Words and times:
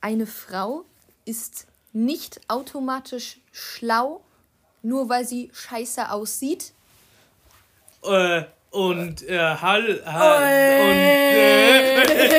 Eine 0.00 0.26
Frau 0.26 0.84
ist 1.24 1.66
nicht 1.92 2.40
automatisch 2.48 3.38
schlau, 3.52 4.22
nur 4.82 5.08
weil 5.08 5.26
sie 5.26 5.50
scheiße 5.52 6.10
aussieht. 6.10 6.72
Äh, 8.02 8.42
und 8.70 9.22
äh, 9.22 9.38
Hall, 9.38 10.02
Hall 10.04 10.42
und, 10.42 12.10
äh, 12.10 12.30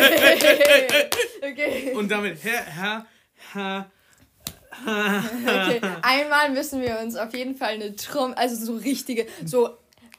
okay. 1.52 1.94
und 1.96 2.12
damit 2.12 2.38
Herr, 2.44 2.64
Herr, 2.64 3.06
Herr, 3.54 3.92
okay. 4.86 5.82
Einmal 6.04 6.52
müssen 6.52 6.82
wir 6.82 7.00
uns 7.00 7.16
auf 7.16 7.34
jeden 7.34 7.56
Fall 7.56 7.74
eine 7.74 7.96
Trommel, 7.96 8.36
also 8.36 8.56
so 8.56 8.76
richtige, 8.76 9.26
so, 9.44 9.78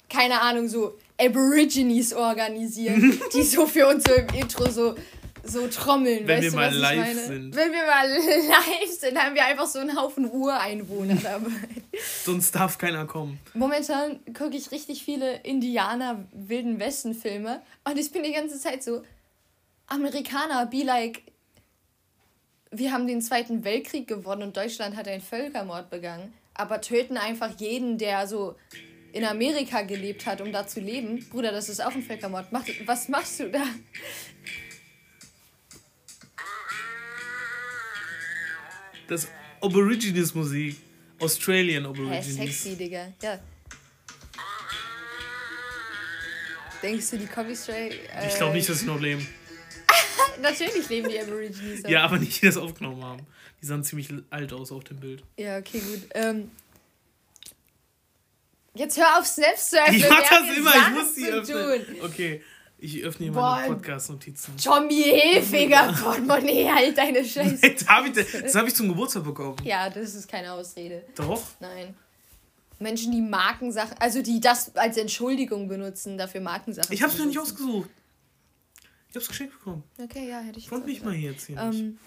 keine 0.09 0.41
Ahnung, 0.41 0.69
so 0.69 0.99
Aborigines 1.21 2.13
organisieren, 2.13 3.21
die 3.33 3.43
so 3.43 3.67
für 3.67 3.87
uns 3.87 4.05
so 4.05 4.15
im 4.15 4.29
Intro 4.35 4.69
so, 4.71 4.97
so 5.49 5.67
trommeln. 5.69 6.27
Wenn 6.27 6.37
weißt 6.37 6.43
wir 6.43 6.51
du, 6.51 6.57
mal 6.57 6.67
was 6.69 6.75
ich 6.75 6.81
live 6.81 6.99
meine? 6.99 7.27
sind. 7.27 7.57
Wenn 7.57 7.73
wir 7.73 7.87
mal 7.87 8.09
live 8.49 8.91
sind, 8.99 9.19
haben 9.19 9.35
wir 9.35 9.45
einfach 9.45 9.67
so 9.67 9.79
einen 9.79 9.97
Haufen 10.01 10.31
Ureinwohner 10.31 11.15
dabei. 11.23 11.51
sonst 12.25 12.55
darf 12.55 12.79
keiner 12.79 13.07
kommen. 13.07 13.39
Momentan 13.55 14.21
gucke 14.35 14.57
ich 14.57 14.71
richtig 14.71 15.03
viele 15.05 15.37
Indianer 15.39 16.25
Wilden 16.33 16.79
Westen 16.79 17.15
Filme 17.15 17.63
und 17.85 17.99
ich 17.99 18.11
bin 18.13 18.23
die 18.23 18.33
ganze 18.33 18.59
Zeit 18.61 18.83
so 18.83 19.03
Amerikaner 19.87 20.67
be 20.67 20.83
like 20.85 21.23
wir 22.71 22.93
haben 22.93 23.07
den 23.07 23.23
Zweiten 23.23 23.65
Weltkrieg 23.65 24.07
gewonnen 24.07 24.43
und 24.43 24.57
Deutschland 24.57 24.95
hat 24.97 25.09
einen 25.09 25.23
Völkermord 25.23 25.89
begangen, 25.89 26.35
aber 26.53 26.81
töten 26.83 27.17
einfach 27.17 27.59
jeden, 27.59 27.97
der 27.97 28.27
so 28.27 28.57
in 29.13 29.25
Amerika 29.25 29.81
gelebt 29.83 30.27
hat, 30.27 30.43
um 30.43 30.53
da 30.53 30.67
zu 30.67 30.81
leben. 30.81 31.27
Bruder, 31.31 31.51
das 31.51 31.71
ist 31.71 31.83
auch 31.83 31.93
ein 31.95 32.03
Völkermord. 32.03 32.53
Mach, 32.53 32.65
was 32.85 33.09
machst 33.09 33.41
du 33.41 33.51
da? 33.51 33.63
Das 39.09 39.27
Aborigines 39.61 40.35
Musik. 40.35 40.77
Australian 41.21 41.83
Hä, 41.85 41.89
Aborigines. 41.91 42.35
sexy, 42.37 42.77
Digga. 42.77 43.13
Ja. 43.23 43.39
Denkst 46.83 47.11
du, 47.11 47.19
die 47.19 47.27
Copy 47.27 47.57
Stray... 47.57 47.89
Äh, 48.15 48.29
Ich 48.29 48.37
glaube 48.37 48.55
nicht, 48.55 48.69
dass 48.69 48.81
sie 48.81 48.87
noch 48.87 49.01
leben. 49.01 49.27
Natürlich 50.41 50.89
leben 50.89 51.09
die 51.09 51.19
Aborigines. 51.19 51.85
auch. 51.85 51.89
Ja, 51.91 52.05
aber 52.05 52.19
nicht, 52.19 52.41
die 52.41 52.47
das 52.47 52.57
aufgenommen 52.57 53.03
haben. 53.03 53.27
Die 53.61 53.67
sahen 53.67 53.83
ziemlich 53.83 54.09
alt 54.31 54.53
aus 54.53 54.71
auf 54.71 54.85
dem 54.85 55.01
Bild. 55.01 55.25
Ja, 55.37 55.59
okay, 55.59 55.81
gut. 55.81 56.03
Ähm, 56.15 56.53
jetzt 58.75 58.97
hör 58.97 59.19
auf, 59.19 59.27
Snaps 59.27 59.71
zu 59.71 59.83
öffnen. 59.83 59.97
Ich 59.97 60.09
mach 60.09 60.21
das 60.23 60.57
immer, 60.57 60.71
ich 60.77 60.89
muss 60.91 61.15
die 61.15 61.23
zu 61.23 61.53
öffnen. 61.55 61.87
tun. 61.87 61.97
Okay, 62.09 62.43
ich 62.79 63.03
öffne 63.03 63.25
hier 63.27 63.33
Boah. 63.33 63.57
meine 63.57 63.75
Podcast-Notizen. 63.75 64.57
Tommy 64.57 65.03
Hilfiger 65.03 65.93
Portemonnaie, 66.01 66.71
halt 66.71 66.97
deine 66.97 67.25
Scheiße. 67.25 67.75
Das 67.75 67.89
habe 67.89 68.09
ich, 68.09 68.55
hab 68.55 68.67
ich 68.67 68.75
zum 68.75 68.89
Geburtstag 68.89 69.25
bekommen. 69.25 69.57
Ja, 69.65 69.91
das 69.91 70.15
ist 70.15 70.29
keine 70.29 70.53
Ausrede. 70.53 71.05
Doch. 71.17 71.43
Nein. 71.61 71.95
Menschen, 72.79 73.11
die 73.11 73.21
Markensachen, 73.21 73.97
also 73.99 74.23
die 74.23 74.41
das 74.41 74.77
als 74.77 74.97
Entschuldigung 74.97 75.67
benutzen, 75.67 76.17
dafür 76.17 76.41
Markensachen 76.41 76.93
Ich 76.93 77.03
habe 77.03 77.13
es 77.13 77.19
mir 77.19 77.27
nicht 77.27 77.39
ausgesucht. 77.39 77.91
Ich 79.09 79.15
habe 79.17 79.21
es 79.21 79.29
geschenkt 79.29 79.59
bekommen. 79.59 79.83
Okay, 80.01 80.29
ja, 80.29 80.41
hätte 80.41 80.59
ich 80.59 80.69
Kommt 80.69 80.87
mich 80.87 81.03
mal 81.03 81.15
hier 81.15 81.33
jetzt 81.33 81.47
hier. 81.47 81.57
Ähm, 81.57 81.99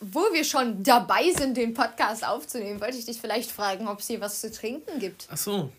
wo 0.00 0.20
wir 0.32 0.44
schon 0.44 0.82
dabei 0.82 1.30
sind, 1.32 1.56
den 1.56 1.74
Podcast 1.74 2.24
aufzunehmen, 2.24 2.80
wollte 2.80 2.96
ich 2.96 3.06
dich 3.06 3.20
vielleicht 3.20 3.50
fragen, 3.50 3.88
ob 3.88 3.98
es 3.98 4.06
hier 4.06 4.20
was 4.20 4.40
zu 4.40 4.52
trinken 4.52 5.00
gibt. 5.00 5.26
Ach 5.30 5.36
so. 5.36 5.72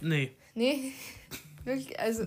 Nee. 0.00 0.32
Nee, 0.54 0.92
wirklich, 1.64 1.98
also. 1.98 2.26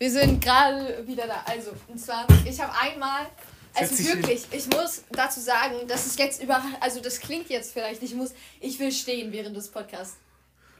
Wir 0.00 0.10
sind 0.10 0.42
gerade 0.42 1.06
wieder 1.06 1.26
da. 1.26 1.42
Also, 1.44 1.72
und 1.86 1.98
zwar, 1.98 2.26
ich 2.46 2.58
habe 2.58 2.72
einmal. 2.74 3.26
Also 3.74 3.96
wirklich, 4.04 4.46
ich 4.50 4.66
muss 4.68 5.02
dazu 5.12 5.38
sagen, 5.40 5.74
das 5.86 6.06
ist 6.06 6.18
jetzt 6.18 6.42
über. 6.42 6.64
Also, 6.80 7.00
das 7.00 7.20
klingt 7.20 7.50
jetzt 7.50 7.72
vielleicht, 7.74 8.02
ich 8.02 8.14
muss. 8.14 8.30
Ich 8.60 8.78
will 8.80 8.90
stehen 8.92 9.30
während 9.30 9.54
des 9.54 9.68
Podcasts. 9.68 10.16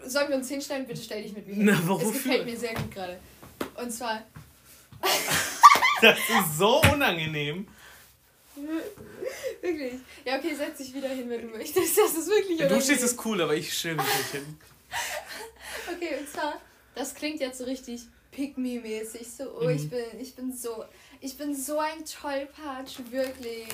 Sollen 0.06 0.30
wir 0.30 0.36
uns 0.36 0.48
hinstellen? 0.48 0.86
Bitte 0.86 1.02
stell 1.02 1.22
dich 1.22 1.34
mit 1.34 1.46
mir 1.46 1.54
hin. 1.54 1.64
Na, 1.66 1.78
wofür? 1.86 2.08
Es 2.08 2.12
gefällt 2.14 2.46
mir 2.46 2.56
sehr 2.58 2.74
gut 2.74 2.90
gerade. 2.90 3.20
Und 3.76 3.90
zwar, 3.92 4.22
Das 6.00 6.18
ist 6.18 6.56
so 6.58 6.80
unangenehm. 6.80 7.68
wirklich. 9.60 9.94
Ja, 10.24 10.38
okay, 10.38 10.54
setz 10.54 10.78
dich 10.78 10.94
wieder 10.94 11.10
hin, 11.10 11.28
wenn 11.28 11.42
du 11.42 11.58
möchtest. 11.58 11.98
Das 11.98 12.14
ist 12.14 12.26
wirklich 12.26 12.58
Ja, 12.58 12.66
du 12.68 12.74
unangenehm. 12.74 12.82
stehst 12.82 13.02
ist 13.04 13.22
cool, 13.26 13.42
aber 13.42 13.54
ich 13.54 13.76
stelle 13.76 13.96
mich 13.96 14.06
nicht 14.06 14.30
hin. 14.32 14.58
Okay, 15.94 16.16
und 16.20 16.28
zwar, 16.28 16.54
das 16.94 17.14
klingt 17.14 17.40
jetzt 17.40 17.58
so 17.58 17.64
richtig 17.64 18.02
pick-me-mäßig. 18.44 19.26
So, 19.36 19.44
oh, 19.60 19.68
ich 19.68 19.82
Mhm. 19.84 19.90
bin, 19.90 20.04
ich 20.20 20.34
bin 20.34 20.52
so, 20.52 20.84
ich 21.20 21.36
bin 21.36 21.54
so 21.54 21.78
ein 21.78 22.04
Tollpatsch, 22.04 22.98
wirklich. 23.10 23.68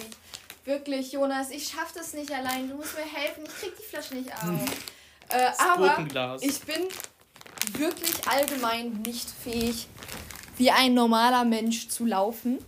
Wirklich, 0.64 1.12
Jonas, 1.12 1.50
ich 1.50 1.68
schaff 1.68 1.92
das 1.94 2.12
nicht 2.12 2.32
allein. 2.32 2.68
Du 2.68 2.74
musst 2.76 2.94
mir 2.96 3.04
helfen, 3.04 3.44
ich 3.46 3.54
krieg 3.60 3.72
die 3.78 3.84
Flasche 3.84 4.14
nicht 4.16 4.32
auf. 4.32 4.60
Äh, 5.28 5.38
Das 5.38 5.58
aber 5.60 6.04
ich 6.40 6.60
bin 6.60 6.88
wirklich 7.78 8.26
allgemein 8.28 9.00
nicht 9.02 9.28
fähig, 9.30 9.86
wie 10.56 10.70
ein 10.72 10.94
normaler 10.94 11.44
Mensch 11.44 11.88
zu 11.88 12.04
laufen. 12.04 12.58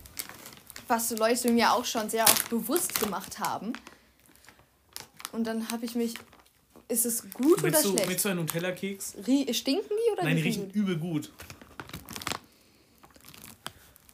Was 0.87 1.11
Leute 1.11 1.51
mir 1.51 1.73
auch 1.73 1.85
schon 1.85 2.09
sehr 2.09 2.23
oft 2.23 2.49
bewusst 2.49 2.99
gemacht 2.99 3.39
haben. 3.39 3.73
Und 5.33 5.45
dann 5.45 5.69
habe 5.71 5.85
ich 5.85 5.95
mich. 5.95 6.13
Ist 6.87 7.05
es 7.05 7.29
gut 7.33 7.61
Willst 7.61 7.81
oder 7.81 7.83
du, 7.83 7.91
schlecht? 7.91 8.09
willst 8.09 8.25
du 8.25 8.29
einen 8.29 8.39
Nutella-Keks? 8.39 9.13
Stinken 9.51 9.89
die 9.89 10.11
oder 10.11 10.23
Nein, 10.23 10.37
die 10.37 10.41
riechen 10.41 10.71
übel 10.71 10.97
gut. 10.97 11.31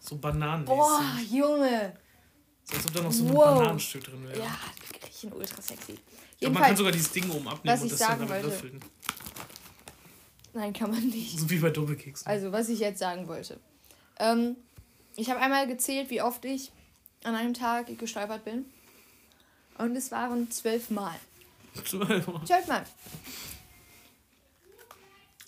So 0.08 0.18
Bananen. 0.18 0.66
Boah, 0.66 1.02
Junge. 1.32 1.94
So, 2.64 2.76
als 2.78 2.86
ob 2.88 2.94
da 2.94 3.02
noch 3.02 3.12
so 3.12 3.26
ein 3.26 3.34
Wow. 3.34 3.60
Bananenstück 3.60 4.04
drin 4.04 4.24
wäre. 4.28 4.40
Ja, 4.40 4.58
die 4.94 5.06
riechen 5.06 5.34
ultra 5.34 5.62
sexy. 5.62 5.94
Glaub, 5.94 6.54
man 6.54 6.64
kann 6.64 6.72
Jedenfalls. 6.72 6.78
sogar 6.78 6.92
dieses 6.92 7.12
Ding 7.12 7.30
oben 7.32 7.48
abnehmen 7.48 7.80
und 7.80 7.86
ich 7.86 7.92
das 7.92 8.00
dann 8.00 8.20
damit 8.20 8.30
wollte. 8.30 8.48
löffeln. 8.48 8.80
Nein, 10.54 10.74
kann 10.74 10.92
man 10.92 11.04
nicht. 11.08 11.40
So 11.40 11.50
wie 11.50 11.58
bei 11.60 11.70
Doppelkeksen. 11.70 12.28
Also, 12.28 12.52
was 12.52 12.70
ich 12.70 12.80
jetzt 12.80 13.00
sagen 13.00 13.28
wollte. 13.28 13.60
Ähm, 14.20 14.56
ich 15.16 15.30
habe 15.30 15.40
einmal 15.42 15.68
gezählt, 15.68 16.10
wie 16.10 16.22
oft 16.22 16.44
ich 16.46 16.72
an 17.24 17.36
einem 17.36 17.54
Tag 17.54 17.98
gestolpert 17.98 18.46
bin. 18.46 18.66
Und 19.78 19.96
es 19.96 20.12
waren 20.12 20.50
zwölf 20.52 20.90
Mal. 20.90 21.16
Zwölf 21.84 22.68
Mal. 22.68 22.86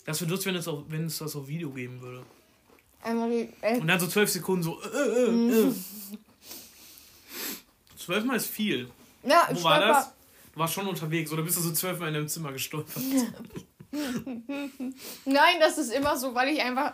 Das 0.06 0.20
wäre 0.22 0.30
lustig, 0.32 0.48
wenn 0.48 0.56
es, 0.56 0.68
auch, 0.68 0.84
wenn 0.88 1.06
es 1.06 1.18
das 1.20 1.36
auf 1.36 1.48
Video 1.48 1.70
geben 1.70 2.02
würde. 2.02 2.26
Und 3.08 3.88
dann 3.88 4.00
so 4.00 4.08
zwölf 4.08 4.30
Sekunden 4.30 4.64
so. 4.64 4.82
Äh, 4.82 4.98
äh, 4.98 5.70
äh. 5.70 5.74
Zwölfmal 7.98 8.38
ist 8.38 8.48
viel. 8.48 8.90
ja, 9.24 9.48
Wo 9.52 9.64
war 9.64 9.80
das? 9.80 10.14
Du 10.54 10.60
warst 10.60 10.74
schon 10.74 10.88
unterwegs 10.88 11.32
oder 11.32 11.44
bist 11.44 11.58
du 11.58 11.62
so 11.62 11.72
zwölfmal 11.72 12.08
in 12.10 12.16
deinem 12.16 12.28
Zimmer 12.28 12.52
gestolpert? 12.52 13.04
Nein, 15.26 15.56
das 15.60 15.78
ist 15.78 15.92
immer 15.92 16.18
so, 16.18 16.34
weil 16.34 16.50
ich 16.50 16.62
einfach. 16.62 16.94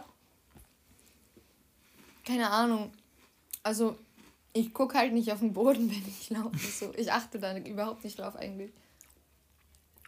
Keine 2.25 2.50
Ahnung. 2.50 2.94
Also, 3.63 3.97
ich 4.53 4.74
gucke 4.74 4.97
halt 4.97 5.13
nicht 5.13 5.31
auf 5.31 5.40
den 5.40 5.53
Boden, 5.53 5.90
wenn 5.91 6.03
ich 6.07 6.30
laufe. 6.30 6.57
So. 6.57 6.94
Ich 6.97 7.12
achte 7.12 7.40
da 7.40 7.57
überhaupt 7.57 8.03
nicht 8.03 8.19
drauf 8.19 8.35
eigentlich. 8.35 8.72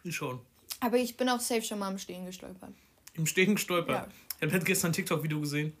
Ich 0.04 0.16
schon. 0.16 0.40
Aber 0.80 0.98
ich 0.98 1.16
bin 1.16 1.28
auch 1.28 1.40
safe 1.40 1.62
schon 1.62 1.78
mal 1.78 1.88
am 1.88 1.98
Stehen 1.98 2.26
gestolpert. 2.26 2.72
Im 3.14 3.26
Stehen 3.26 3.54
gestolpert. 3.54 4.08
Ja. 4.40 4.46
Ich 4.46 4.52
habe 4.52 4.64
gestern 4.64 4.90
ein 4.90 4.94
TikTok-Video 4.94 5.40
gesehen. 5.40 5.72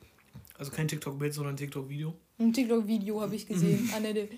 Also 0.58 0.72
kein 0.72 0.88
TikTok-Bild, 0.88 1.34
sondern 1.34 1.54
ein 1.54 1.56
TikTok-Video. 1.56 2.14
Ein 2.38 2.52
TikTok-Video 2.52 3.20
habe 3.20 3.34
ich 3.36 3.46
gesehen. 3.46 3.90
Annette. 3.96 4.28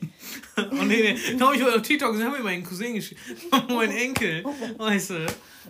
Oh 0.56 0.84
nee, 0.84 1.14
nee. 1.14 1.36
Da 1.38 1.46
habe 1.46 1.56
ich 1.56 1.62
auf 1.62 1.82
TikTok 1.82 2.12
gesehen, 2.12 2.26
haben 2.26 2.36
mir 2.36 2.42
meinen 2.42 2.64
Cousin 2.64 2.94
geschickt. 2.94 3.20
mein 3.68 3.90
Enkel. 3.90 4.44
Weißt 4.76 5.10
du, 5.10 5.26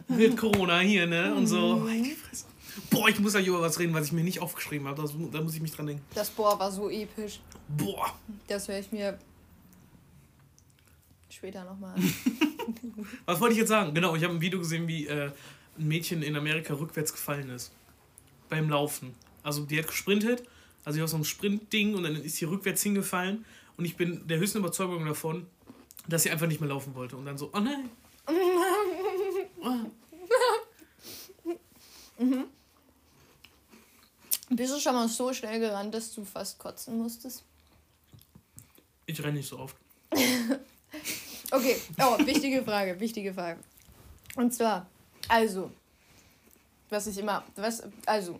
mit 0.08 0.36
Corona 0.36 0.80
hier, 0.80 1.06
ne? 1.06 1.34
Und 1.34 1.46
so. 1.46 1.76
Mhm. 1.76 2.16
Fresse. 2.16 2.44
Boah, 2.90 3.08
ich 3.08 3.18
muss 3.18 3.32
gleich 3.32 3.46
über 3.46 3.60
was 3.60 3.78
reden, 3.78 3.92
was 3.92 4.06
ich 4.06 4.12
mir 4.12 4.24
nicht 4.24 4.40
aufgeschrieben 4.40 4.86
habe. 4.86 5.02
Das, 5.02 5.12
da 5.32 5.40
muss 5.42 5.54
ich 5.54 5.60
mich 5.60 5.72
dran 5.72 5.86
denken. 5.86 6.02
Das 6.14 6.30
Boah 6.30 6.58
war 6.58 6.70
so 6.70 6.88
episch. 6.88 7.40
Boah. 7.68 8.14
Das 8.46 8.68
höre 8.68 8.78
ich 8.78 8.90
mir 8.92 9.18
später 11.28 11.64
nochmal 11.64 11.94
an. 11.94 12.14
Was 13.26 13.40
wollte 13.40 13.52
ich 13.52 13.60
jetzt 13.60 13.68
sagen? 13.68 13.94
Genau, 13.94 14.16
ich 14.16 14.24
habe 14.24 14.34
ein 14.34 14.40
Video 14.40 14.58
gesehen, 14.58 14.88
wie 14.88 15.06
äh, 15.06 15.30
ein 15.78 15.88
Mädchen 15.88 16.22
in 16.22 16.36
Amerika 16.36 16.74
rückwärts 16.74 17.12
gefallen 17.12 17.48
ist. 17.50 17.72
Beim 18.48 18.68
Laufen. 18.68 19.14
Also 19.48 19.64
die 19.64 19.78
hat 19.78 19.86
gesprintet, 19.86 20.42
also 20.84 20.98
die 20.98 21.00
war 21.00 21.08
so 21.08 21.16
ein 21.16 21.24
Sprintding 21.24 21.94
und 21.94 22.02
dann 22.02 22.16
ist 22.16 22.36
sie 22.36 22.44
rückwärts 22.44 22.82
hingefallen. 22.82 23.46
Und 23.78 23.86
ich 23.86 23.96
bin 23.96 24.28
der 24.28 24.38
höchsten 24.38 24.58
Überzeugung 24.58 25.06
davon, 25.06 25.46
dass 26.06 26.24
sie 26.24 26.30
einfach 26.30 26.46
nicht 26.46 26.60
mehr 26.60 26.68
laufen 26.68 26.94
wollte. 26.94 27.16
Und 27.16 27.24
dann 27.24 27.38
so, 27.38 27.48
oh 27.54 27.58
nein. 27.58 27.88
Bist 34.50 34.74
du 34.74 34.80
schon 34.80 34.92
mal 34.92 35.08
so 35.08 35.32
schnell 35.32 35.60
gerannt, 35.60 35.94
dass 35.94 36.12
du 36.12 36.26
fast 36.26 36.58
kotzen 36.58 36.98
musstest? 36.98 37.42
Ich 39.06 39.18
renne 39.22 39.38
nicht 39.38 39.48
so 39.48 39.58
oft. 39.60 39.76
Okay, 41.50 41.80
oh, 41.98 42.18
wichtige 42.26 42.62
Frage, 42.62 43.00
wichtige 43.00 43.32
Frage. 43.32 43.58
Und 44.36 44.52
zwar, 44.52 44.86
also, 45.26 45.70
was 46.90 47.06
ich 47.06 47.16
immer, 47.16 47.42
was, 47.56 47.84
also, 48.04 48.38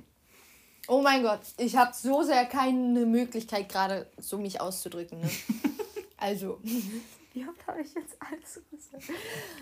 Oh 0.91 1.03
mein 1.03 1.23
Gott, 1.23 1.41
ich 1.59 1.77
habe 1.77 1.93
so 1.95 2.23
sehr 2.23 2.47
keine 2.47 3.05
Möglichkeit 3.05 3.69
gerade, 3.69 4.11
so 4.17 4.39
mich 4.39 4.59
auszudrücken. 4.59 5.21
Ne? 5.21 5.31
also, 6.17 6.61
wie 6.63 7.47
oft 7.47 7.67
habe 7.67 7.83
ich 7.83 7.93
jetzt 7.93 8.17
alles 8.19 8.61
gesagt? 8.71 9.05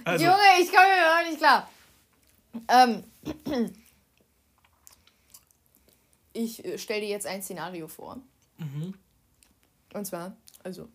Also. 0.04 0.24
Junge, 0.24 0.38
ich 0.60 0.70
komme 0.70 0.86
mir 0.86 1.24
noch 1.24 1.28
nicht 1.28 1.38
klar. 1.38 1.68
Ähm, 2.68 3.04
ich 6.32 6.64
äh, 6.64 6.78
stelle 6.78 7.00
dir 7.00 7.08
jetzt 7.08 7.26
ein 7.26 7.42
Szenario 7.42 7.88
vor. 7.88 8.20
Mhm. 8.58 8.94
Und 9.94 10.06
zwar, 10.06 10.36
also, 10.62 10.88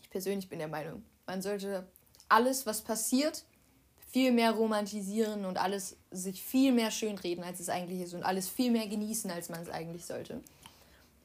ich 0.00 0.10
persönlich 0.10 0.48
bin 0.48 0.60
der 0.60 0.68
Meinung, 0.68 1.04
man 1.26 1.42
sollte 1.42 1.88
alles, 2.28 2.66
was 2.66 2.82
passiert, 2.82 3.44
viel 4.12 4.32
mehr 4.32 4.52
romantisieren 4.52 5.44
und 5.44 5.58
alles 5.58 5.96
sich 6.10 6.42
viel 6.42 6.72
mehr 6.72 6.90
schönreden, 6.90 7.44
als 7.44 7.60
es 7.60 7.68
eigentlich 7.68 8.00
ist 8.00 8.14
und 8.14 8.24
alles 8.24 8.48
viel 8.48 8.70
mehr 8.70 8.86
genießen, 8.86 9.30
als 9.30 9.48
man 9.48 9.62
es 9.62 9.70
eigentlich 9.70 10.04
sollte. 10.04 10.40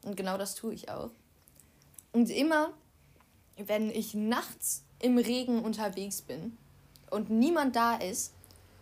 Und 0.03 0.15
genau 0.15 0.37
das 0.37 0.55
tue 0.55 0.73
ich 0.73 0.89
auch. 0.89 1.09
Und 2.11 2.29
immer, 2.29 2.73
wenn 3.57 3.89
ich 3.89 4.13
nachts 4.13 4.83
im 4.99 5.17
Regen 5.17 5.63
unterwegs 5.63 6.21
bin 6.21 6.57
und 7.09 7.29
niemand 7.29 7.75
da 7.75 7.95
ist, 7.95 8.33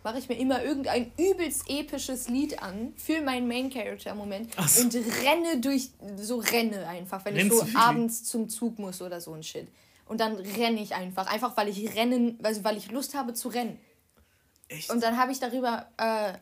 mache 0.04 0.18
ich 0.18 0.28
mir 0.28 0.38
immer 0.38 0.62
irgendein 0.62 1.10
übelst 1.16 1.64
episches 1.68 2.28
Lied 2.28 2.62
an 2.62 2.92
für 2.96 3.22
meinen 3.22 3.48
Main 3.48 3.70
Character 3.70 4.14
Moment 4.14 4.50
so. 4.68 4.82
und 4.82 4.94
renne 4.94 5.60
durch 5.60 5.90
so 6.16 6.36
renne 6.36 6.86
einfach, 6.86 7.24
wenn 7.24 7.34
Rennst 7.34 7.62
ich 7.62 7.72
so 7.72 7.78
abends 7.78 8.24
zum 8.24 8.50
Zug 8.50 8.78
muss 8.78 9.00
oder 9.00 9.22
so 9.22 9.32
ein 9.32 9.42
Shit. 9.42 9.66
Und 10.06 10.20
dann 10.20 10.36
renne 10.36 10.82
ich 10.82 10.94
einfach, 10.94 11.26
einfach 11.26 11.56
weil 11.56 11.68
ich 11.68 11.96
rennen, 11.96 12.38
also 12.42 12.62
weil 12.64 12.76
ich 12.76 12.90
Lust 12.90 13.14
habe 13.14 13.32
zu 13.32 13.48
rennen. 13.48 13.78
Echt? 14.68 14.90
Und 14.90 15.02
dann 15.02 15.16
habe 15.16 15.32
ich 15.32 15.40
darüber 15.40 15.86
äh, 15.98 16.32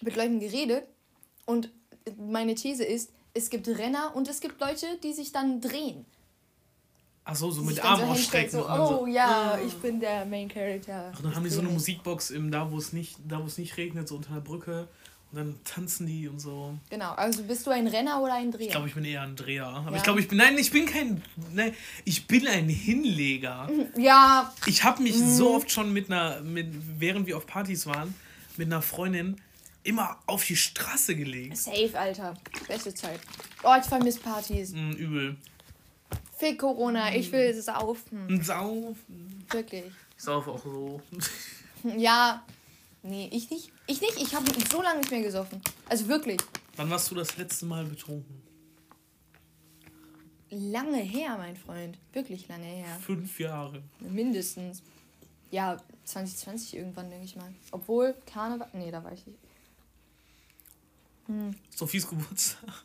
mit 0.00 0.16
Leuten 0.16 0.40
geredet 0.40 0.84
und 1.46 1.70
meine 2.16 2.54
These 2.54 2.84
ist, 2.84 3.12
es 3.34 3.50
gibt 3.50 3.68
Renner 3.68 4.12
und 4.14 4.28
es 4.28 4.40
gibt 4.40 4.60
Leute, 4.60 4.86
die 5.02 5.12
sich 5.12 5.32
dann 5.32 5.60
drehen. 5.60 6.04
Ach 7.24 7.36
so, 7.36 7.50
so 7.50 7.62
mit 7.62 7.84
Armen 7.84 8.06
so 8.06 8.12
ausstrecken. 8.12 8.50
So, 8.50 8.68
oh 8.68 8.86
so, 8.86 9.06
ja, 9.06 9.56
oh. 9.56 9.66
ich 9.66 9.74
bin 9.74 10.00
der 10.00 10.24
Main 10.24 10.48
Character. 10.48 11.12
Ach, 11.14 11.22
dann 11.22 11.34
haben 11.34 11.44
die 11.44 11.50
so 11.50 11.60
eine 11.60 11.68
Musikbox 11.68 12.30
im, 12.30 12.50
da, 12.50 12.70
wo 12.72 12.78
es 12.78 12.92
nicht, 12.92 13.18
da, 13.26 13.40
wo 13.40 13.46
es 13.46 13.58
nicht 13.58 13.76
regnet, 13.76 14.08
so 14.08 14.16
unter 14.16 14.34
der 14.34 14.40
Brücke. 14.40 14.88
Und 15.32 15.38
dann 15.38 15.60
tanzen 15.64 16.06
die 16.06 16.26
und 16.26 16.40
so. 16.40 16.76
Genau, 16.88 17.12
also 17.12 17.44
bist 17.44 17.64
du 17.64 17.70
ein 17.70 17.86
Renner 17.86 18.20
oder 18.20 18.34
ein 18.34 18.50
Dreher? 18.50 18.66
Ich 18.66 18.70
glaube, 18.70 18.88
ich 18.88 18.94
bin 18.94 19.04
eher 19.04 19.22
ein 19.22 19.36
Dreher. 19.36 19.66
Aber 19.66 19.92
ja. 19.92 19.96
ich 19.96 20.02
glaube, 20.02 20.20
ich 20.20 20.26
bin. 20.26 20.38
Nein, 20.38 20.58
ich 20.58 20.72
bin 20.72 20.86
kein. 20.86 21.22
Nein, 21.52 21.72
ich 22.04 22.26
bin 22.26 22.48
ein 22.48 22.68
Hinleger. 22.68 23.68
Mhm, 23.68 24.00
ja. 24.00 24.52
Ich 24.66 24.82
habe 24.82 25.02
mich 25.02 25.16
mhm. 25.16 25.30
so 25.30 25.54
oft 25.54 25.70
schon 25.70 25.92
mit 25.92 26.10
einer. 26.10 26.40
Mit, 26.40 26.68
während 26.98 27.28
wir 27.28 27.36
auf 27.36 27.46
Partys 27.46 27.86
waren, 27.86 28.12
mit 28.56 28.66
einer 28.66 28.82
Freundin 28.82 29.40
immer 29.84 30.18
auf 30.26 30.44
die 30.44 30.56
Straße 30.56 31.14
gelegt. 31.14 31.56
Safe, 31.56 31.96
Alter. 31.96 32.34
Beste 32.66 32.92
Zeit. 32.92 33.20
Oh, 33.62 33.74
ich 33.78 33.86
vermisse 33.86 34.18
Partys. 34.18 34.72
Mhm, 34.72 34.92
übel. 34.92 35.36
Fick 36.38 36.58
Corona, 36.58 37.14
ich 37.14 37.30
will 37.30 37.54
saufen. 37.54 38.42
Saufen. 38.42 39.44
Wirklich. 39.48 39.84
Ich 40.16 40.24
saufe 40.24 40.50
auch 40.50 40.64
so. 40.64 41.00
Ja, 41.96 42.42
Nee, 43.02 43.30
ich 43.32 43.50
nicht. 43.50 43.72
Ich 43.90 44.00
nicht. 44.00 44.22
Ich 44.22 44.32
habe 44.36 44.46
so 44.70 44.82
lange 44.82 45.00
nicht 45.00 45.10
mehr 45.10 45.22
gesoffen. 45.22 45.60
Also 45.88 46.06
wirklich. 46.06 46.40
Wann 46.76 46.88
warst 46.90 47.10
du 47.10 47.16
das 47.16 47.36
letzte 47.36 47.66
Mal 47.66 47.84
betrunken? 47.84 48.40
Lange 50.50 50.98
her, 50.98 51.36
mein 51.36 51.56
Freund. 51.56 51.98
Wirklich 52.12 52.46
lange 52.46 52.66
her. 52.66 52.96
Fünf 53.04 53.40
Jahre. 53.40 53.82
Mindestens. 53.98 54.84
Ja, 55.50 55.76
2020 56.04 56.76
irgendwann, 56.76 57.10
denke 57.10 57.24
ich 57.24 57.34
mal. 57.34 57.52
Obwohl, 57.72 58.14
Karneval. 58.32 58.68
Nee, 58.74 58.92
da 58.92 59.02
war 59.02 59.12
ich 59.12 59.26
nicht. 59.26 59.40
Hm. 61.26 61.52
Sophies 61.74 62.08
Geburtstag. 62.08 62.84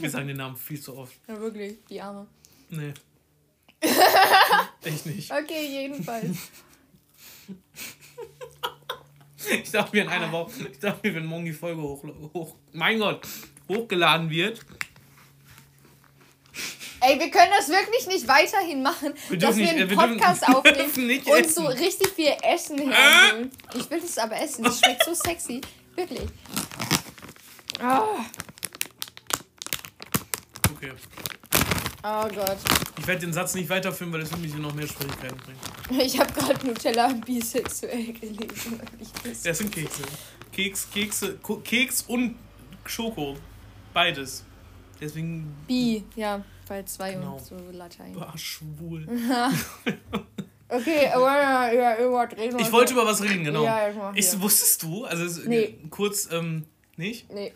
Wir 0.00 0.10
sagen 0.10 0.26
den 0.26 0.38
Namen 0.38 0.56
viel 0.56 0.80
zu 0.80 0.96
oft. 0.96 1.14
Ja, 1.28 1.38
wirklich. 1.38 1.78
Die 1.88 2.00
Arme. 2.00 2.26
Nee. 2.70 2.92
Echt 4.82 5.06
nicht. 5.06 5.30
Okay, 5.30 5.68
jedenfalls. 5.68 6.36
Ich 9.50 9.70
dachte 9.70 9.96
mir 9.96 10.02
in 10.02 10.08
einer 10.08 10.30
Woche, 10.30 10.52
ich 10.70 10.78
dachte 10.78 11.06
mir, 11.08 11.14
wenn 11.14 11.26
morgen 11.26 11.44
die 11.44 11.52
Folge 11.52 11.82
hoch, 11.82 12.04
hoch, 12.34 12.54
mein 12.72 12.98
Gott, 12.98 13.26
hochgeladen 13.68 14.30
wird. 14.30 14.60
Ey, 17.00 17.18
wir 17.18 17.30
können 17.30 17.50
das 17.58 17.68
wirklich 17.68 18.06
nicht 18.06 18.28
weiterhin 18.28 18.80
machen, 18.80 19.12
wir 19.28 19.36
dass 19.38 19.56
wir 19.56 19.68
einen 19.68 19.88
Podcast 19.88 20.42
wir 20.46 20.56
aufnehmen 20.56 21.22
und 21.24 21.40
essen. 21.40 21.54
so 21.54 21.66
richtig 21.66 22.08
viel 22.10 22.32
Essen 22.42 22.78
herholen. 22.78 23.50
Äh? 23.74 23.78
Ich 23.78 23.90
will 23.90 24.00
das 24.00 24.18
aber 24.18 24.40
essen, 24.40 24.62
das 24.62 24.78
schmeckt 24.78 25.04
so 25.04 25.12
sexy. 25.14 25.60
Wirklich. 25.96 26.28
Oh. 27.82 28.20
Okay. 30.74 30.92
Oh 32.04 32.28
Gott. 32.34 32.58
Ich 32.98 33.06
werde 33.06 33.20
den 33.20 33.32
Satz 33.32 33.54
nicht 33.54 33.70
weiterführen, 33.70 34.12
weil 34.12 34.22
es 34.22 34.30
für 34.30 34.36
mich 34.36 34.52
noch 34.54 34.74
mehr 34.74 34.88
Schwierigkeiten 34.88 35.36
bringt. 35.36 36.02
Ich 36.04 36.18
habe 36.18 36.32
gerade 36.32 36.66
Nutella 36.66 37.12
bisexuell 37.24 38.12
gelesen. 38.12 38.80
Das 39.44 39.58
sind 39.58 39.70
Kekse. 39.70 40.02
Keks, 40.50 40.90
Kekse, 40.90 41.38
Keks 41.62 42.02
und 42.02 42.36
Schoko. 42.86 43.36
Beides. 43.94 44.44
Deswegen. 45.00 45.54
Bi, 45.66 46.04
ja, 46.16 46.44
weil 46.66 46.84
zwei 46.86 47.12
genau. 47.12 47.34
und 47.34 47.44
so 47.44 47.56
Latein. 47.72 48.14
War 48.16 48.36
schwul. 48.36 49.06
okay, 50.68 51.08
aber 51.12 51.72
ja, 51.72 51.98
irgendwas 51.98 52.36
reden 52.36 52.58
Ich 52.58 52.72
wollte 52.72 52.94
über 52.94 53.06
was 53.06 53.22
reden, 53.22 53.44
genau. 53.44 53.64
Ja, 53.64 54.12
ich, 54.14 54.26
ich 54.26 54.40
wusstest 54.40 54.82
du, 54.82 55.04
also 55.04 55.40
nee. 55.48 55.78
kurz, 55.90 56.28
ähm, 56.32 56.64
nicht? 56.96 57.32
Nee. 57.32 57.52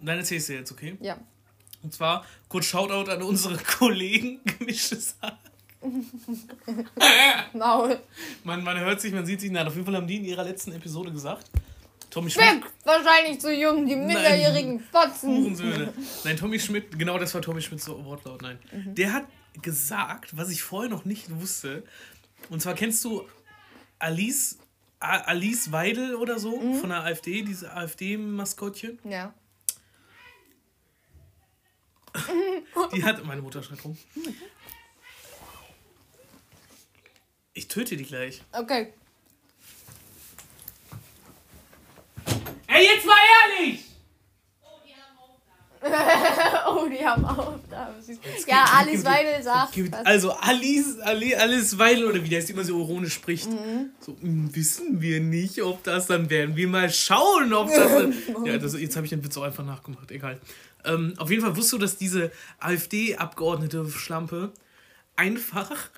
Dann 0.00 0.18
erzählst 0.18 0.48
du 0.48 0.54
jetzt, 0.54 0.72
okay? 0.72 0.96
Ja. 1.00 1.16
Und 1.84 1.92
zwar 1.92 2.24
kurz 2.48 2.64
Shoutout 2.64 3.10
an 3.10 3.22
unsere 3.22 3.56
Kollegen 3.78 4.40
Gemischtes 4.44 5.16
Hack. 5.22 5.36
Maul. 7.52 8.00
Man, 8.42 8.64
man 8.64 8.80
hört 8.80 9.02
sich, 9.02 9.12
man 9.12 9.26
sieht 9.26 9.42
sich. 9.42 9.50
Nein, 9.50 9.66
auf 9.66 9.74
jeden 9.74 9.84
Fall 9.84 9.96
haben 9.96 10.06
die 10.06 10.16
in 10.16 10.24
ihrer 10.24 10.42
letzten 10.42 10.72
Episode 10.72 11.12
gesagt. 11.12 11.50
Tommy 12.08 12.30
Schmidt. 12.30 12.46
Weg! 12.46 12.64
Wahrscheinlich 12.84 13.38
zu 13.38 13.52
jung, 13.52 13.86
die 13.86 13.96
minderjährigen 13.96 14.80
Fotzen. 14.80 15.52
Nein, 16.24 16.36
Tommy 16.36 16.58
Schmidt, 16.58 16.98
genau 16.98 17.18
das 17.18 17.34
war 17.34 17.42
Tommy 17.42 17.60
Schmidts 17.60 17.86
Wortlaut, 17.88 18.40
nein. 18.40 18.58
Mhm. 18.72 18.94
Der 18.94 19.12
hat 19.12 19.24
gesagt, 19.60 20.36
was 20.36 20.48
ich 20.50 20.62
vorher 20.62 20.90
noch 20.90 21.04
nicht 21.04 21.38
wusste. 21.38 21.82
Und 22.50 22.62
zwar 22.62 22.74
kennst 22.74 23.04
du 23.04 23.26
Alice, 23.98 24.58
Alice 25.00 25.70
Weidel 25.72 26.14
oder 26.14 26.38
so 26.38 26.60
mhm. 26.60 26.74
von 26.76 26.90
der 26.90 27.02
AfD, 27.04 27.42
diese 27.42 27.74
AfD-Maskottchen? 27.74 29.00
Ja. 29.04 29.34
Die 32.92 33.04
hat. 33.04 33.24
Meine 33.24 33.42
Mutter 33.42 33.62
schreit 33.62 33.84
rum. 33.84 33.96
Ich 37.52 37.68
töte 37.68 37.96
die 37.96 38.04
gleich. 38.04 38.42
Okay. 38.52 38.92
Ey, 42.66 42.84
jetzt 42.84 43.06
mal 43.06 43.16
ehrlich! 43.58 43.93
oh, 46.68 46.88
die 46.88 47.04
haben 47.04 47.24
Aufgaben. 47.24 47.94
ja, 48.46 48.64
Alice 48.72 49.04
Weidel 49.04 49.42
sagt. 49.42 49.78
Also, 50.04 50.32
Alice, 50.32 50.98
Alice 51.00 51.78
Weidel, 51.78 52.06
oder 52.06 52.24
wie 52.24 52.28
der 52.28 52.40
jetzt 52.40 52.50
immer 52.50 52.64
so 52.64 52.78
ironisch 52.78 53.14
spricht. 53.14 53.50
Mhm. 53.50 53.90
So, 54.00 54.16
hm, 54.20 54.54
wissen 54.54 55.00
wir 55.00 55.20
nicht, 55.20 55.62
ob 55.62 55.82
das 55.84 56.06
dann 56.06 56.30
werden. 56.30 56.56
Wir 56.56 56.68
mal 56.68 56.90
schauen, 56.90 57.52
ob 57.52 57.68
das. 57.68 57.92
Dann, 57.92 58.14
ja, 58.44 58.56
das, 58.56 58.78
jetzt 58.78 58.96
habe 58.96 59.06
ich 59.06 59.10
den 59.10 59.24
Witz 59.24 59.36
auch 59.36 59.42
einfach 59.42 59.64
nachgemacht. 59.64 60.10
Egal. 60.10 60.40
Ähm, 60.84 61.14
auf 61.18 61.30
jeden 61.30 61.42
Fall 61.42 61.56
wusstest 61.56 61.72
du, 61.74 61.78
dass 61.78 61.96
diese 61.96 62.30
AfD-Abgeordnete 62.60 63.88
Schlampe 63.90 64.52
einfach 65.16 65.90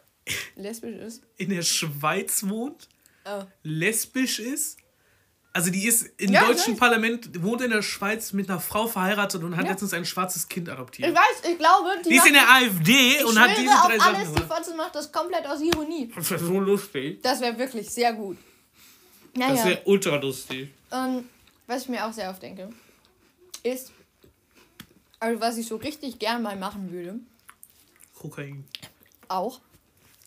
lesbisch 0.56 0.96
ist. 0.96 1.22
In 1.36 1.50
der 1.50 1.62
Schweiz 1.62 2.48
wohnt, 2.48 2.88
oh. 3.24 3.44
lesbisch 3.62 4.38
ist. 4.38 4.78
Also 5.56 5.70
die 5.70 5.86
ist 5.86 6.10
im 6.18 6.34
ja, 6.34 6.44
deutschen 6.44 6.76
Parlament, 6.76 7.42
wohnt 7.42 7.62
in 7.62 7.70
der 7.70 7.80
Schweiz 7.80 8.34
mit 8.34 8.50
einer 8.50 8.60
Frau 8.60 8.86
verheiratet 8.86 9.42
und 9.42 9.56
hat 9.56 9.64
ja. 9.64 9.70
letztens 9.70 9.94
ein 9.94 10.04
schwarzes 10.04 10.48
Kind 10.48 10.68
adoptiert. 10.68 11.08
Ich 11.08 11.14
weiß, 11.14 11.50
ich 11.50 11.56
glaube, 11.56 11.88
die, 12.04 12.10
die 12.10 12.16
ist 12.16 12.26
in 12.26 12.34
der 12.34 12.46
AfD 12.46 13.24
und 13.24 13.40
hat 13.40 13.56
diese 13.56 13.70
drei 13.70 13.96
Sachen. 13.96 14.16
Alles, 14.16 14.34
die 14.34 14.42
Fotze 14.42 14.76
macht 14.76 14.94
das 14.94 15.10
komplett 15.10 15.46
aus 15.46 15.62
Ironie. 15.62 16.12
Das 16.14 16.30
wäre 16.30 16.44
so 16.44 16.60
lustig. 16.60 17.22
Das 17.22 17.40
wäre 17.40 17.56
wirklich 17.56 17.88
sehr 17.88 18.12
gut. 18.12 18.36
Naja. 19.34 19.54
Das 19.54 19.64
wäre 19.64 19.82
ultra 19.86 20.16
lustig. 20.16 20.68
Und 20.90 21.26
was 21.66 21.84
ich 21.84 21.88
mir 21.88 22.04
auch 22.04 22.12
sehr 22.12 22.28
oft 22.28 22.42
denke, 22.42 22.68
ist, 23.62 23.92
also 25.20 25.40
was 25.40 25.56
ich 25.56 25.66
so 25.66 25.76
richtig 25.76 26.18
gern 26.18 26.42
mal 26.42 26.56
machen 26.56 26.92
würde. 26.92 27.18
Kokain. 28.14 28.66
Auch. 29.28 29.62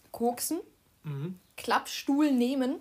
Koksen. 0.09 0.59
Mhm. 1.03 1.37
Klappstuhl 1.55 2.31
nehmen. 2.31 2.77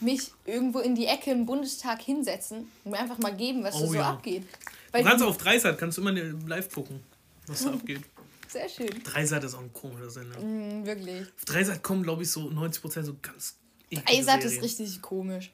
Mich 0.00 0.30
irgendwo 0.44 0.80
in 0.80 0.94
die 0.94 1.06
Ecke 1.06 1.30
im 1.30 1.46
Bundestag 1.46 2.02
hinsetzen 2.02 2.70
und 2.84 2.90
mir 2.90 2.98
einfach 2.98 3.18
mal 3.18 3.34
geben, 3.34 3.64
was 3.64 3.74
oh, 3.76 3.86
so 3.86 3.94
ja. 3.94 4.10
abgeht. 4.10 4.44
Weil 4.92 5.02
du 5.02 5.08
kannst 5.08 5.24
auf 5.24 5.38
Dreisat, 5.38 5.78
kannst 5.78 5.96
du 5.96 6.02
immer 6.02 6.12
live 6.12 6.70
gucken, 6.70 7.02
was 7.46 7.64
da 7.64 7.70
abgeht. 7.72 8.02
Sehr 8.48 8.68
schön. 8.68 9.02
Dreisat 9.02 9.44
ist 9.44 9.54
auch 9.54 9.60
ein 9.60 9.72
komischer 9.72 10.10
Sender. 10.10 10.38
Mm, 10.38 10.84
wirklich. 10.84 11.22
Auf 11.22 11.44
Dreisat 11.46 11.82
kommen, 11.82 12.02
glaube 12.02 12.22
ich, 12.22 12.30
so 12.30 12.42
90% 12.42 13.02
so 13.02 13.16
ganz. 13.20 13.56
Dreisat 13.90 14.44
ist 14.44 14.62
richtig 14.62 15.00
komisch. 15.02 15.50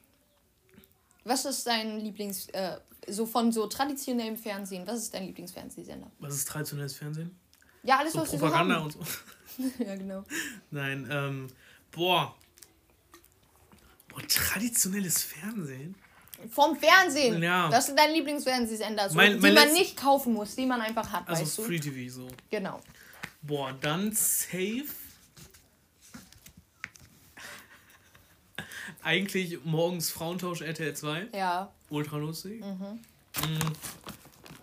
Was 1.24 1.44
ist 1.44 1.66
dein 1.66 2.00
Lieblings. 2.00 2.48
Äh, 2.48 2.78
so 3.08 3.26
von 3.26 3.52
so 3.52 3.66
traditionellem 3.66 4.36
Fernsehen, 4.36 4.86
was 4.86 4.98
ist 4.98 5.14
dein 5.14 5.26
Lieblingsfernsehsender? 5.26 6.10
Was 6.20 6.34
ist 6.34 6.48
traditionelles 6.48 6.94
Fernsehen? 6.94 7.36
Ja, 7.82 7.98
alles, 7.98 8.12
so 8.12 8.20
was 8.20 8.30
Propaganda 8.30 8.84
wir 8.84 8.90
so 8.90 8.98
und 8.98 9.06
haben. 9.06 9.72
so. 9.78 9.84
ja, 9.84 9.96
genau. 9.96 10.24
Nein, 10.70 11.08
ähm, 11.10 11.48
boah. 11.90 12.36
Boah, 14.12 14.22
traditionelles 14.28 15.22
Fernsehen? 15.22 15.94
Vom 16.50 16.76
Fernsehen. 16.76 17.42
Ja. 17.42 17.68
Das 17.68 17.86
sind 17.86 17.98
deine 17.98 18.12
Lieblingsfernsehsender, 18.14 19.08
so, 19.08 19.16
Mein- 19.16 19.34
die 19.34 19.38
mein 19.40 19.54
man 19.54 19.64
letzt- 19.68 19.78
nicht 19.78 19.96
kaufen 19.96 20.32
muss, 20.34 20.54
die 20.56 20.66
man 20.66 20.80
einfach 20.80 21.10
hat, 21.12 21.28
Also 21.28 21.42
weißt 21.42 21.58
du? 21.58 21.62
Free 21.62 21.78
TV 21.78 22.12
so. 22.12 22.28
Genau. 22.50 22.80
Boah, 23.42 23.72
dann 23.80 24.12
safe. 24.12 24.84
Eigentlich 29.02 29.58
morgens 29.64 30.10
Frauentausch 30.10 30.62
RTL 30.62 30.94
2. 30.94 31.28
Ja. 31.34 31.72
Ultra 31.90 32.16
lustig. 32.18 32.60
Mhm. 32.60 33.00
Mm. 33.40 33.58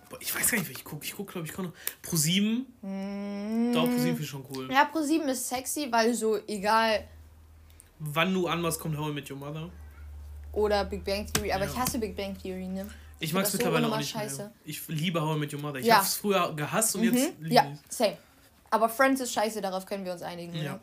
Boah, 0.09 0.17
ich 0.21 0.33
weiß 0.33 0.49
gar 0.51 0.57
nicht, 0.59 0.69
was 0.69 0.77
ich 0.77 0.83
gucke. 0.83 1.05
Ich 1.05 1.15
gucke, 1.15 1.33
glaube 1.33 1.47
ich, 1.47 1.57
noch 1.57 1.71
Pro 2.01 2.15
7. 2.15 2.65
Mm. 2.81 3.73
Doch, 3.73 3.83
Pro 3.85 3.91
7 3.91 4.03
finde 4.03 4.23
ich 4.23 4.29
schon 4.29 4.45
cool. 4.53 4.71
Ja, 4.71 4.89
Pro7 4.93 5.25
ist 5.29 5.47
sexy, 5.49 5.87
weil 5.91 6.13
so 6.13 6.37
egal 6.47 7.07
Wann 7.99 8.33
du 8.33 8.47
an 8.47 8.63
was 8.63 8.79
kommt, 8.79 8.97
How 8.97 9.09
I 9.09 9.13
Met 9.13 9.29
Your 9.29 9.37
Mother. 9.37 9.69
oder 10.53 10.83
Big 10.85 11.03
Bang 11.05 11.27
Theory, 11.31 11.51
aber 11.51 11.65
Ja. 11.65 11.71
ich 11.71 11.77
hasse 11.77 11.99
Big 11.99 12.15
Bang 12.15 12.35
Theory, 12.41 12.67
ne? 12.67 12.89
Ich 13.19 13.29
find 13.29 13.33
mag 13.33 13.43
es 13.45 13.51
das 13.51 13.59
so 13.61 13.65
mittlerweile 13.67 13.93
auch 13.93 13.97
nicht 13.97 14.09
scheiße. 14.09 14.37
mehr. 14.37 14.51
Ich 14.65 14.87
liebe 14.87 15.21
How 15.21 15.35
I 15.35 15.39
Met 15.39 15.53
Your 15.53 15.59
Mother. 15.61 15.79
Ich 15.79 15.85
Ja. 15.85 15.95
habe 15.97 16.05
es 16.05 16.15
früher 16.15 16.53
gehasst 16.55 16.95
und 16.95 17.03
jetzt 17.03 17.37
Mhm. 17.37 17.43
liebe 17.43 17.55
Ja, 17.55 17.71
ich 17.89 17.95
same. 17.95 18.17
Aber 18.71 18.87
Friends 18.89 19.19
ist 19.21 19.33
scheiße, 19.33 19.61
darauf 19.61 19.85
können 19.85 20.05
wir 20.05 20.13
uns 20.13 20.21
einigen. 20.21 20.53
es. 20.53 20.59
Ne? 20.59 20.65
Ja. 20.65 20.79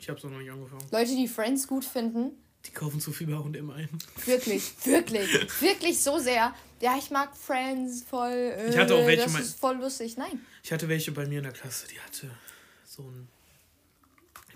Ich 0.00 0.08
habe 0.08 0.18
es 0.18 0.24
noch 0.24 0.30
nicht 0.32 0.50
angefangen. 0.50 0.84
Leute, 0.90 1.10
die 1.16 1.26
Friends 1.26 1.66
gut 1.66 1.84
finden, 1.84 2.32
Die 2.66 2.70
kaufen 2.72 3.00
zu 3.00 3.12
viel 3.12 3.26
bei 3.28 3.36
H&M 3.36 3.70
ein. 3.70 3.88
wirklich, 4.26 4.72
wirklich, 4.84 5.60
wirklich 5.62 6.00
so 6.02 6.18
sehr. 6.18 6.52
Ja, 6.80 6.96
ich 6.98 7.10
mag 7.10 7.34
Friends 7.36 8.02
voll. 8.02 8.30
Äh, 8.30 8.68
Ich 8.70 8.76
hatte 8.76 8.94
auch 8.94 9.06
welche 9.06 9.22
Das 9.24 9.34
ist 9.34 9.58
voll 9.58 9.76
lustig. 9.76 10.16
Nein. 10.16 10.40
Ich 10.62 10.70
hatte 10.72 10.88
welche 10.88 11.10
bei 11.12 11.26
mir 11.26 11.38
in 11.38 11.44
der 11.44 11.52
Klasse, 11.52 11.88
die 11.88 11.98
hatte 11.98 12.30
so 12.84 13.02
ein. 13.02 13.28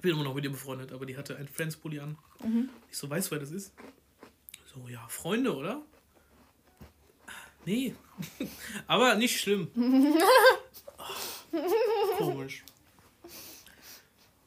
Ich 0.03 0.05
bin 0.05 0.17
immer 0.17 0.25
noch 0.25 0.35
mit 0.35 0.43
ihr 0.43 0.51
befreundet, 0.51 0.91
aber 0.91 1.07
die 1.07 1.17
hatte 1.17 1.37
einen 1.37 1.47
Friends-Pulli 1.47 2.01
an. 2.01 2.19
Mhm. 2.43 2.71
Ich 2.91 2.99
so 2.99 3.09
weiß, 3.09 3.31
wer 3.31 3.39
das 3.39 3.53
ist. 3.53 3.73
So, 4.75 4.89
ja, 4.89 5.07
Freunde, 5.07 5.55
oder? 5.55 5.81
Nee. 7.65 7.95
aber 8.89 9.15
nicht 9.15 9.41
schlimm. 9.41 9.71
Komisch. 12.19 12.65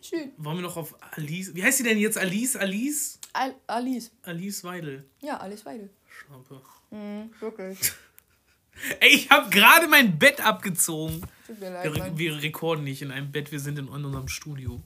Schön. 0.02 0.34
Wollen 0.36 0.58
wir 0.58 0.64
noch 0.64 0.76
auf 0.76 0.94
Alice. 1.12 1.56
Wie 1.56 1.64
heißt 1.64 1.78
sie 1.78 1.86
denn 1.86 2.00
jetzt? 2.00 2.18
Alice? 2.18 2.58
Alice? 2.58 3.18
Al 3.32 3.56
Alice. 3.68 4.12
Alice 4.24 4.62
Weidel. 4.66 5.06
Ja, 5.22 5.38
Alice 5.38 5.66
Weidel. 5.66 5.90
Schlampe. 6.10 6.62
Mhm, 6.92 7.32
wirklich. 7.40 7.80
Ey, 9.00 9.16
ich 9.16 9.30
habe 9.30 9.50
gerade 9.52 9.88
mein 9.88 10.20
Bett 10.20 10.46
abgezogen. 10.46 11.22
Tut 11.48 11.62
mir 11.62 11.72
leid. 11.72 11.96
Wir, 11.96 12.18
wir 12.18 12.44
rekorden 12.44 12.84
nicht 12.84 13.02
in 13.02 13.12
einem 13.12 13.32
Bett, 13.32 13.54
wir 13.54 13.62
sind 13.62 13.80
in, 13.80 13.88
in 13.88 14.04
unserem 14.04 14.28
Studio. 14.28 14.82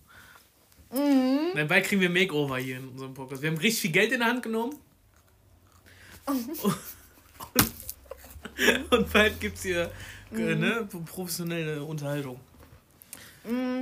Mhm. 0.92 1.52
Dabei 1.56 1.82
kriegen 1.82 2.02
wir 2.02 2.10
Makeover 2.10 2.58
hier 2.58 2.78
in 2.78 2.90
unserem 2.90 3.14
Podcast. 3.14 3.42
Wir 3.42 3.50
haben 3.52 3.58
richtig 3.58 3.82
viel 3.82 3.92
Geld 3.92 4.12
in 4.12 4.20
der 4.20 4.30
Hand 4.30 4.44
genommen. 4.44 4.76
und, 6.26 6.50
und 8.92 9.14
bald 9.14 9.40
gibt 9.40 9.58
es 9.58 9.64
hier 9.64 9.92
äh, 10.32 10.56
ne, 10.56 10.88
professionelle 11.06 11.84
Unterhaltung. 11.84 12.40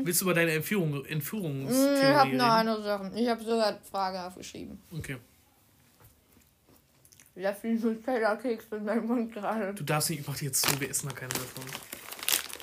Willst 0.03 0.21
du 0.21 0.25
über 0.25 0.33
deine 0.33 0.51
Entführung, 0.51 0.91
Mhm, 0.91 1.05
Entführungstheorie 1.07 1.97
ich 1.97 2.03
habe 2.03 2.35
noch 2.35 2.45
andere 2.45 2.83
Sachen. 2.83 3.17
Ich 3.17 3.27
habe 3.27 3.43
sogar 3.43 3.67
eine 3.67 3.79
Frage 3.91 4.21
aufgeschrieben. 4.21 4.79
Okay. 4.97 5.17
Da 7.35 7.53
viel 7.53 7.77
Nutella-Keks 7.77 8.65
in 8.71 8.85
meinem 8.85 9.07
Mund 9.07 9.33
gerade. 9.33 9.73
Du 9.73 9.83
darfst 9.83 10.09
nicht, 10.09 10.21
ich 10.21 10.27
mach 10.27 10.37
dir 10.37 10.45
jetzt 10.45 10.61
zu, 10.61 10.79
wir 10.79 10.89
essen 10.89 11.09
da 11.09 11.13
keine 11.13 11.29
davon. 11.29 11.63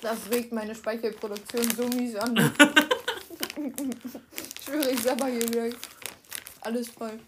Das 0.02 0.18
regt 0.30 0.52
meine 0.52 0.74
Speichelproduktion 0.74 1.70
so 1.76 1.88
mies 1.88 2.16
an. 2.16 2.34
ich 3.64 4.64
schwöre, 4.64 4.90
ich 4.90 5.00
sabber 5.00 5.26
hier 5.26 5.46
gleich. 5.46 5.74
Alles 6.60 6.88
voll. 6.88 7.18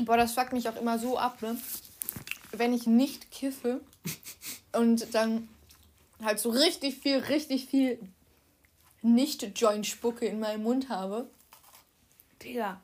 Boah, 0.00 0.16
das 0.16 0.32
fuckt 0.32 0.52
mich 0.52 0.68
auch 0.68 0.76
immer 0.76 0.98
so 0.98 1.18
ab, 1.18 1.40
ne? 1.42 1.60
Wenn 2.52 2.72
ich 2.72 2.86
nicht 2.86 3.30
kiffe 3.30 3.80
und 4.72 5.14
dann 5.14 5.48
halt 6.22 6.38
so 6.38 6.50
richtig 6.50 6.98
viel, 6.98 7.18
richtig 7.18 7.66
viel 7.66 7.98
Nicht-Joint-Spucke 9.02 10.26
in 10.26 10.40
meinem 10.40 10.62
Mund 10.62 10.88
habe. 10.88 11.28
Digga. 12.42 12.80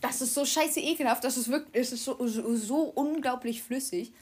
Das 0.00 0.20
ist 0.20 0.34
so 0.34 0.44
scheiße 0.44 0.80
ekelhaft. 0.80 1.24
Das 1.24 1.36
ist 1.36 1.48
wirklich, 1.48 1.74
es 1.74 1.92
ist 1.92 2.04
so, 2.04 2.26
so, 2.26 2.56
so 2.56 2.82
unglaublich 2.82 3.62
flüssig. 3.62 4.12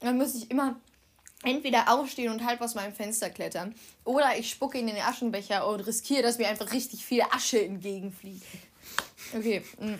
Dann 0.00 0.18
muss 0.18 0.34
ich 0.34 0.50
immer 0.50 0.80
entweder 1.44 1.92
aufstehen 1.92 2.30
und 2.32 2.44
halb 2.44 2.60
aus 2.60 2.74
meinem 2.74 2.92
Fenster 2.92 3.30
klettern 3.30 3.74
oder 4.04 4.36
ich 4.36 4.50
spucke 4.50 4.78
in 4.78 4.86
den 4.86 4.96
Aschenbecher 4.96 5.66
und 5.68 5.80
riskiere, 5.80 6.22
dass 6.22 6.38
mir 6.38 6.48
einfach 6.48 6.72
richtig 6.72 7.04
viel 7.04 7.22
Asche 7.30 7.64
entgegenfliegt. 7.64 8.44
Okay, 9.34 9.62
mm, 9.78 9.94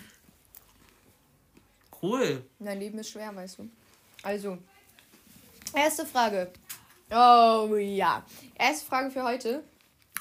Cool. 2.00 2.44
dein 2.58 2.78
Leben 2.78 2.98
ist 2.98 3.10
schwer, 3.10 3.34
weißt 3.34 3.58
du. 3.58 3.68
Also, 4.22 4.58
erste 5.74 6.06
Frage. 6.06 6.50
Oh 7.10 7.74
ja. 7.76 8.24
Erste 8.54 8.86
Frage 8.86 9.10
für 9.10 9.22
heute. 9.24 9.64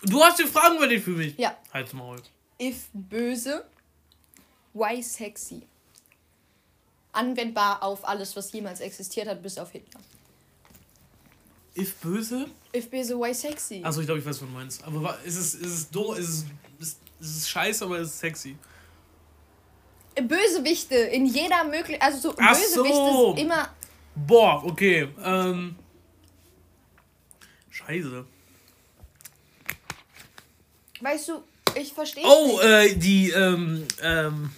Du 0.03 0.23
hast 0.23 0.39
die 0.39 0.43
Fragen 0.43 0.77
überlegt 0.77 1.03
für 1.03 1.11
mich. 1.11 1.37
Ja. 1.37 1.55
Halt's 1.73 1.93
Maul. 1.93 2.21
If 2.61 2.87
böse, 2.93 3.65
why 4.73 5.01
sexy? 5.03 5.63
Anwendbar 7.11 7.81
auf 7.83 8.07
alles, 8.07 8.35
was 8.35 8.51
jemals 8.51 8.79
existiert 8.79 9.27
hat, 9.27 9.41
bis 9.41 9.57
auf 9.57 9.71
Hitler. 9.71 9.99
If 11.77 11.95
böse? 12.01 12.47
If 12.75 12.89
böse, 12.89 13.15
why 13.17 13.33
sexy? 13.33 13.81
Also 13.83 14.01
ich 14.01 14.07
glaube, 14.07 14.19
ich 14.19 14.25
weiß, 14.25 14.41
was 14.41 14.47
du 14.47 14.53
meinst. 14.53 14.83
Aber 14.83 15.17
ist 15.23 15.37
es, 15.37 15.53
ist 15.53 15.73
es 15.73 15.89
doof, 15.89 16.17
ist 16.17 16.29
es, 16.29 16.45
ist, 16.79 16.99
ist 17.19 17.37
es 17.37 17.49
scheiße, 17.49 17.85
aber 17.85 17.99
ist 17.99 18.09
es 18.09 18.19
sexy? 18.19 18.57
Bösewichte 20.15 20.95
in 20.95 21.27
jeder 21.27 21.63
möglichen. 21.65 22.01
Also 22.01 22.17
so 22.31 22.35
Ach 22.39 22.49
Bösewichte 22.57 22.95
so. 22.95 23.33
ist 23.35 23.41
immer. 23.41 23.69
Boah, 24.15 24.63
okay. 24.65 25.09
Ähm. 25.23 25.75
Scheiße. 27.69 28.25
Weißt 30.99 31.27
du, 31.29 31.43
ich 31.75 31.93
verstehe. 31.93 32.23
Oh, 32.25 32.59
äh, 32.59 32.95
die, 32.95 33.29
ähm, 33.29 33.85
ähm, 34.01 34.51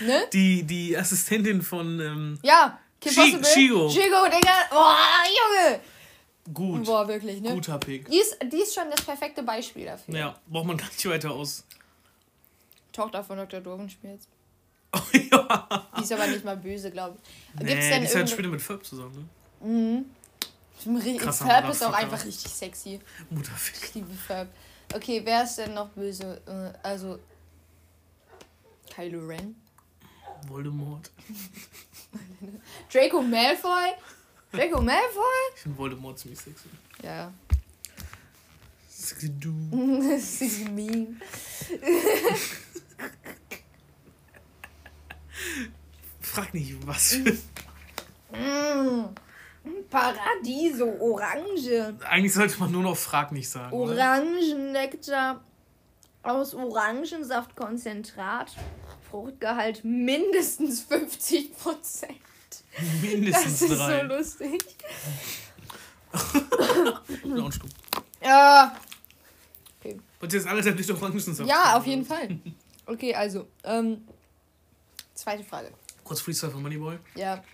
Ne? 0.00 0.24
die, 0.32 0.64
die 0.64 0.96
Assistentin 0.96 1.62
von, 1.62 2.00
ähm, 2.00 2.38
Ja, 2.42 2.78
Kim 3.02 3.12
Chi- 3.12 3.20
Possible. 3.38 3.42
Chigo. 3.54 3.88
Chigo, 3.88 4.24
Digga. 4.26 4.54
Boah, 4.70 4.96
Junge. 5.38 5.80
gut. 6.54 6.84
Boah, 6.86 7.06
wirklich, 7.08 7.40
ne? 7.40 7.52
Guter 7.54 7.78
Pick. 7.78 8.08
Die 8.08 8.18
ist, 8.18 8.36
die 8.50 8.58
ist 8.62 8.74
schon 8.74 8.90
das 8.90 9.02
perfekte 9.04 9.42
Beispiel 9.42 9.86
dafür. 9.86 10.16
Ja, 10.16 10.38
braucht 10.46 10.66
man 10.66 10.76
gar 10.76 10.86
nicht 10.88 11.04
weiter 11.08 11.30
aus. 11.32 11.64
Tochter 12.92 13.24
von 13.24 13.38
Dr. 13.38 13.60
Dovenschmirz. 13.60 14.28
Oh, 14.94 14.98
ja. 15.14 15.88
Die 15.98 16.02
ist 16.02 16.12
aber 16.12 16.26
nicht 16.26 16.44
mal 16.44 16.56
böse, 16.56 16.90
glaube 16.90 17.16
ich. 17.22 17.60
Nee, 17.62 17.68
Gibt's 17.70 17.86
die 17.86 17.90
denn 17.92 18.02
ist 18.04 18.14
halt 18.14 18.28
später 18.30 18.48
mit 18.48 18.60
Ferb 18.60 18.84
zusammen, 18.84 19.28
ne? 19.62 20.04
Mhm. 20.86 21.18
Krasser 21.18 21.46
Ferb 21.46 21.70
ist 21.70 21.82
auch 21.84 21.92
einfach 21.94 22.24
richtig 22.24 22.50
sexy. 22.52 23.00
Mutterfick. 23.30 23.76
Ich 23.88 23.94
liebe 23.94 24.12
Ferb. 24.12 24.48
Okay, 24.94 25.22
wer 25.24 25.44
ist 25.44 25.56
denn 25.56 25.72
noch 25.74 25.88
böse? 25.90 26.40
Äh, 26.46 26.78
Also. 26.86 27.18
Kylo 28.94 29.26
Ren? 29.26 29.56
Voldemort. 30.48 31.10
Draco 32.92 33.22
Malfoy? 33.22 33.92
Draco 34.52 34.82
Malfoy? 34.82 35.22
Ich 35.54 35.62
finde 35.62 35.78
Voldemort 35.78 36.18
ziemlich 36.18 36.40
sexy. 36.40 36.68
Ja. 37.02 37.32
Sexy 38.88 39.32
du. 39.38 39.54
das 40.10 40.40
ist 40.40 40.68
mean. 40.68 41.20
Frag 46.20 46.52
nicht, 46.54 46.86
was 46.86 47.14
für. 47.14 47.32
Mm. 48.36 49.14
Paradiso, 49.90 50.88
Orange. 51.00 51.94
Eigentlich 52.08 52.32
sollte 52.32 52.58
man 52.58 52.72
nur 52.72 52.82
noch 52.82 52.96
Frag 52.96 53.30
nicht 53.32 53.48
sagen. 53.48 53.74
Orangennektar 53.74 55.44
aus 56.22 56.54
Orangensaftkonzentrat. 56.54 58.56
Fruchtgehalt 59.12 59.84
mindestens 59.84 60.80
50 60.84 61.54
Prozent. 61.58 62.16
Das 62.74 63.02
Mindestens 63.02 63.60
ist 63.62 63.68
so 63.68 63.74
drei. 63.76 64.02
lustig. 64.04 64.64
Ja, 67.24 67.42
und 67.44 67.54
Stumm. 67.54 67.68
Ja, 68.24 68.74
Und 70.20 70.32
jetzt 70.32 70.46
anderthalb 70.46 70.78
Liter 70.78 70.94
Orangensaft. 70.94 71.46
ja, 71.48 71.76
auf 71.76 71.86
jeden 71.86 72.06
Fall. 72.06 72.38
Okay, 72.86 73.14
also, 73.14 73.46
ähm, 73.64 74.02
zweite 75.14 75.44
Frage. 75.44 75.70
Kurz 76.04 76.20
Freestyle 76.22 76.50
von 76.52 76.62
Moneyboy. 76.62 76.96
Ja, 77.14 77.44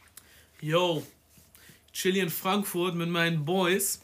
Yo, 0.60 1.04
chill 1.92 2.12
hier 2.14 2.22
in 2.24 2.30
Frankfurt 2.30 2.94
mit 2.94 3.08
meinen 3.08 3.44
Boys 3.44 4.00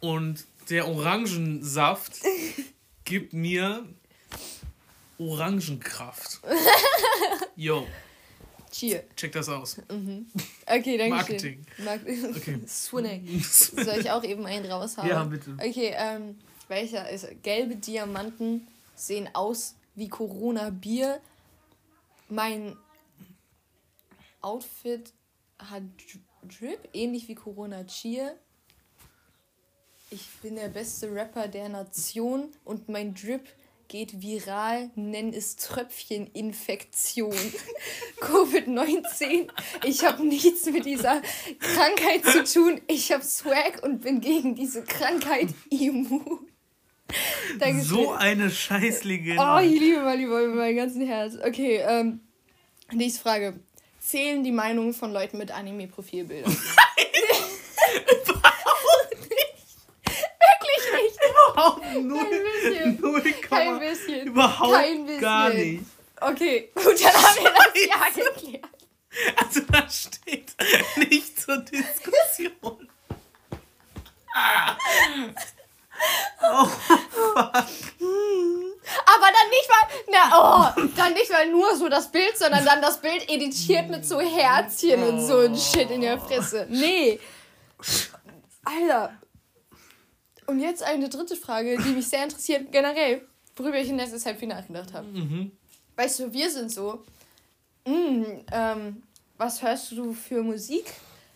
und 0.00 0.44
der 0.68 0.88
Orangensaft 0.88 2.20
gibt 3.04 3.32
mir 3.32 3.86
Orangenkraft. 5.18 6.40
Yo. 7.56 7.86
Cheer. 8.70 9.04
Check 9.16 9.32
das 9.32 9.48
aus. 9.48 9.78
Mhm. 9.90 10.26
Okay, 10.66 10.98
danke 10.98 11.14
Marketing. 11.14 11.66
schön. 11.76 11.84
Marketing. 11.84 12.36
Okay. 12.36 12.60
Swinning. 12.66 13.40
Soll 13.42 14.00
ich 14.00 14.10
auch 14.10 14.22
eben 14.24 14.44
einen 14.44 14.70
raushauen? 14.70 15.08
Ja, 15.08 15.24
bitte. 15.24 15.56
Okay, 15.58 15.94
ähm, 15.96 16.38
welcher 16.68 17.08
ist 17.08 17.26
gelbe 17.42 17.76
Diamanten 17.76 18.66
sehen 18.94 19.28
aus 19.32 19.76
wie 19.94 20.08
Corona 20.08 20.70
Bier. 20.70 21.20
Mein 22.28 22.76
Outfit 24.42 25.12
hat 25.58 25.82
Drip, 26.42 26.88
ähnlich 26.92 27.28
wie 27.28 27.34
Corona 27.34 27.84
Cheer. 27.84 28.36
Ich 30.10 30.28
bin 30.42 30.56
der 30.56 30.68
beste 30.68 31.12
Rapper 31.12 31.48
der 31.48 31.68
Nation 31.68 32.50
und 32.64 32.88
mein 32.88 33.14
Drip 33.14 33.48
geht 33.88 34.22
viral, 34.22 34.90
nenn 34.94 35.32
es 35.32 35.56
Tröpfcheninfektion. 35.56 37.34
Covid-19. 38.20 39.48
Ich 39.84 40.04
habe 40.04 40.26
nichts 40.26 40.66
mit 40.66 40.86
dieser 40.86 41.22
Krankheit 41.60 42.24
zu 42.24 42.44
tun. 42.44 42.80
Ich 42.88 43.12
habe 43.12 43.24
Swag 43.24 43.82
und 43.82 44.02
bin 44.02 44.20
gegen 44.20 44.54
diese 44.54 44.82
Krankheit 44.84 45.48
immun. 45.70 46.48
So 47.82 48.12
eine 48.12 48.50
Scheißlegende. 48.50 49.40
Oh, 49.40 49.58
ich 49.60 49.78
liebe 49.78 50.00
mal 50.00 50.16
lieber 50.16 50.42
über 50.42 50.56
mein 50.56 50.76
ganzen 50.76 51.06
Herz. 51.06 51.36
Okay, 51.42 51.80
ähm, 51.86 52.20
nächste 52.92 53.22
Frage. 53.22 53.60
Zählen 54.00 54.42
die 54.44 54.52
Meinungen 54.52 54.92
von 54.92 55.12
Leuten 55.12 55.38
mit 55.38 55.50
Anime-Profilbildern? 55.50 56.52
Überhaupt 58.24 59.20
nicht. 59.20 59.76
Wirklich 60.04 60.92
nicht. 60.92 61.18
Überhaupt 61.30 61.85
null. 62.02 62.18
Kein 62.18 62.42
bisschen. 62.42 63.00
Null 63.00 63.22
Kein 63.48 63.78
bisschen. 63.78 64.26
Überhaupt 64.26 64.72
Kein 64.72 65.06
bisschen. 65.06 65.20
gar 65.20 65.48
nicht. 65.50 65.84
Okay, 66.20 66.70
gut, 66.74 67.04
dann 67.04 67.12
haben 67.14 67.44
wir 67.44 67.52
das 67.52 67.86
ja 67.86 68.24
geklärt. 68.24 68.64
Also 69.36 69.60
da 69.70 69.88
steht 69.88 70.54
nicht 70.96 71.40
zur 71.40 71.58
Diskussion. 71.58 72.88
Ah. 74.34 74.76
Oh, 76.42 76.64
fuck. 76.66 77.64
Aber 79.06 79.28
dann 79.32 79.48
nicht 79.50 79.68
mal, 79.70 79.88
na, 80.10 80.30
oh, 80.32 80.88
dann 80.96 81.14
nicht 81.14 81.30
mal 81.30 81.48
nur 81.50 81.74
so 81.76 81.88
das 81.88 82.10
Bild, 82.12 82.36
sondern 82.36 82.64
dann 82.64 82.82
das 82.82 83.00
Bild 83.00 83.28
editiert 83.30 83.88
mit 83.88 84.06
so 84.06 84.20
Herzchen 84.20 85.02
und 85.02 85.26
so 85.26 85.38
ein 85.40 85.56
Shit 85.56 85.90
in 85.90 86.02
der 86.02 86.18
Fresse. 86.20 86.66
Nee. 86.68 87.18
Alter. 88.64 89.18
Und 90.46 90.60
jetzt 90.60 90.82
eine 90.82 91.08
dritte 91.08 91.36
Frage, 91.36 91.76
die 91.78 91.90
mich 91.90 92.08
sehr 92.08 92.24
interessiert, 92.24 92.70
generell, 92.70 93.26
worüber 93.56 93.78
ich 93.78 93.88
in 93.88 93.96
letzter 93.96 94.18
Zeit 94.18 94.38
viel 94.38 94.48
nachgedacht 94.48 94.92
habe. 94.92 95.06
Mhm. 95.08 95.52
Weißt 95.96 96.20
du, 96.20 96.32
wir 96.32 96.50
sind 96.50 96.70
so, 96.70 97.02
mh, 97.86 97.94
mm, 97.94 98.24
ähm, 98.52 99.02
was 99.38 99.62
hörst 99.62 99.92
du 99.92 100.12
für 100.12 100.42
Musik? 100.42 100.84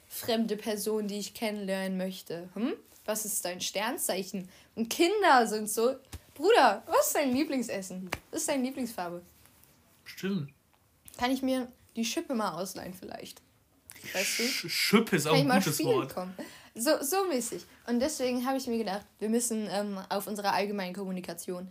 Fremde 0.09 0.57
Person, 0.57 1.07
die 1.07 1.19
ich 1.19 1.35
kennenlernen 1.35 1.97
möchte. 1.97 2.49
Hm? 2.55 2.75
was 3.11 3.25
ist 3.25 3.45
dein 3.45 3.61
Sternzeichen? 3.61 4.49
Und 4.75 4.89
Kinder 4.89 5.47
sind 5.47 5.69
so, 5.69 5.97
Bruder, 6.35 6.83
was 6.87 7.09
ist 7.09 7.17
dein 7.17 7.35
Lieblingsessen? 7.35 8.11
Was 8.31 8.43
ist 8.43 8.49
deine 8.49 8.63
Lieblingsfarbe? 8.63 9.23
Stimmt. 10.05 10.53
Kann 11.19 11.31
ich 11.31 11.43
mir 11.43 11.71
die 11.97 12.05
Schippe 12.05 12.35
mal 12.35 12.53
ausleihen 12.53 12.95
vielleicht? 12.95 13.43
Weißt 14.15 14.39
du? 14.39 14.69
Schippe 14.69 15.17
ist 15.17 15.27
auch 15.27 15.35
ein 15.35 15.49
gutes 15.49 15.85
Wort. 15.85 16.15
Kommen? 16.15 16.35
So, 16.75 17.03
so 17.03 17.27
mäßig. 17.29 17.65
Und 17.87 18.01
deswegen 18.01 18.47
habe 18.47 18.57
ich 18.57 18.67
mir 18.67 18.79
gedacht, 18.79 19.05
wir 19.19 19.29
müssen 19.29 19.69
ähm, 19.71 19.99
auf 20.09 20.27
unserer 20.27 20.53
allgemeinen 20.53 20.95
Kommunikation 20.95 21.69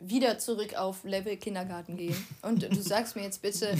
wieder 0.00 0.38
zurück 0.38 0.74
auf 0.74 1.04
Level 1.04 1.36
Kindergarten 1.36 1.96
gehen. 1.96 2.16
Und 2.42 2.62
du 2.62 2.82
sagst 2.82 3.16
mir 3.16 3.22
jetzt 3.22 3.42
bitte, 3.42 3.76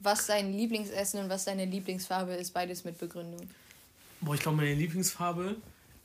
was 0.00 0.26
dein 0.26 0.52
Lieblingsessen 0.52 1.20
und 1.20 1.28
was 1.28 1.44
deine 1.44 1.64
Lieblingsfarbe 1.64 2.34
ist, 2.34 2.52
beides 2.52 2.84
mit 2.84 2.98
Begründung. 2.98 3.48
Boah, 4.20 4.34
ich 4.34 4.40
glaube, 4.40 4.58
meine 4.58 4.74
Lieblingsfarbe 4.74 5.56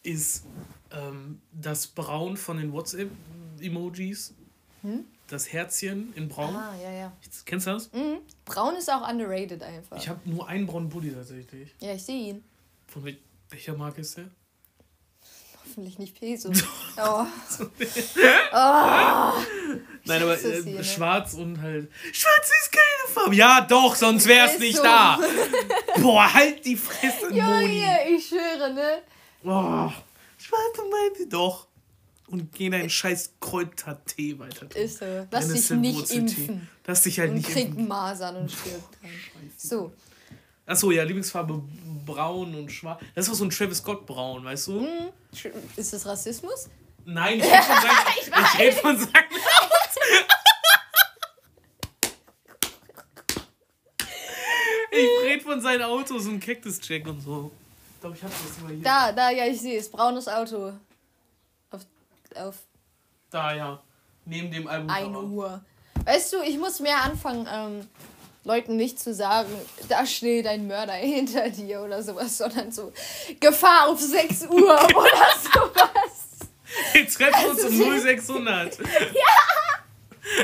ist 0.04 0.46
ähm, 0.92 1.42
das 1.52 1.88
Braun 1.88 2.38
von 2.38 2.58
den 2.58 2.72
WhatsApp-Emojis. 2.74 4.34
Hm? 4.82 5.06
Das 5.28 5.52
Herzchen 5.54 6.12
in 6.16 6.28
Braun. 6.28 6.56
Ah, 6.56 6.76
ja, 6.84 6.92
ja. 6.92 7.14
Kennst 7.46 7.68
du 7.68 7.72
das? 7.72 7.92
Mhm. 7.94 8.18
Braun 8.44 8.76
ist 8.76 8.92
auch 8.92 9.08
underrated 9.08 9.64
einfach. 9.64 9.98
Ich 9.98 10.10
habe 10.10 10.20
nur 10.30 10.48
einen 10.48 10.68
braunen 10.68 10.90
Pulli 10.90 11.12
tatsächlich. 11.12 11.74
Ja, 11.80 11.94
ich 11.94 12.04
sehe 12.04 12.32
ihn. 12.32 12.44
Von 12.88 13.06
welcher 13.52 13.76
Marke 13.76 14.02
ist 14.02 14.18
der? 14.18 14.30
Hoffentlich 15.64 16.00
nicht 16.00 16.20
Peso. 16.20 16.50
oh. 16.98 17.26
oh. 18.54 19.34
Nein, 20.06 20.24
aber 20.24 20.44
äh, 20.44 20.64
hier, 20.64 20.76
ne? 20.78 20.84
schwarz 20.84 21.34
und 21.36 21.62
halt. 21.62 21.92
Schwarz 22.12 22.50
ist 22.62 22.72
keine 22.72 23.14
Farbe. 23.14 23.36
Ja, 23.36 23.62
doch, 23.62 23.96
sonst 23.96 24.28
wär's 24.28 24.58
nicht 24.60 24.78
so. 24.78 24.84
da. 24.84 25.20
Boah, 25.98 26.34
halt 26.34 26.66
die 26.66 26.76
Fresse, 26.76 27.30
Moni. 27.30 27.82
Ja, 27.82 27.98
ich 28.10 28.28
schwöre, 28.28 28.74
ne? 28.74 29.02
Oh, 29.44 29.92
schwarze 30.38 30.90
Meinte 30.90 31.28
doch. 31.30 31.68
Und 32.28 32.54
geh 32.54 32.70
deinen 32.70 32.90
scheiß 32.90 33.34
Kräutertee 33.42 34.40
weiter. 34.40 34.74
Ist 34.76 35.00
so. 35.00 35.28
Lass 35.30 35.50
dich 35.50 35.70
nicht 35.72 36.12
impfen. 36.12 36.70
Lass 36.86 37.04
dich 37.04 37.20
halt 37.20 37.32
und 37.32 37.38
nicht 37.38 37.50
krieg 37.50 37.68
impfen. 37.68 37.88
Masern 37.88 38.38
und 38.38 38.50
stirbt 38.50 39.02
dran. 39.02 39.12
So. 39.58 39.92
Achso, 40.72 40.92
ja, 40.92 41.04
Lieblingsfarbe 41.04 41.62
braun 42.06 42.56
und 42.56 42.72
schwarz. 42.72 43.02
Das 43.16 43.28
ist 43.28 43.34
auch 43.34 43.38
so 43.38 43.46
ein 43.46 43.50
Travis 43.50 43.80
Scott 43.80 44.06
braun, 44.06 44.44
weißt 44.44 44.68
du? 44.68 44.82
Mm. 44.82 45.10
Ist 45.76 45.94
das 45.94 46.06
Rassismus? 46.06 46.70
Nein, 47.06 47.40
ich 47.40 47.46
rede 47.50 47.52
von 47.54 47.66
seinem, 47.66 48.12
ich 48.18 48.28
ich 48.28 48.60
red 48.60 48.74
von 48.76 48.98
seinem 48.98 49.12
Ich 54.94 55.24
rede 55.24 55.44
von 55.44 55.62
seinen 55.62 55.84
Autos 55.84 56.28
und 56.28 56.40
Cactus-Check 56.40 57.08
und 57.08 57.22
so 57.22 57.52
glaube, 58.02 58.18
ich 58.18 58.24
habe 58.24 58.34
das 58.34 58.58
immer 58.58 58.70
hier. 58.70 58.84
Da, 58.84 59.12
da, 59.12 59.30
ja, 59.30 59.46
ich 59.46 59.62
sehe 59.62 59.80
es. 59.80 59.90
Braunes 59.90 60.28
Auto. 60.28 60.74
Auf, 61.70 61.82
auf. 62.36 62.58
Da, 63.30 63.54
ja. 63.54 63.82
Neben 64.26 64.52
dem 64.52 64.68
Album. 64.68 64.90
Eine 64.90 65.22
Uhr. 65.22 65.62
Weißt 66.04 66.34
du, 66.34 66.42
ich 66.42 66.58
muss 66.58 66.80
mehr 66.80 67.02
anfangen, 67.04 67.48
ähm, 67.52 67.88
Leuten 68.44 68.76
nicht 68.76 69.00
zu 69.00 69.14
sagen, 69.14 69.50
da 69.88 70.06
steht 70.06 70.48
ein 70.48 70.68
Mörder 70.68 70.94
hinter 70.94 71.50
dir 71.50 71.82
oder 71.82 72.02
sowas, 72.02 72.38
sondern 72.38 72.72
so, 72.72 72.92
Gefahr 73.40 73.90
auf 73.90 74.00
6 74.00 74.48
Uhr 74.48 74.74
oder 74.96 75.28
sowas. 75.54 76.22
Wir 76.94 77.08
treffen 77.08 77.50
uns 77.50 77.64
also 77.64 77.84
um 77.84 78.00
0600. 78.00 78.80
ja! 78.80 80.44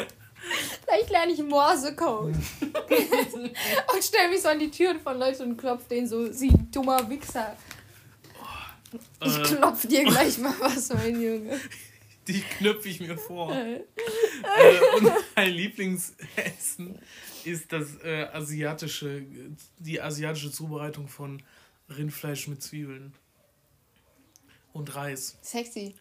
Vielleicht 0.85 1.09
lerne 1.09 1.31
ich 1.33 1.43
Morsecode. 1.43 2.33
und 2.61 4.03
stell 4.03 4.29
mich 4.29 4.41
so 4.41 4.49
an 4.49 4.59
die 4.59 4.71
Türen 4.71 4.99
von 4.99 5.17
Leuten 5.17 5.43
und 5.43 5.57
klopf 5.57 5.87
den 5.87 6.07
so, 6.07 6.31
sie 6.31 6.51
dummer 6.71 7.09
Wichser. 7.09 7.55
Ich 9.23 9.37
äh. 9.37 9.41
klopf 9.43 9.87
dir 9.87 10.03
gleich 10.03 10.37
mal 10.37 10.53
was, 10.59 10.89
mein 10.93 11.21
Junge. 11.21 11.59
Die 12.33 12.41
knüpfe 12.41 12.89
ich 12.89 12.99
mir 12.99 13.17
vor. 13.17 13.53
äh, 13.53 13.75
äh 13.75 14.95
und 14.97 15.11
mein 15.35 15.51
Lieblingsessen 15.51 16.99
ist 17.45 17.71
das 17.71 18.01
äh, 18.03 18.27
asiatische, 18.33 19.23
die 19.79 20.01
asiatische 20.01 20.51
Zubereitung 20.51 21.07
von 21.07 21.41
Rindfleisch 21.89 22.47
mit 22.47 22.61
Zwiebeln. 22.61 23.13
Und 24.73 24.93
Reis. 24.95 25.37
Sexy. 25.41 25.95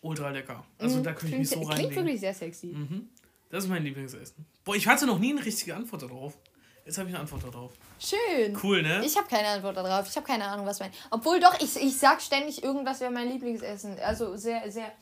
Ultra 0.00 0.30
lecker. 0.30 0.64
Also 0.78 0.98
mhm. 0.98 1.04
da 1.04 1.12
könnte 1.12 1.34
ich 1.34 1.38
mich 1.40 1.48
so 1.48 1.60
reinlegen. 1.60 1.76
Klingt 1.76 1.96
wirklich 1.96 2.20
sehr 2.20 2.34
sexy. 2.34 2.68
Mhm. 2.68 3.08
Das 3.50 3.64
ist 3.64 3.70
mein 3.70 3.84
Lieblingsessen. 3.84 4.46
Boah, 4.64 4.74
ich 4.74 4.86
hatte 4.86 5.06
noch 5.06 5.18
nie 5.18 5.32
eine 5.32 5.44
richtige 5.44 5.74
Antwort 5.74 6.02
darauf. 6.02 6.38
Jetzt 6.84 6.98
habe 6.98 7.08
ich 7.08 7.14
eine 7.14 7.22
Antwort 7.22 7.42
darauf. 7.42 7.72
Schön. 7.98 8.56
Cool, 8.62 8.82
ne? 8.82 9.04
Ich 9.04 9.16
habe 9.16 9.26
keine 9.28 9.48
Antwort 9.48 9.76
darauf. 9.76 10.08
Ich 10.08 10.16
habe 10.16 10.26
keine 10.26 10.44
Ahnung, 10.44 10.66
was 10.66 10.78
mein. 10.78 10.92
Obwohl 11.10 11.40
doch, 11.40 11.58
ich, 11.60 11.76
ich 11.76 11.96
sag 11.96 12.22
ständig 12.22 12.62
irgendwas 12.62 13.00
wäre 13.00 13.10
mein 13.10 13.28
Lieblingsessen. 13.28 13.98
Also 13.98 14.36
sehr, 14.36 14.70
sehr. 14.70 14.92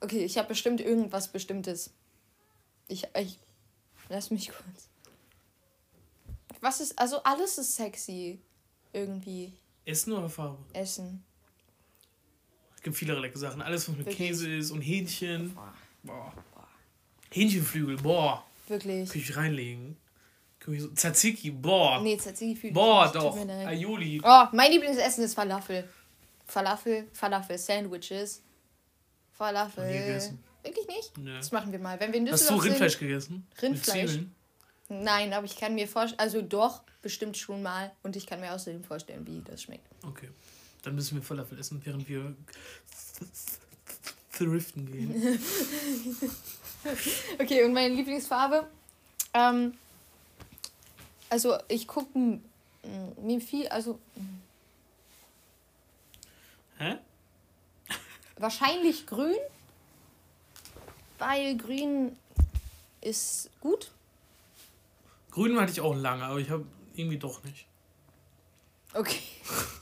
Okay, 0.00 0.24
ich 0.24 0.38
habe 0.38 0.48
bestimmt 0.48 0.80
irgendwas 0.80 1.28
Bestimmtes. 1.28 1.92
Ich, 2.86 3.06
ich. 3.16 3.38
Lass 4.08 4.30
mich 4.30 4.48
kurz. 4.48 4.88
Was 6.60 6.80
ist. 6.80 6.98
Also 6.98 7.22
alles 7.22 7.58
ist 7.58 7.76
sexy. 7.76 8.40
Irgendwie. 8.92 9.52
Essen 9.84 10.12
oder 10.12 10.28
Farbe? 10.28 10.64
Essen. 10.72 11.22
Es 12.76 12.82
gibt 12.82 12.96
viele 12.96 13.18
leckere 13.18 13.38
Sachen. 13.38 13.60
Alles, 13.60 13.88
was 13.88 13.96
mit 13.96 14.06
Wirklich? 14.06 14.28
Käse 14.28 14.54
ist 14.54 14.70
und 14.70 14.80
Hähnchen. 14.82 15.54
Boah. 15.54 15.74
Boah. 16.02 16.32
Hähnchenflügel, 17.30 17.96
boah. 17.96 18.44
Wirklich. 18.68 19.10
Kann 19.10 19.20
ich 19.20 19.36
reinlegen. 19.36 19.96
So, 20.66 20.88
Tzatziki, 20.88 21.50
boah. 21.50 22.00
Nee, 22.02 22.18
Tzatziki 22.18 22.54
fühle 22.54 22.68
ich 22.68 22.74
Boah, 22.74 23.10
doch. 23.10 23.36
Aioli. 23.36 24.20
Oh, 24.22 24.44
mein 24.52 24.70
Lieblingsessen 24.70 25.24
ist 25.24 25.34
Falafel. 25.34 25.88
Falafel, 26.44 27.08
Falafel, 27.12 27.56
Sandwiches. 27.56 28.42
Falafel. 29.38 29.84
Wirklich 30.62 30.86
nicht? 30.88 31.16
Nee. 31.16 31.36
Das 31.36 31.52
machen 31.52 31.72
wir 31.72 31.78
mal. 31.78 31.98
Wenn 32.00 32.12
wir 32.12 32.18
in 32.20 32.30
Hast 32.30 32.50
du 32.50 32.56
Rindfleisch 32.56 32.98
sind, 32.98 33.08
gegessen? 33.08 33.46
Rindfleisch. 33.62 34.18
Nein, 34.88 35.32
aber 35.32 35.46
ich 35.46 35.56
kann 35.56 35.74
mir 35.74 35.86
vorstellen, 35.86 36.18
also 36.18 36.42
doch, 36.42 36.82
bestimmt 37.00 37.36
schon 37.36 37.62
mal. 37.62 37.92
Und 38.02 38.16
ich 38.16 38.26
kann 38.26 38.40
mir 38.40 38.52
außerdem 38.52 38.82
vorstellen, 38.84 39.26
wie 39.26 39.40
das 39.42 39.62
schmeckt. 39.62 39.86
Okay. 40.04 40.28
Dann 40.82 40.94
müssen 40.94 41.16
wir 41.16 41.22
Falafel 41.22 41.58
essen, 41.58 41.80
während 41.84 42.08
wir 42.08 42.34
thriften 44.32 44.90
gehen. 44.90 45.38
Okay, 47.40 47.64
und 47.64 47.72
meine 47.72 47.92
Lieblingsfarbe? 47.92 48.66
Ähm, 49.34 49.74
also 51.28 51.58
ich 51.66 51.88
gucke 51.88 52.40
mir 53.20 53.40
viel, 53.40 53.66
also 53.68 53.98
Hä? 56.78 56.98
Wahrscheinlich 58.38 59.06
grün, 59.06 59.36
weil 61.18 61.56
grün 61.56 62.16
ist 63.00 63.50
gut. 63.60 63.90
Grün 65.30 65.58
hatte 65.60 65.72
ich 65.72 65.80
auch 65.80 65.94
lange, 65.94 66.24
aber 66.24 66.38
ich 66.38 66.50
habe 66.50 66.64
irgendwie 66.94 67.18
doch 67.18 67.42
nicht. 67.44 67.66
Okay. 68.94 69.20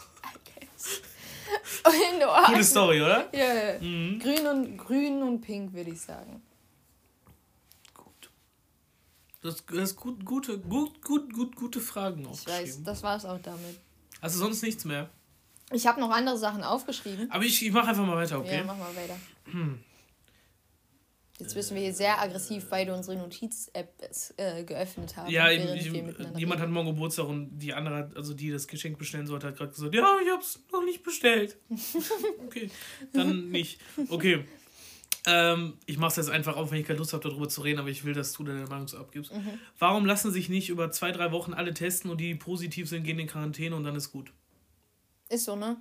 In. 1.86 2.20
Gute 2.46 2.64
Story, 2.64 3.00
oder? 3.00 3.28
Ja, 3.32 3.54
ja. 3.54 3.78
Mhm. 3.80 4.18
Grün 4.18 4.46
und 4.46 4.76
grün 4.76 5.22
und 5.22 5.40
pink 5.40 5.72
würde 5.72 5.90
ich 5.90 6.00
sagen. 6.00 6.42
Gut. 7.94 8.30
Das, 9.42 9.64
das 9.66 9.90
ist 9.90 9.96
gut, 9.96 10.24
gute, 10.24 10.58
gut, 10.58 11.00
gut, 11.02 11.32
gut, 11.32 11.56
gute 11.56 11.80
Fragen 11.80 12.28
Ich 12.32 12.46
weiß, 12.46 12.82
das 12.82 13.02
war 13.02 13.16
es 13.16 13.24
auch 13.24 13.40
damit. 13.40 13.78
Also 14.20 14.38
sonst 14.40 14.62
nichts 14.62 14.84
mehr. 14.84 15.10
Ich 15.72 15.86
habe 15.86 16.00
noch 16.00 16.10
andere 16.10 16.38
Sachen 16.38 16.62
aufgeschrieben. 16.62 17.30
Aber 17.30 17.44
ich, 17.44 17.64
ich 17.64 17.72
mache 17.72 17.88
einfach 17.88 18.06
mal 18.06 18.16
weiter, 18.16 18.38
okay? 18.38 18.58
Ja, 18.58 18.64
mach 18.64 18.76
mal 18.76 18.94
weiter. 18.94 19.16
Jetzt 21.38 21.54
müssen 21.54 21.74
wir 21.74 21.82
hier 21.82 21.92
sehr 21.92 22.18
aggressiv 22.18 22.66
beide 22.70 22.94
unsere 22.94 23.18
Notiz-App 23.18 23.92
äh, 24.38 24.64
geöffnet 24.64 25.16
haben. 25.18 25.30
Ja, 25.30 25.50
ich, 25.50 25.90
miteinander 25.92 26.38
jemand 26.38 26.60
hat 26.60 26.66
reden. 26.66 26.72
morgen 26.72 26.88
Geburtstag 26.88 27.26
und 27.28 27.58
die 27.58 27.74
andere, 27.74 27.96
hat- 27.96 28.16
also 28.16 28.32
die 28.32 28.50
das 28.50 28.66
Geschenk 28.66 28.96
bestellen 28.96 29.26
sollte, 29.26 29.48
hat 29.48 29.56
gerade 29.56 29.70
gesagt, 29.72 29.94
ja, 29.94 30.16
ich 30.24 30.30
hab's 30.32 30.60
noch 30.72 30.82
nicht 30.82 31.02
bestellt. 31.02 31.58
okay, 32.46 32.70
dann 33.12 33.50
nicht. 33.50 33.78
Okay. 34.08 34.46
Ähm, 35.26 35.74
ich 35.84 35.98
mach's 35.98 36.16
jetzt 36.16 36.30
einfach 36.30 36.56
auf, 36.56 36.70
wenn 36.70 36.80
ich 36.80 36.86
keine 36.86 37.00
Lust 37.00 37.12
habe, 37.12 37.28
darüber 37.28 37.48
zu 37.50 37.60
reden, 37.60 37.80
aber 37.80 37.88
ich 37.88 38.04
will, 38.04 38.14
dass 38.14 38.32
du 38.32 38.42
deine 38.44 38.64
Meinung 38.66 38.88
so 38.88 38.96
abgibst. 38.96 39.34
Mhm. 39.34 39.58
Warum 39.78 40.06
lassen 40.06 40.30
sich 40.30 40.48
nicht 40.48 40.68
über 40.70 40.90
zwei, 40.92 41.10
drei 41.12 41.32
Wochen 41.32 41.52
alle 41.52 41.74
testen 41.74 42.10
und 42.10 42.18
die, 42.18 42.28
die 42.28 42.34
positiv 42.36 42.88
sind, 42.88 43.02
gehen 43.02 43.18
in 43.18 43.26
Quarantäne 43.26 43.74
und 43.76 43.84
dann 43.84 43.96
ist 43.96 44.10
gut? 44.12 44.32
Ist 45.28 45.44
so, 45.44 45.56
ne? 45.56 45.76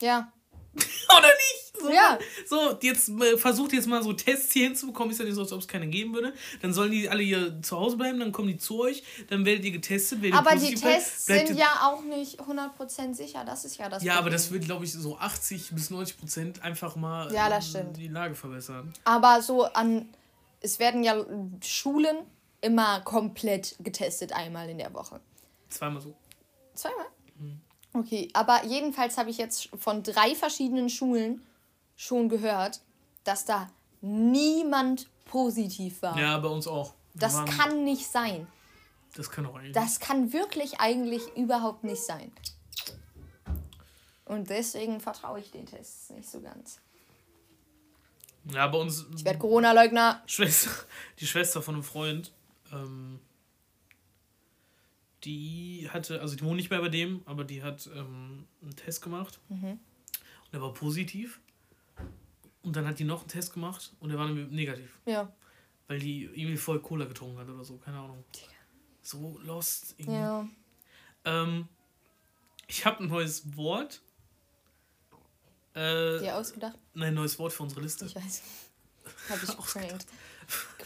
Ja. 0.00 0.32
Oder 0.74 1.28
nicht? 1.28 1.80
So, 1.80 1.90
Ja. 1.90 2.18
So, 2.46 2.78
jetzt 2.80 3.08
äh, 3.08 3.36
versucht 3.36 3.72
jetzt 3.72 3.86
mal 3.86 4.02
so 4.02 4.12
Tests 4.12 4.52
hier 4.52 4.64
hinzubekommen. 4.68 5.10
Ist 5.12 5.18
ja 5.18 5.24
nicht 5.24 5.34
so, 5.34 5.42
als 5.42 5.52
ob 5.52 5.60
es 5.60 5.68
keine 5.68 5.86
geben 5.88 6.14
würde. 6.14 6.32
Dann 6.62 6.72
sollen 6.72 6.90
die 6.92 7.08
alle 7.08 7.22
hier 7.22 7.60
zu 7.62 7.76
Hause 7.76 7.96
bleiben, 7.96 8.18
dann 8.20 8.32
kommen 8.32 8.48
die 8.48 8.56
zu 8.56 8.80
euch, 8.80 9.02
dann 9.28 9.44
werdet 9.44 9.64
ihr 9.64 9.72
getestet. 9.72 10.22
Werdet 10.22 10.38
Aber 10.38 10.54
die 10.56 10.74
Tests 10.74 11.26
bleibt 11.26 11.48
sind 11.48 11.58
ja 11.58 11.82
auch 11.82 12.02
nicht 12.02 12.40
100% 12.40 13.14
sicher. 13.14 13.44
Das 13.44 13.64
ist 13.64 13.76
ja 13.76 13.88
das 13.88 14.02
Ja, 14.02 14.12
aber 14.12 14.22
Problem. 14.22 14.32
das 14.34 14.50
wird, 14.52 14.64
glaube 14.64 14.84
ich, 14.84 14.92
so 14.92 15.18
80 15.18 15.70
bis 15.72 15.90
90 15.90 16.18
Prozent 16.18 16.62
einfach 16.62 16.96
mal 16.96 17.32
Ja, 17.32 17.48
das 17.50 17.66
äh, 17.66 17.68
stimmt. 17.70 17.96
die 17.96 18.08
Lage 18.08 18.34
verbessern. 18.34 18.92
Aber 19.04 19.42
so 19.42 19.64
an. 19.64 20.08
Es 20.64 20.78
werden 20.78 21.02
ja 21.02 21.26
Schulen 21.64 22.16
immer 22.60 23.00
komplett 23.00 23.74
getestet, 23.80 24.32
einmal 24.32 24.68
in 24.70 24.78
der 24.78 24.94
Woche. 24.94 25.20
Zweimal 25.68 26.00
so. 26.00 26.14
Zweimal? 26.74 27.06
Okay, 27.94 28.28
aber 28.32 28.64
jedenfalls 28.64 29.18
habe 29.18 29.30
ich 29.30 29.38
jetzt 29.38 29.68
von 29.78 30.02
drei 30.02 30.34
verschiedenen 30.34 30.88
Schulen 30.88 31.42
schon 31.96 32.28
gehört, 32.28 32.80
dass 33.24 33.44
da 33.44 33.70
niemand 34.00 35.08
positiv 35.26 36.00
war. 36.02 36.18
Ja, 36.18 36.38
bei 36.38 36.48
uns 36.48 36.66
auch. 36.66 36.94
Wir 37.14 37.20
das 37.20 37.34
waren- 37.34 37.46
kann 37.50 37.84
nicht 37.84 38.06
sein. 38.06 38.46
Das 39.14 39.30
kann 39.30 39.44
auch 39.44 39.56
eigentlich. 39.56 39.72
Das 39.74 40.00
kann 40.00 40.32
wirklich 40.32 40.80
eigentlich 40.80 41.22
überhaupt 41.36 41.84
nicht 41.84 42.02
sein. 42.02 42.32
Und 44.24 44.48
deswegen 44.48 45.00
vertraue 45.00 45.40
ich 45.40 45.50
den 45.50 45.66
Tests 45.66 46.08
nicht 46.10 46.28
so 46.30 46.40
ganz. 46.40 46.78
Ja, 48.44 48.66
bei 48.66 48.78
uns. 48.78 49.04
Ich 49.14 49.24
werde 49.24 49.38
Corona-Leugner. 49.38 50.22
Schwester, 50.26 50.70
die 51.20 51.26
Schwester 51.26 51.60
von 51.60 51.74
einem 51.74 51.84
Freund, 51.84 52.32
ähm, 52.72 53.20
die 55.24 55.88
hatte, 55.92 56.20
also 56.20 56.34
die 56.36 56.42
wohnt 56.42 56.56
nicht 56.56 56.70
mehr 56.70 56.80
bei 56.80 56.88
dem, 56.88 57.22
aber 57.26 57.44
die 57.44 57.62
hat 57.62 57.88
ähm, 57.94 58.46
einen 58.62 58.76
Test 58.76 59.02
gemacht 59.02 59.38
Mhm. 59.48 59.72
und 59.72 60.52
der 60.52 60.60
war 60.62 60.72
positiv. 60.74 61.40
Und 62.62 62.76
dann 62.76 62.86
hat 62.86 62.98
die 62.98 63.04
noch 63.04 63.20
einen 63.20 63.28
Test 63.28 63.52
gemacht 63.54 63.92
und 64.00 64.10
der 64.10 64.18
war 64.18 64.28
negativ, 64.28 64.98
Ja. 65.04 65.32
weil 65.88 65.98
die 65.98 66.24
irgendwie 66.24 66.56
voll 66.56 66.80
Cola 66.80 67.04
getrunken 67.06 67.38
hat 67.38 67.48
oder 67.48 67.64
so, 67.64 67.76
keine 67.78 67.98
Ahnung. 67.98 68.24
So 69.02 69.38
lost. 69.44 69.94
Irgendwie. 69.98 70.14
Ja. 70.16 70.48
Ähm, 71.24 71.68
ich 72.68 72.84
habe 72.86 73.02
ein 73.02 73.08
neues 73.08 73.56
Wort. 73.56 74.00
Äh, 75.74 76.18
Dir 76.20 76.36
ausgedacht? 76.36 76.78
nein, 76.94 77.08
ein 77.08 77.14
neues 77.14 77.38
Wort 77.38 77.52
für 77.52 77.62
unsere 77.64 77.80
Liste. 77.80 78.04
Ich 78.04 78.14
weiß. 78.14 78.42
Hab 79.28 79.42
ich 79.42 79.48
geprankt. 79.56 80.06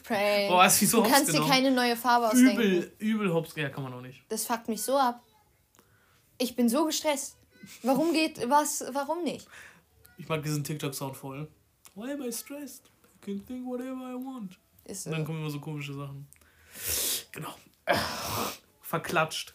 Geprankt. 0.08 0.48
Boah, 0.48 0.64
du 0.68 0.80
mich 0.80 0.90
so 0.90 1.02
du 1.02 1.08
kannst 1.08 1.28
dir 1.28 1.32
genommen. 1.32 1.50
keine 1.50 1.70
neue 1.70 1.96
Farbe 1.96 2.26
ausdenken. 2.28 2.60
Übel, 2.60 2.92
übel 2.98 3.34
hops. 3.34 3.54
Ja, 3.56 3.68
kann 3.68 3.82
man 3.84 3.92
auch 3.94 4.00
nicht. 4.00 4.22
Das 4.28 4.44
fuckt 4.44 4.68
mich 4.68 4.82
so 4.82 4.96
ab. 4.96 5.22
Ich 6.38 6.54
bin 6.54 6.68
so 6.68 6.84
gestresst. 6.84 7.36
Warum 7.82 8.12
geht 8.12 8.48
was? 8.48 8.84
Warum 8.92 9.24
nicht? 9.24 9.48
Ich 10.18 10.28
mag 10.28 10.42
diesen 10.42 10.62
TikTok-Sound 10.62 11.16
voll. 11.16 11.48
Why 11.94 12.12
am 12.12 12.22
I 12.22 12.32
stressed? 12.32 12.90
I 13.04 13.24
can 13.24 13.44
think 13.46 13.66
whatever 13.66 14.12
I 14.12 14.14
want. 14.14 14.58
Ist 14.84 15.06
Und 15.06 15.12
dann 15.12 15.22
so. 15.22 15.26
kommen 15.26 15.40
immer 15.40 15.50
so 15.50 15.60
komische 15.60 15.94
Sachen. 15.94 16.28
Genau. 17.32 17.54
Verklatscht. 18.82 19.54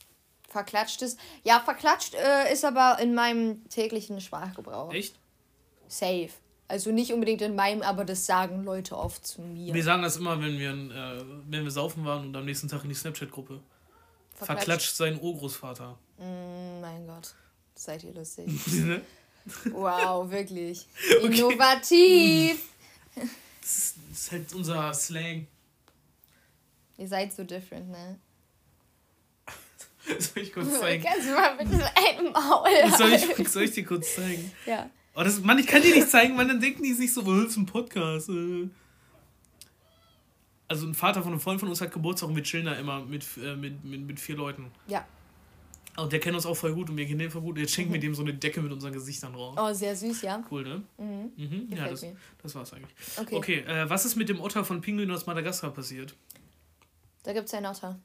Verklatscht 0.49 1.01
ist. 1.01 1.17
Ja, 1.43 1.61
verklatscht 1.61 2.13
äh, 2.15 2.51
ist 2.51 2.65
aber 2.65 2.99
in 2.99 3.15
meinem 3.15 3.67
täglichen 3.69 4.19
Sprachgebrauch. 4.19 4.91
Echt? 4.93 5.17
Safe. 5.87 6.29
Also 6.71 6.93
nicht 6.93 7.11
unbedingt 7.11 7.41
in 7.41 7.53
meinem, 7.53 7.81
aber 7.81 8.05
das 8.05 8.25
sagen 8.25 8.63
Leute 8.63 8.97
oft 8.97 9.27
zu 9.27 9.41
mir. 9.41 9.73
Wir 9.73 9.83
sagen 9.83 10.03
das 10.03 10.15
immer, 10.15 10.41
wenn 10.41 10.57
wir, 10.57 10.69
äh, 10.71 11.21
wenn 11.49 11.65
wir 11.65 11.71
saufen 11.71 12.05
waren 12.05 12.27
und 12.27 12.35
am 12.37 12.45
nächsten 12.45 12.69
Tag 12.69 12.83
in 12.83 12.89
die 12.89 12.95
Snapchat-Gruppe. 12.95 13.59
Verklatscht 14.35 14.95
sein 14.95 15.19
Urgroßvater. 15.19 15.99
Mm, 16.17 16.79
mein 16.79 17.05
Gott. 17.05 17.35
Seid 17.75 18.05
ihr 18.05 18.13
lustig. 18.13 18.49
Wow, 19.71 20.29
wirklich. 20.29 20.85
Innovativ. 21.23 22.69
das, 23.15 23.71
ist, 23.71 23.95
das 24.11 24.19
ist 24.19 24.31
halt 24.31 24.53
unser 24.53 24.93
Slang. 24.93 25.47
Ihr 26.97 27.07
seid 27.07 27.33
so 27.33 27.43
different, 27.43 27.89
ne? 27.89 28.19
Soll 30.19 30.43
ich 30.43 30.53
kurz 30.53 30.79
zeigen? 30.79 31.03
Kannst 31.03 31.27
du 31.27 31.33
mal 31.33 31.57
bitte 31.57 31.83
ein 31.95 32.31
Maul 32.31 32.97
Soll 32.97 33.13
ich, 33.13 33.49
soll 33.49 33.63
ich 33.63 33.71
dir 33.71 33.83
kurz 33.83 34.13
zeigen? 34.13 34.51
Ja. 34.67 34.91
Oh, 35.15 35.23
das, 35.23 35.41
Mann, 35.41 35.59
ich 35.59 35.67
kann 35.67 35.81
dir 35.81 35.93
nicht 35.93 36.09
zeigen, 36.09 36.37
weil 36.37 36.47
dann 36.47 36.61
denken 36.61 36.83
die 36.83 36.93
sich 36.93 37.13
so, 37.13 37.21
das 37.21 37.51
ist 37.51 37.57
ein 37.57 37.65
Podcast. 37.65 38.29
Äh. 38.29 38.69
Also 40.67 40.87
ein 40.87 40.93
Vater 40.93 41.21
von 41.21 41.33
einem 41.33 41.41
Freund 41.41 41.59
von 41.59 41.67
uns 41.67 41.81
hat 41.81 41.91
Geburtstag 41.91 42.29
und 42.29 42.35
wir 42.35 42.43
chillen 42.43 42.65
da 42.65 42.73
immer 42.73 43.03
mit, 43.03 43.25
äh, 43.43 43.55
mit, 43.55 43.83
mit, 43.83 44.01
mit 44.01 44.19
vier 44.19 44.37
Leuten. 44.37 44.71
Ja. 44.87 45.05
Und 45.97 46.13
der 46.13 46.21
kennt 46.21 46.35
uns 46.35 46.45
auch 46.45 46.55
voll 46.55 46.73
gut 46.73 46.89
und 46.89 46.95
wir 46.95 47.05
kennen 47.05 47.19
den 47.19 47.29
voll 47.29 47.41
gut. 47.41 47.57
Jetzt 47.57 47.73
schenken 47.73 47.91
wir 47.91 47.99
dem 47.99 48.15
so 48.15 48.21
eine 48.21 48.33
Decke 48.33 48.61
mit 48.61 48.71
unseren 48.71 48.93
Gesichtern 48.93 49.35
raus. 49.35 49.57
Oh, 49.59 49.73
sehr 49.73 49.93
süß, 49.93 50.21
ja. 50.21 50.41
Cool, 50.49 50.63
ne? 50.63 50.83
Mhm. 50.97 51.31
Mhm. 51.35 51.67
Ja, 51.75 51.89
das, 51.89 52.01
mir. 52.01 52.15
das 52.41 52.55
war's 52.55 52.71
eigentlich. 52.71 52.95
Okay. 53.17 53.35
Okay, 53.35 53.59
äh, 53.67 53.89
was 53.89 54.05
ist 54.05 54.15
mit 54.15 54.29
dem 54.29 54.39
Otter 54.39 54.63
von 54.63 54.79
Pinguin 54.79 55.11
aus 55.11 55.25
Madagaskar 55.25 55.71
passiert? 55.71 56.15
Da 57.23 57.33
gibt's 57.33 57.53
einen 57.53 57.65
Otter. 57.65 57.99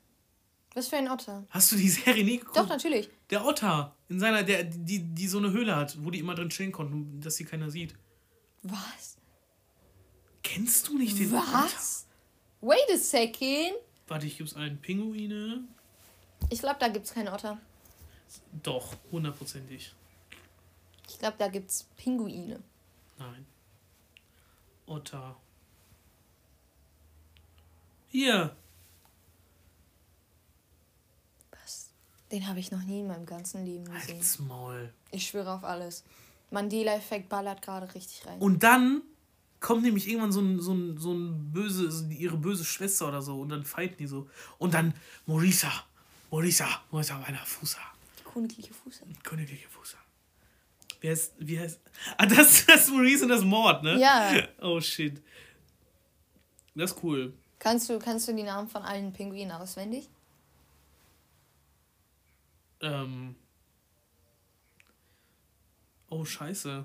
Was 0.74 0.88
für 0.88 0.96
ein 0.96 1.08
Otter? 1.08 1.46
Hast 1.50 1.70
du 1.70 1.76
die 1.76 1.88
Serie 1.88 2.24
nie 2.24 2.38
geguckt? 2.38 2.56
Doch, 2.56 2.68
natürlich. 2.68 3.08
Der 3.30 3.46
Otter 3.46 3.95
in 4.08 4.20
seiner, 4.20 4.42
der, 4.42 4.64
die, 4.64 5.00
die 5.00 5.28
so 5.28 5.38
eine 5.38 5.50
Höhle 5.50 5.74
hat, 5.74 6.02
wo 6.04 6.10
die 6.10 6.18
immer 6.18 6.34
drin 6.34 6.50
chillen 6.50 6.72
konnten, 6.72 7.20
dass 7.20 7.36
sie 7.36 7.44
keiner 7.44 7.70
sieht. 7.70 7.94
Was? 8.62 9.16
Kennst 10.42 10.88
du 10.88 10.98
nicht 10.98 11.18
den 11.18 11.34
Otter? 11.34 11.64
Was? 11.64 12.06
Wait 12.60 12.90
a 12.92 12.96
second. 12.96 13.74
Warte, 14.06 14.26
ich 14.26 14.38
gib's 14.38 14.54
ein. 14.54 14.80
Pinguine. 14.80 15.64
Ich 16.50 16.60
glaube, 16.60 16.76
da 16.78 16.88
gibt's 16.88 17.12
keinen 17.12 17.28
Otter. 17.28 17.60
Doch, 18.62 18.94
hundertprozentig. 19.10 19.94
Ich 21.08 21.18
glaube, 21.18 21.36
da 21.38 21.48
gibt's 21.48 21.84
Pinguine. 21.96 22.62
Nein. 23.18 23.46
Otter. 24.86 25.36
Hier. 28.08 28.56
Was? 31.50 31.90
Den 32.36 32.46
habe 32.46 32.60
ich 32.60 32.70
noch 32.70 32.82
nie 32.82 33.00
in 33.00 33.06
meinem 33.06 33.24
ganzen 33.24 33.64
Leben 33.64 33.86
gesehen. 33.86 34.16
Halt's 34.16 34.38
Maul. 34.40 34.92
Ich 35.10 35.26
schwöre 35.28 35.54
auf 35.54 35.64
alles. 35.64 36.04
Mandela-Effekt 36.50 37.30
ballert 37.30 37.62
gerade 37.62 37.94
richtig 37.94 38.26
rein. 38.26 38.38
Und 38.40 38.62
dann 38.62 39.00
kommt 39.58 39.84
nämlich 39.84 40.06
irgendwann 40.06 40.32
so 40.32 40.42
ein, 40.42 40.60
so 40.60 40.74
ein, 40.74 40.98
so 40.98 41.14
ein 41.14 41.50
böse, 41.50 41.90
so 41.90 42.04
ihre 42.08 42.36
böse 42.36 42.66
Schwester 42.66 43.08
oder 43.08 43.22
so 43.22 43.40
und 43.40 43.48
dann 43.48 43.64
fighten 43.64 43.96
die 43.96 44.06
so. 44.06 44.28
Und 44.58 44.74
dann 44.74 44.92
Morisa, 45.24 45.72
Morisa, 46.30 46.66
Morisa 46.90 47.16
meiner 47.20 47.38
Fusa. 47.38 47.78
Die 48.18 48.24
königliche 48.24 48.74
Fuße. 48.74 49.04
Königliche 49.22 49.70
Fusa. 49.70 49.96
Wie 51.00 51.08
heißt, 51.08 51.32
wie 51.38 51.58
heißt. 51.58 51.80
Ah, 52.18 52.26
das, 52.26 52.66
das 52.66 52.82
ist 52.82 52.90
Maurice 52.90 53.22
und 53.22 53.30
das 53.30 53.44
Mord, 53.44 53.82
ne? 53.82 53.98
Ja. 53.98 54.46
Oh 54.60 54.78
shit. 54.78 55.22
Das 56.74 56.90
ist 56.90 57.02
cool. 57.02 57.32
Kannst 57.58 57.88
du, 57.88 57.98
kannst 57.98 58.28
du 58.28 58.34
die 58.34 58.42
Namen 58.42 58.68
von 58.68 58.82
allen 58.82 59.14
Pinguinen 59.14 59.52
auswendig? 59.52 60.10
Ähm. 62.80 63.34
Oh, 66.08 66.24
scheiße. 66.24 66.84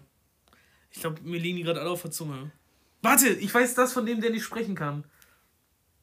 Ich 0.92 1.00
glaube, 1.00 1.22
mir 1.22 1.40
liegen 1.40 1.58
die 1.58 1.64
gerade 1.64 1.80
alle 1.80 1.92
auf 1.92 2.02
der 2.02 2.12
Zunge. 2.12 2.52
Warte, 3.02 3.30
ich 3.30 3.54
weiß 3.54 3.76
das 3.76 3.94
von 3.94 4.06
dem, 4.06 4.22
der 4.22 4.32
nicht 4.32 4.44
sprechen 4.44 4.76
kann. 4.76 5.04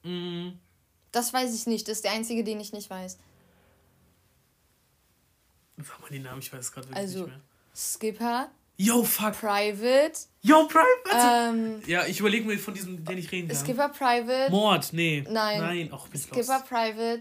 Mm. 0.02 0.50
Das 1.12 1.32
weiß 1.32 1.54
ich 1.54 1.66
nicht. 1.66 1.88
Das 1.88 1.98
ist 1.98 2.04
der 2.04 2.12
einzige, 2.12 2.44
den 2.44 2.60
ich 2.60 2.72
nicht 2.72 2.90
weiß. 2.90 3.18
Sag 5.78 6.00
mal 6.00 6.08
den 6.10 6.22
Namen, 6.22 6.40
ich 6.40 6.52
weiß 6.52 6.60
es 6.60 6.72
gerade 6.72 6.88
wirklich 6.88 7.04
Also, 7.04 7.18
nicht 7.20 7.28
mehr. 7.28 7.40
Skipper, 7.74 8.50
Yo, 8.80 9.02
fuck. 9.02 9.32
Private. 9.32 10.12
Yo, 10.40 10.68
Private. 10.68 10.86
Ähm, 11.12 11.82
ja, 11.86 12.06
ich 12.06 12.20
überlege 12.20 12.46
mir 12.46 12.56
von 12.60 12.74
diesem, 12.74 13.04
der 13.04 13.16
nicht 13.16 13.32
reden 13.32 13.48
kann. 13.48 13.56
Skipper, 13.56 13.88
Private. 13.88 14.52
Mord, 14.52 14.92
nee. 14.92 15.24
Nein. 15.28 15.60
Nein, 15.60 15.92
auch 15.92 16.06
Skipper, 16.06 16.36
lost. 16.36 16.68
Private. 16.68 17.20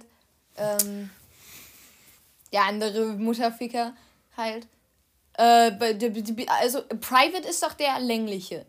Ähm, 0.55 1.09
der 2.51 2.63
andere 2.63 3.13
Mutterficker 3.13 3.93
halt. 4.35 4.67
Äh, 5.33 5.71
also, 6.61 6.81
Private 7.01 7.47
ist 7.47 7.61
doch 7.63 7.73
der 7.73 7.99
längliche. 7.99 8.65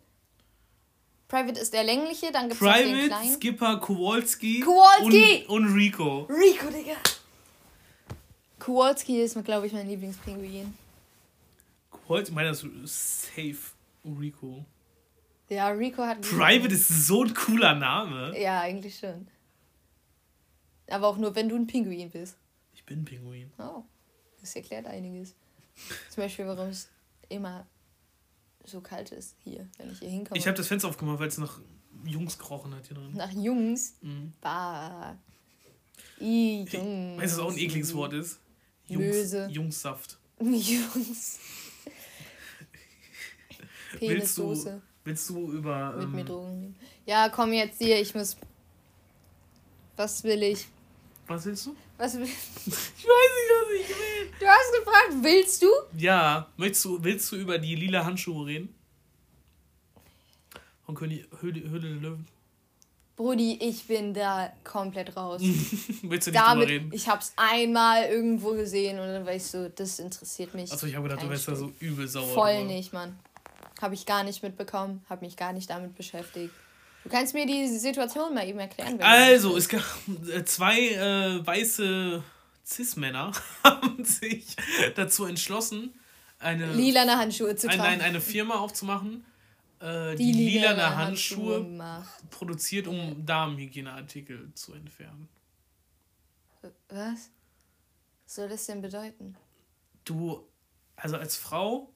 Private 1.27 1.59
ist 1.59 1.73
der 1.73 1.83
längliche, 1.83 2.31
dann 2.31 2.49
gibt 2.49 2.55
es 2.55 2.61
noch 2.61 2.73
den 2.73 2.91
Private, 2.91 3.07
kleinen. 3.07 3.35
Skipper, 3.35 3.77
Kowalski. 3.77 4.59
Kowalski! 4.61 5.45
Und, 5.47 5.65
und 5.65 5.73
Rico. 5.75 6.21
Rico, 6.29 6.69
Digga. 6.69 6.95
Kowalski 8.57 9.21
ist, 9.21 9.43
glaube 9.45 9.67
ich, 9.67 9.73
mein 9.73 9.87
Lieblingspinguin. 9.87 10.73
Kowalski, 11.91 12.33
meiner 12.33 12.51
ist 12.51 12.61
safe 13.23 13.57
Rico. 14.19 14.65
Ja, 15.49 15.69
Rico 15.69 16.03
hat. 16.03 16.21
Private 16.21 16.73
ist 16.73 16.87
so 17.07 17.23
ein 17.23 17.33
cooler 17.33 17.75
Name. 17.75 18.39
Ja, 18.39 18.61
eigentlich 18.61 18.97
schon. 18.97 19.27
Aber 20.87 21.07
auch 21.07 21.17
nur, 21.17 21.35
wenn 21.35 21.49
du 21.49 21.55
ein 21.55 21.67
Pinguin 21.67 22.09
bist. 22.09 22.37
Bin 22.89 23.05
Pinguin. 23.05 23.51
Oh, 23.59 23.83
das 24.41 24.55
erklärt 24.55 24.87
einiges. 24.87 25.35
Zum 26.09 26.23
Beispiel, 26.23 26.47
warum 26.47 26.69
es 26.69 26.89
immer 27.29 27.67
so 28.65 28.81
kalt 28.81 29.11
ist 29.11 29.35
hier, 29.43 29.67
wenn 29.77 29.91
ich 29.91 29.99
hier 29.99 30.09
hinkomme. 30.09 30.39
Ich 30.39 30.47
habe 30.47 30.57
das 30.57 30.67
Fenster 30.67 30.87
aufgemacht, 30.89 31.19
weil 31.19 31.27
es 31.27 31.37
nach 31.37 31.59
Jungs 32.03 32.39
gerochen 32.39 32.73
hat 32.73 32.87
hier 32.87 32.97
drin. 32.97 33.13
Nach 33.13 33.31
Jungs. 33.31 33.93
Mhm. 34.01 34.33
Bah. 34.41 35.15
I, 36.19 36.65
Jungs. 36.67 37.21
Weißt 37.21 37.33
du, 37.33 37.37
was 37.37 37.45
auch 37.45 37.51
ein 37.51 37.59
ekliges 37.59 37.93
Wort 37.93 38.13
ist? 38.13 38.39
Jungs, 38.87 39.05
Möse. 39.05 39.47
Jungssaft. 39.51 40.17
Jungs. 40.39 41.39
Willst 43.99 44.37
du, 44.37 44.81
willst 45.03 45.29
du 45.29 45.51
über. 45.51 45.93
mit 45.97 46.09
mir 46.09 46.19
Ähm, 46.21 46.25
Drogen 46.25 46.59
nehmen. 46.59 46.75
Ja, 47.05 47.29
komm 47.29 47.53
jetzt 47.53 47.77
hier, 47.79 47.99
ich 47.99 48.13
muss. 48.15 48.37
Was 49.95 50.23
will 50.23 50.41
ich? 50.43 50.67
was 51.27 51.45
willst 51.45 51.67
du? 51.67 51.75
Was 51.99 52.17
will... 52.17 52.23
Ich 52.23 52.65
weiß 52.65 53.29
nicht, 53.35 53.51
was 53.51 53.71
ich 53.81 53.89
will. 53.89 54.31
Du 54.39 54.47
hast 54.47 54.73
gefragt, 54.73 55.09
willst 55.21 55.61
du? 55.61 55.67
Ja, 55.97 56.47
möchtest 56.55 56.85
du, 56.85 57.03
willst 57.03 57.29
du 57.29 57.35
über 57.35 57.57
die 57.57 57.75
lila 57.75 58.05
Handschuhe 58.05 58.47
reden? 58.47 58.73
Von 60.85 60.95
König 60.95 61.27
Höhle, 61.41 61.69
Höhle 61.69 61.89
der 61.89 61.97
Löwen. 61.97 62.25
Brudi, 63.17 63.59
ich 63.61 63.85
bin 63.85 64.13
da 64.13 64.53
komplett 64.63 65.17
raus. 65.17 65.41
willst 65.43 66.01
du 66.01 66.07
nicht 66.07 66.25
drüber 66.25 66.31
Damit, 66.31 66.69
reden? 66.69 66.89
ich 66.93 67.09
hab's 67.09 67.33
einmal 67.35 68.05
irgendwo 68.05 68.51
gesehen 68.51 68.97
und 68.97 69.07
dann 69.07 69.25
war 69.25 69.33
ich 69.33 69.43
so, 69.43 69.67
das 69.67 69.99
interessiert 69.99 70.53
mich. 70.53 70.71
Achso, 70.71 70.87
ich 70.87 70.95
habe 70.95 71.09
gedacht, 71.09 71.21
du 71.21 71.29
wärst 71.29 71.49
da 71.49 71.55
so 71.55 71.73
übel 71.81 72.07
sauer. 72.07 72.33
Voll 72.33 72.59
drüber. 72.59 72.73
nicht, 72.75 72.93
Mann. 72.93 73.19
Habe 73.81 73.93
ich 73.93 74.05
gar 74.05 74.23
nicht 74.23 74.41
mitbekommen, 74.41 75.03
habe 75.09 75.25
mich 75.25 75.35
gar 75.35 75.51
nicht 75.51 75.69
damit 75.69 75.95
beschäftigt. 75.95 76.53
Du 77.03 77.09
kannst 77.09 77.33
mir 77.33 77.45
die 77.45 77.67
Situation 77.67 78.33
mal 78.33 78.47
eben 78.47 78.59
erklären. 78.59 79.01
Also, 79.01 79.55
es 79.57 79.69
gab 79.69 79.83
äh, 80.33 80.43
zwei 80.43 80.89
äh, 80.89 81.45
weiße 81.45 82.23
Cis-Männer 82.65 83.31
haben 83.63 84.03
sich 84.03 84.55
dazu 84.95 85.25
entschlossen, 85.25 85.93
eine, 86.39 86.71
lilane 86.73 87.17
Handschuhe 87.17 87.55
zu 87.55 87.67
tragen. 87.67 87.81
nein, 87.81 88.01
eine 88.01 88.21
Firma 88.21 88.55
aufzumachen, 88.55 89.25
äh, 89.79 90.15
die, 90.15 90.31
die 90.31 90.33
lilane 90.33 90.75
lilane 90.75 90.95
Handschuhe 90.95 91.59
macht. 91.61 92.29
produziert, 92.29 92.87
um 92.87 93.25
Damenhygieneartikel 93.25 94.51
zu 94.53 94.73
entfernen. 94.73 95.27
Was? 96.89 97.29
Was 98.25 98.35
soll 98.35 98.49
das 98.49 98.65
denn 98.67 98.81
bedeuten? 98.81 99.35
Du, 100.05 100.47
also 100.95 101.17
als 101.17 101.35
Frau, 101.35 101.91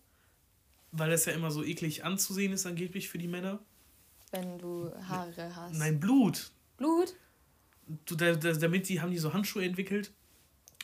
weil 0.91 1.11
das 1.11 1.25
ja 1.25 1.33
immer 1.33 1.51
so 1.51 1.63
eklig 1.63 2.03
anzusehen 2.03 2.53
ist, 2.53 2.65
angeblich 2.65 3.09
für 3.09 3.17
die 3.17 3.27
Männer. 3.27 3.59
Wenn 4.33 4.57
du 4.57 4.91
Haare 5.07 5.55
hast. 5.55 5.77
Nein, 5.77 5.99
Blut. 5.99 6.51
Blut? 6.77 7.13
Du, 8.05 8.15
da, 8.15 8.33
da, 8.33 8.53
damit 8.53 8.89
die 8.89 8.99
haben 8.99 9.11
die 9.11 9.17
so 9.19 9.31
Handschuhe 9.31 9.63
entwickelt, 9.63 10.11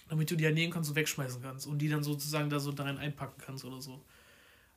damit 0.10 0.30
du 0.30 0.36
die 0.36 0.50
nehmen 0.52 0.72
kannst 0.72 0.90
und 0.92 0.96
wegschmeißen 0.96 1.42
kannst 1.42 1.66
und 1.66 1.80
die 1.80 1.90
dann 1.90 2.04
sozusagen 2.04 2.50
da 2.50 2.60
so 2.60 2.72
darin 2.72 2.98
einpacken 2.98 3.42
kannst 3.44 3.66
oder 3.66 3.82
so. 3.82 4.02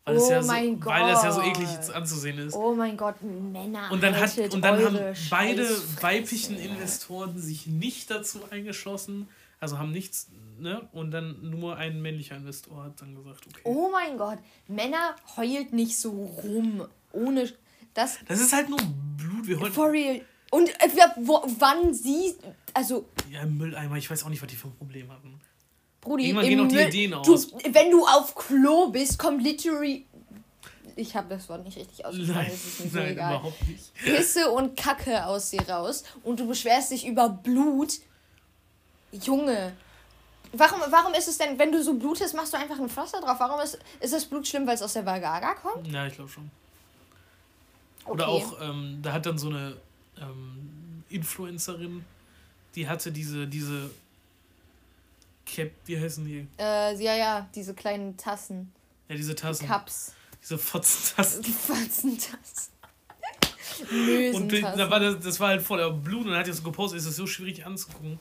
Weil, 0.04 0.16
Oh 0.18 0.30
ja 0.30 0.42
so, 0.42 0.48
mein 0.48 0.85
weil 0.85 1.02
das 1.12 1.22
ja 1.22 1.32
so 1.32 1.40
Gott. 1.42 1.50
eklig 1.50 1.94
anzusehen 1.94 2.38
ist. 2.38 2.54
Oh 2.54 2.74
mein 2.74 2.96
Gott, 2.96 3.22
Männer. 3.22 3.90
und 3.92 4.02
dann, 4.02 4.16
hat, 4.16 4.37
und 4.38 4.62
dann 4.62 4.85
haben 4.85 4.98
beide 5.30 5.68
weiblichen 6.00 6.56
Investoren 6.58 7.38
sich 7.38 7.66
nicht 7.66 8.11
dazu 8.11 8.40
eingeschlossen, 8.50 9.28
also 9.61 9.78
haben 9.78 9.92
nichts, 9.92 10.28
ne? 10.58 10.88
Und 10.92 11.12
dann 11.12 11.50
nur 11.50 11.76
ein 11.76 12.02
männlicher 12.02 12.37
Investor 12.37 12.82
hat 12.85 13.00
dann 13.00 13.14
gesagt, 13.14 13.46
okay. 13.46 13.61
Oh 13.64 13.90
mein 13.92 14.16
Gott, 14.18 14.38
Männer 14.66 15.14
heult 15.37 15.72
nicht 15.72 15.96
so 15.98 16.11
rum. 16.42 16.85
Ohne. 17.12 17.52
Das. 17.94 18.18
Das 18.26 18.40
ist 18.40 18.52
halt 18.52 18.68
nur 18.68 18.78
Blut, 19.16 19.46
wir 19.46 19.61
heute. 19.61 19.72
For 19.72 19.90
real. 19.90 20.20
Und 20.50 20.68
äh, 20.68 20.88
wo, 21.16 21.42
wann 21.59 21.92
sie. 21.94 22.35
Also, 22.74 23.07
Ja, 23.31 23.42
im 23.42 23.59
Mülleimer, 23.59 23.96
ich 23.96 24.11
weiß 24.11 24.24
auch 24.24 24.28
nicht, 24.28 24.40
was 24.42 24.48
die 24.48 24.57
für 24.57 24.68
ein 24.68 24.76
Problem 24.76 25.11
hatten. 25.11 25.40
Brudi, 26.00 26.26
Irgendwann 26.26 26.48
gehen 26.48 26.61
auch 26.61 26.68
die 26.68 26.74
Müll- 26.74 26.88
Ideen 26.88 27.11
du, 27.12 27.18
aus. 27.35 27.52
Wenn 27.70 27.90
du 27.90 28.05
auf 28.07 28.35
Klo 28.35 28.88
bist, 28.90 29.18
kommt 29.18 29.42
literally. 29.42 30.07
Ich 30.96 31.16
habe 31.16 31.28
das 31.35 31.48
Wort 31.48 31.64
nicht 31.64 31.78
richtig 31.78 32.05
ausgesprochen, 32.05 32.35
Nein, 32.37 32.50
das 32.50 32.85
ist 32.85 32.94
nein, 32.94 33.09
egal. 33.12 33.35
überhaupt 33.37 33.66
nicht. 33.68 33.94
Pisse 33.94 34.50
und 34.50 34.76
Kacke 34.76 35.24
aus 35.24 35.48
dir 35.50 35.66
raus 35.66 36.05
und 36.22 36.38
du 36.40 36.46
beschwerst 36.46 36.90
dich 36.90 37.07
über 37.07 37.28
Blut. 37.31 37.94
Junge. 39.12 39.72
Warum, 40.52 40.81
warum 40.90 41.14
ist 41.14 41.28
es 41.28 41.38
denn, 41.38 41.59
wenn 41.59 41.72
du 41.72 41.83
so 41.83 41.94
blutest, 41.94 42.35
machst 42.35 42.52
du 42.52 42.59
einfach 42.59 42.78
ein 42.78 42.88
Pflaster 42.88 43.20
drauf? 43.20 43.37
Warum 43.38 43.61
ist, 43.61 43.78
ist 44.00 44.12
das 44.12 44.26
Blut 44.26 44.46
schlimm, 44.46 44.66
weil 44.66 44.74
es 44.74 44.83
aus 44.83 44.92
der 44.92 45.07
Vagaga 45.07 45.55
kommt? 45.55 45.87
Ja, 45.88 46.07
ich 46.07 46.14
glaube 46.14 46.31
schon. 46.31 46.50
Okay. 48.05 48.12
Oder 48.12 48.29
auch, 48.29 48.61
ähm, 48.61 48.99
da 49.03 49.12
hat 49.12 49.27
dann 49.27 49.38
so 49.38 49.49
eine 49.49 49.77
ähm, 50.21 51.05
Influencerin, 51.09 52.05
die 52.75 52.88
hatte 52.88 53.12
diese, 53.12 53.47
diese 53.47 53.91
Cap, 55.47 55.71
wie 55.87 55.99
heißen 56.01 56.25
die? 56.25 56.47
Äh, 56.59 56.95
ja, 57.03 57.15
ja, 57.17 57.49
diese 57.55 57.75
kleinen 57.75 58.17
Tassen. 58.17 58.73
Ja, 59.09 59.17
diese 59.17 59.35
Tassen. 59.35 59.67
Cups. 59.67 60.15
Diese 60.43 60.59
Fotzentassen. 60.59 61.43
Die 61.43 61.53
Fatzentassen. 61.53 62.73
Und 64.35 64.51
die- 64.53 64.61
da 64.61 64.91
war 64.91 65.01
das, 65.01 65.21
das 65.21 65.41
war 65.41 65.49
halt 65.49 65.62
voller 65.62 65.91
Blut 65.91 66.25
und 66.27 66.31
dann 66.31 66.38
hat 66.41 66.47
er 66.47 66.53
so 66.55 66.62
gepostet, 66.62 66.99
ist 66.99 67.07
das 67.09 67.17
so 67.17 67.27
schwierig 67.27 67.65
anzugucken. 67.67 68.21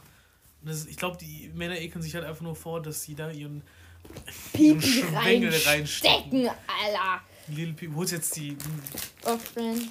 Das, 0.63 0.85
ich 0.85 0.95
glaube, 0.97 1.17
die 1.17 1.51
Männer 1.53 1.79
ekeln 1.79 2.01
sich 2.01 2.15
halt 2.15 2.23
einfach 2.25 2.41
nur 2.41 2.55
vor, 2.55 2.81
dass 2.81 3.03
sie 3.03 3.15
da 3.15 3.29
ihren 3.31 3.61
Pipi 4.53 4.81
Schwengel 4.81 5.53
reinstecken, 5.65 6.47
Alter. 6.47 7.21
Little 7.55 7.73
People. 7.73 7.95
Wo 7.95 8.03
ist 8.03 8.11
jetzt 8.11 8.35
die. 8.35 8.57
Öffnen. 9.25 9.89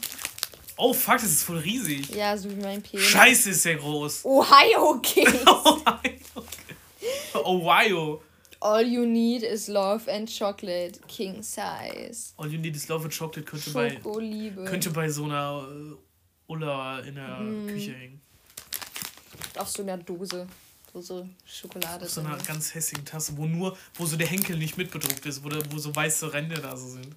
Oh 0.76 0.92
fuck, 0.94 1.14
das 1.16 1.24
ist 1.30 1.42
voll 1.42 1.58
riesig. 1.58 2.08
Ja, 2.14 2.36
so 2.36 2.50
wie 2.50 2.54
mein 2.54 2.80
Penis. 2.82 3.06
Scheiße, 3.06 3.50
ist 3.50 3.64
der 3.64 3.76
groß. 3.76 4.24
Ohio 4.24 4.98
Kings. 5.02 5.34
Ohio. 5.46 6.44
Ohio. 7.44 8.22
All 8.62 8.82
you 8.86 9.06
need 9.06 9.42
is 9.42 9.68
love 9.68 10.10
and 10.10 10.28
chocolate. 10.28 11.00
King 11.08 11.42
size. 11.42 12.32
All 12.36 12.46
you 12.50 12.58
need 12.58 12.76
is 12.76 12.88
love 12.88 13.04
and 13.04 13.12
chocolate 13.12 13.44
könnte 13.44 13.70
bei, 13.70 13.96
könnte 14.66 14.90
bei 14.90 15.08
so 15.08 15.24
einer 15.24 15.66
äh, 15.70 15.96
Ulla 16.46 17.00
in 17.00 17.14
der 17.14 17.40
Mhm. 17.40 17.66
Küche 17.68 17.92
hängen. 17.94 18.20
Auf 19.56 19.68
so 19.68 19.82
einer 19.82 19.96
Dose. 19.98 20.46
So, 20.92 21.00
so 21.00 21.28
Schokolade. 21.46 22.04
Auf 22.04 22.10
so 22.10 22.20
einer 22.20 22.36
ganz 22.38 22.74
hässlichen 22.74 23.04
Tasse, 23.06 23.36
wo 23.36 23.46
nur, 23.46 23.76
wo 23.94 24.04
so 24.06 24.16
der 24.16 24.26
Henkel 24.26 24.58
nicht 24.58 24.76
mitbedruckt 24.76 25.24
ist, 25.24 25.42
wo, 25.44 25.48
da, 25.48 25.58
wo 25.70 25.78
so 25.78 25.94
weiße 25.94 26.32
Ränder 26.32 26.56
da 26.60 26.76
so 26.76 26.88
sind. 26.88 27.14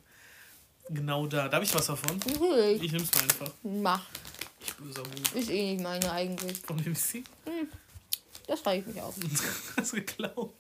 Genau 0.90 1.28
da. 1.28 1.48
Darf 1.48 1.64
ich 1.64 1.74
was 1.74 1.86
davon? 1.88 2.16
Mhm, 2.18 2.82
Ich 2.82 2.92
nehm's 2.92 3.14
mal 3.14 3.24
einfach. 3.24 3.52
Mach. 3.64 4.06
Ich 4.62 4.74
böser 4.76 5.04
Bub. 5.04 5.36
Ist 5.36 5.50
eh 5.50 5.74
nicht 5.74 5.84
meine 5.84 6.12
eigentlich. 6.12 6.60
Von 6.60 6.84
wem 6.84 6.92
ist 6.94 7.10
sie? 7.10 7.24
Das 8.48 8.66
reicht 8.66 8.88
mich 8.88 9.02
aus. 9.02 9.16
Hast 9.78 9.94
du 9.94 9.98
geklaut? 9.98 10.54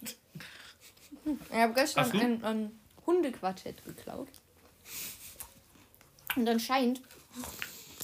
Ich 1.25 1.53
habe 1.55 1.73
gestern 1.73 2.05
Ach 2.07 2.12
so? 2.12 2.17
ein, 2.19 2.43
ein 2.43 2.79
Hundequartett 3.05 3.83
geklaut. 3.86 4.27
Und 6.36 6.47
anscheinend 6.49 7.01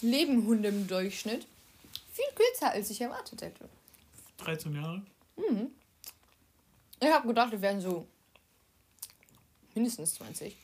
leben 0.02 0.46
Hunde 0.46 0.70
im 0.70 0.88
Durchschnitt 0.88 1.46
viel 2.14 2.26
kürzer, 2.36 2.72
als 2.72 2.90
ich 2.90 3.02
erwartet 3.02 3.42
hätte. 3.42 3.70
13 4.38 4.76
Jahre. 4.76 5.02
Ich 7.02 7.08
habe 7.10 7.28
gedacht, 7.28 7.52
wir 7.52 7.62
wären 7.62 7.82
so 7.82 8.06
mindestens 9.74 10.16
20. 10.16 10.56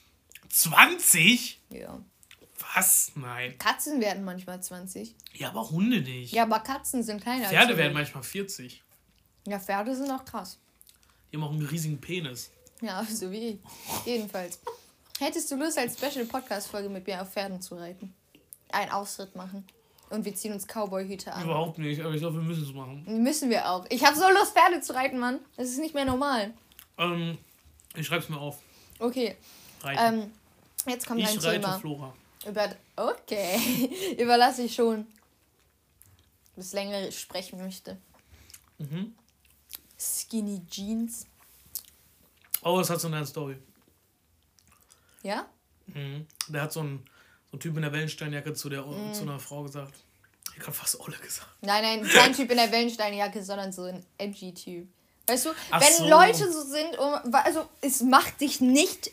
20? 0.55 1.59
Ja. 1.69 2.01
Was? 2.73 3.11
Nein. 3.15 3.57
Katzen 3.57 3.99
werden 3.99 4.23
manchmal 4.23 4.63
20. 4.63 5.13
Ja, 5.33 5.49
aber 5.49 5.69
Hunde 5.69 6.01
nicht. 6.01 6.31
Ja, 6.33 6.43
aber 6.43 6.59
Katzen 6.59 7.03
sind 7.03 7.21
kleiner 7.21 7.49
Pferde 7.49 7.69
als 7.69 7.77
werden 7.77 7.93
manchmal 7.93 8.23
40. 8.23 8.81
Ja, 9.47 9.59
Pferde 9.59 9.95
sind 9.95 10.09
auch 10.09 10.23
krass. 10.23 10.57
Die 11.31 11.37
haben 11.37 11.43
auch 11.43 11.51
einen 11.51 11.65
riesigen 11.65 11.99
Penis. 11.99 12.51
Ja, 12.81 13.03
so 13.11 13.29
wie 13.31 13.49
ich. 13.49 13.59
Jedenfalls. 14.05 14.59
Hättest 15.19 15.51
du 15.51 15.55
Lust, 15.57 15.77
als 15.77 15.97
Special 15.97 16.25
Podcast-Folge 16.25 16.89
mit 16.89 17.05
mir 17.05 17.21
auf 17.21 17.31
Pferden 17.31 17.61
zu 17.61 17.75
reiten? 17.75 18.13
einen 18.71 18.91
Ausritt 18.91 19.35
machen. 19.35 19.65
Und 20.09 20.25
wir 20.25 20.35
ziehen 20.35 20.53
uns 20.53 20.65
Cowboy-Hüte 20.67 21.33
an. 21.33 21.43
Überhaupt 21.43 21.77
nicht, 21.77 22.01
aber 22.01 22.13
ich 22.13 22.19
glaube, 22.19 22.37
wir 22.37 22.43
müssen 22.43 22.63
es 22.63 22.73
machen. 22.73 23.03
Müssen 23.23 23.49
wir 23.49 23.69
auch. 23.69 23.85
Ich 23.89 24.05
habe 24.05 24.15
so 24.15 24.29
Lust, 24.29 24.53
Pferde 24.53 24.81
zu 24.81 24.93
reiten, 24.93 25.19
Mann. 25.19 25.39
Das 25.57 25.67
ist 25.67 25.79
nicht 25.79 25.93
mehr 25.95 26.05
normal. 26.05 26.53
Ähm, 26.97 27.37
ich 27.95 28.05
schreib's 28.05 28.29
mir 28.29 28.39
auf. 28.39 28.59
Okay. 28.99 29.35
Reiten. 29.81 30.19
Ähm, 30.19 30.31
jetzt 30.87 31.05
kommt 31.07 31.19
ich 31.21 31.27
ein 31.27 31.37
reite 31.37 31.61
Thema. 31.61 31.79
Flora. 31.79 32.13
Über, 32.47 32.75
okay. 32.95 34.15
Überlasse 34.19 34.63
ich 34.63 34.75
schon. 34.75 35.07
Das 36.55 36.73
länger 36.73 37.11
sprechen 37.11 37.59
möchte. 37.59 37.97
Mhm. 38.77 39.13
Skinny 39.99 40.61
Jeans. 40.69 41.25
Oh, 42.61 42.77
das 42.79 42.89
hat 42.89 43.01
so 43.01 43.07
eine 43.07 43.25
Story. 43.25 43.57
Ja? 45.23 45.47
Mhm. 45.87 46.25
Der 46.47 46.61
hat 46.63 46.73
so 46.73 46.81
ein, 46.81 47.03
so 47.51 47.57
ein 47.57 47.59
Typ 47.59 47.75
in 47.75 47.81
der 47.81 47.91
Wellensteinjacke 47.91 48.53
zu, 48.53 48.69
der, 48.69 48.85
Mhm. 48.85 49.13
zu 49.13 49.23
einer 49.23 49.39
Frau 49.39 49.63
gesagt. 49.63 49.93
Ich 50.57 50.65
hab 50.65 50.73
fast 50.73 50.99
Olle 50.99 51.17
gesagt. 51.17 51.49
Nein, 51.61 51.83
nein, 51.83 52.09
kein 52.13 52.33
Typ 52.33 52.49
in 52.49 52.57
der 52.57 52.71
Wellensteinjacke, 52.71 53.43
sondern 53.43 53.71
so 53.73 53.83
ein 53.83 54.05
edgy 54.17 54.53
Typ. 54.53 54.87
Weißt 55.27 55.47
du, 55.47 55.49
Ach 55.71 55.81
wenn 55.81 55.93
so. 55.97 56.07
Leute 56.07 56.51
so 56.51 56.61
sind, 56.61 56.97
um, 56.99 57.33
also 57.33 57.67
es 57.81 58.01
macht 58.01 58.39
dich 58.41 58.61
nicht 58.61 59.11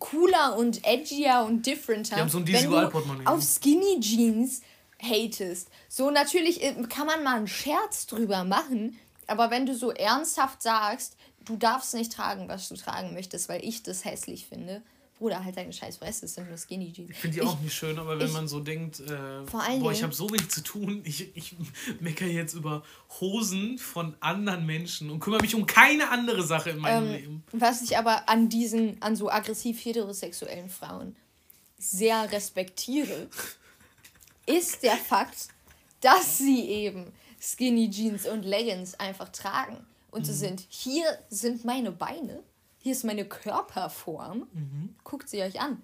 cooler 0.00 0.56
und 0.56 0.84
edgier 0.84 1.44
und 1.46 1.64
differenter, 1.64 2.16
Die 2.16 2.20
haben 2.22 2.28
so 2.28 2.38
ein 2.38 2.46
wenn 2.48 2.70
du 2.70 3.26
auf 3.26 3.42
Skinny 3.42 4.00
Jeans 4.00 4.62
hatest. 5.00 5.68
So 5.88 6.10
natürlich 6.10 6.62
äh, 6.62 6.74
kann 6.88 7.06
man 7.06 7.22
mal 7.22 7.36
einen 7.36 7.46
Scherz 7.46 8.06
drüber 8.06 8.42
machen, 8.42 8.98
aber 9.28 9.50
wenn 9.50 9.66
du 9.66 9.76
so 9.76 9.92
ernsthaft 9.92 10.62
sagst, 10.62 11.16
du 11.44 11.56
darfst 11.56 11.94
nicht 11.94 12.12
tragen, 12.12 12.48
was 12.48 12.68
du 12.68 12.74
tragen 12.74 13.14
möchtest, 13.14 13.48
weil 13.48 13.64
ich 13.64 13.82
das 13.82 14.04
hässlich 14.04 14.46
finde, 14.46 14.82
Bruder, 15.20 15.44
halt 15.44 15.56
deine 15.56 15.72
scheiß 15.72 15.98
Fresse, 15.98 16.24
es 16.24 16.34
sind 16.34 16.48
nur 16.48 16.56
Skinny 16.56 16.92
Jeans. 16.92 17.10
Ich 17.10 17.18
finde 17.18 17.34
die 17.36 17.42
auch 17.42 17.60
nicht 17.60 17.74
schön, 17.74 17.98
aber 17.98 18.18
wenn 18.18 18.26
ich- 18.26 18.32
man 18.32 18.48
so 18.48 18.58
denkt, 18.58 19.00
äh, 19.00 19.42
boah, 19.50 19.92
ich 19.92 20.02
habe 20.02 20.14
so 20.14 20.28
wenig 20.30 20.48
zu 20.48 20.62
tun, 20.62 21.02
ich, 21.04 21.36
ich 21.36 21.54
meckere 22.00 22.26
jetzt 22.28 22.54
über 22.54 22.82
Hosen 23.20 23.76
von 23.78 24.16
anderen 24.20 24.64
Menschen 24.64 25.10
und 25.10 25.20
kümmere 25.20 25.42
mich 25.42 25.54
um 25.54 25.66
keine 25.66 26.08
andere 26.10 26.42
Sache 26.42 26.70
in 26.70 26.78
meinem 26.78 27.04
Ähm, 27.08 27.12
Leben. 27.12 27.44
Was 27.52 27.82
ich 27.82 27.98
aber 27.98 28.28
an 28.30 28.48
diesen, 28.48 29.00
an 29.02 29.14
so 29.14 29.30
aggressiv 29.30 29.84
heterosexuellen 29.84 30.70
Frauen 30.70 31.14
sehr 31.78 32.32
respektiere, 32.32 33.28
ist 34.46 34.82
der 34.82 34.96
Fakt, 34.96 35.48
dass 36.00 36.38
sie 36.38 36.64
eben 36.66 37.12
Skinny 37.38 37.90
Jeans 37.90 38.26
und 38.26 38.42
Leggings 38.44 38.94
einfach 38.94 39.28
tragen. 39.28 39.76
Und 40.10 40.22
Mhm. 40.22 40.24
sie 40.24 40.32
sind, 40.34 40.66
hier 40.70 41.04
sind 41.28 41.64
meine 41.64 41.92
Beine, 41.92 42.42
hier 42.82 42.92
ist 42.92 43.04
meine 43.04 43.24
Körperform. 43.24 44.46
Mhm. 44.52 44.94
Guckt 45.04 45.28
sie 45.28 45.42
euch 45.42 45.60
an. 45.60 45.82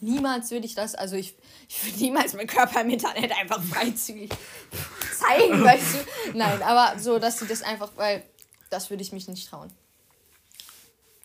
Niemals 0.00 0.52
würde 0.52 0.64
ich 0.64 0.76
das, 0.76 0.94
also 0.94 1.16
ich, 1.16 1.34
ich 1.68 1.84
würde 1.84 1.98
niemals 1.98 2.32
meinen 2.34 2.46
Körper 2.46 2.82
im 2.82 2.90
Internet 2.90 3.32
einfach 3.36 3.60
freizügig 3.62 4.30
zeigen, 5.18 5.64
weißt 5.64 5.94
du? 5.94 6.38
Nein, 6.38 6.62
aber 6.62 6.98
so, 7.00 7.18
dass 7.18 7.40
sie 7.40 7.46
das 7.48 7.62
einfach, 7.62 7.90
weil 7.96 8.22
das 8.70 8.90
würde 8.90 9.02
ich 9.02 9.10
mich 9.12 9.26
nicht 9.26 9.48
trauen. 9.48 9.72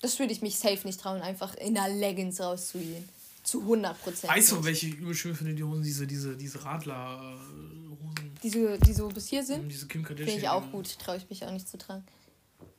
Das 0.01 0.17
würde 0.17 0.33
ich 0.33 0.41
mich 0.41 0.57
safe 0.57 0.85
nicht 0.85 0.99
trauen, 0.99 1.21
einfach 1.21 1.53
in 1.55 1.75
der 1.75 1.87
Leggings 1.87 2.41
rauszugehen. 2.41 3.07
Zu 3.43 3.59
100 3.61 4.01
Prozent. 4.01 4.33
Weißt 4.33 4.51
du, 4.53 4.63
welche 4.63 4.87
ich 4.87 4.95
übel 4.95 5.13
schön 5.13 5.35
finde, 5.35 5.53
die 5.53 5.63
Hosen, 5.63 5.83
diese, 5.83 6.07
diese, 6.07 6.35
diese 6.35 6.63
Radler-Hosen, 6.63 8.37
Die 8.41 8.49
so, 8.49 8.77
die 8.77 8.93
so 8.93 9.07
bis 9.09 9.27
hier 9.27 9.43
sind, 9.43 9.67
diese 9.69 9.85
Kim 9.87 10.01
Kardashian. 10.01 10.29
finde 10.29 10.45
ich 10.45 10.49
auch 10.49 10.71
gut. 10.71 10.97
Traue 10.97 11.17
ich 11.17 11.29
mich 11.29 11.45
auch 11.45 11.51
nicht 11.51 11.67
zu 11.67 11.77
tragen. 11.77 12.05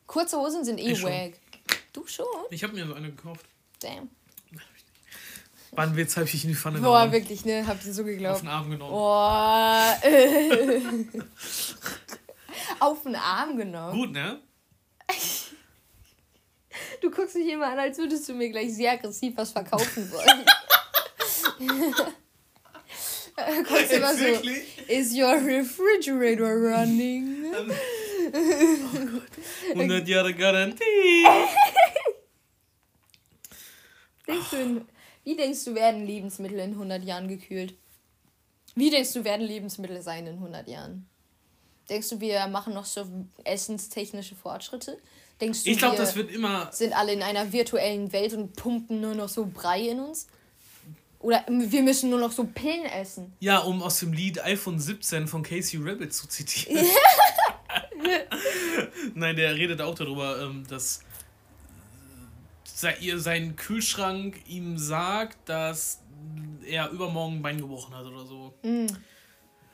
Kurze 0.07 0.39
Hosen 0.39 0.65
sind 0.65 0.79
eh 0.79 0.93
Ich 0.93 0.99
schon. 0.99 1.11
Du 1.95 2.07
schon? 2.07 2.27
Ich 2.51 2.63
habe 2.63 2.75
mir 2.75 2.87
so 2.87 2.93
eine 2.93 3.11
gekauft. 3.11 3.47
Damn. 3.81 4.11
Wann 5.71 5.97
Witz 5.97 6.17
habe 6.17 6.27
ich 6.27 6.45
in 6.45 6.51
die 6.51 6.57
Pfanne 6.57 6.79
Boah, 6.81 6.99
gehauen. 7.07 7.13
wirklich, 7.13 7.45
ne? 7.45 7.67
Habt 7.67 7.85
ihr 7.85 7.93
so 7.93 8.03
Auf 8.03 8.07
geglaubt? 8.09 8.43
den 8.43 8.49
Arm 8.49 8.71
genommen. 8.71 8.93
Boah. 8.93 9.97
Auf 12.81 13.03
den 13.03 13.17
Arm 13.17 13.57
genommen. 13.57 13.99
Gut, 13.99 14.13
ne? 14.13 14.41
Du 17.01 17.09
guckst 17.11 17.37
mich 17.37 17.49
immer 17.49 17.69
an, 17.69 17.79
als 17.79 17.99
würdest 17.99 18.29
du 18.29 18.35
mir 18.35 18.51
gleich 18.51 18.75
sehr 18.75 18.93
aggressiv 18.93 19.37
was 19.37 19.53
verkaufen 19.53 20.11
wollen. 20.11 20.45
guckst 23.69 23.93
immer 23.93 24.13
Jetzt 24.13 24.45
so. 24.45 24.51
Is 24.89 25.13
your 25.15 25.35
refrigerator 25.35 26.51
running? 26.53 27.45
100 28.35 30.09
Jahre 30.09 30.35
Garantie. 30.35 31.25
Denkst 34.27 34.51
du, 34.51 34.57
in, 34.57 34.85
wie 35.25 35.37
denkst 35.37 35.65
du, 35.65 35.75
werden 35.75 36.07
Lebensmittel 36.07 36.59
in 36.59 36.73
100 36.73 37.05
Jahren 37.05 37.29
gekühlt? 37.29 37.75
Wie 38.75 38.91
denkst 38.91 39.13
du, 39.13 39.25
werden 39.25 39.47
Lebensmittel 39.47 40.03
sein 40.03 40.27
in 40.27 40.35
100 40.35 40.67
Jahren? 40.69 41.07
Denkst 41.89 42.09
du, 42.09 42.21
wir 42.21 42.47
machen 42.49 42.75
noch 42.75 42.87
so 42.87 43.07
essenstechnische 43.45 44.35
Fortschritte? 44.35 44.99
Denkst 45.41 45.65
du, 45.65 45.71
Ich 45.71 45.79
glaube, 45.79 45.97
wir 45.97 46.05
das 46.05 46.17
wird 46.17 46.31
immer. 46.33 46.73
sind 46.73 46.93
alle 46.97 47.13
in 47.13 47.23
einer 47.23 47.53
virtuellen 47.53 48.13
Welt 48.13 48.33
und 48.33 48.57
pumpen 48.57 49.01
nur 49.01 49.15
noch 49.15 49.29
so 49.29 49.47
Brei 49.47 49.83
in 49.89 50.01
uns? 50.01 50.27
Oder 51.21 51.45
wir 51.49 51.83
müssen 51.83 52.11
nur 52.11 52.19
noch 52.21 52.33
so 52.33 52.45
Pillen 52.45 52.85
essen? 52.85 53.33
Ja, 53.41 53.59
um 53.61 53.83
aus 53.83 54.01
dem 54.01 54.13
Lied 54.13 54.43
iPhone 54.45 54.79
17 54.79 55.27
von 55.27 55.43
Casey 55.43 55.81
Rabbit 55.83 56.13
zu 56.13 56.27
zitieren. 56.29 56.85
Nein, 59.15 59.37
der 59.37 59.55
redet 59.55 59.81
auch 59.81 59.95
darüber, 59.95 60.41
ähm, 60.43 60.65
dass 60.69 61.03
se- 62.65 62.95
ihr 63.01 63.19
sein 63.19 63.57
Kühlschrank 63.57 64.41
ihm 64.49 64.79
sagt, 64.79 65.49
dass 65.49 66.03
er 66.67 66.91
übermorgen 66.91 67.37
ein 67.37 67.43
Bein 67.43 67.59
gebrochen 67.59 67.95
hat 67.95 68.07
oder 68.07 68.25
so. 68.25 68.55
Mm. 68.63 68.87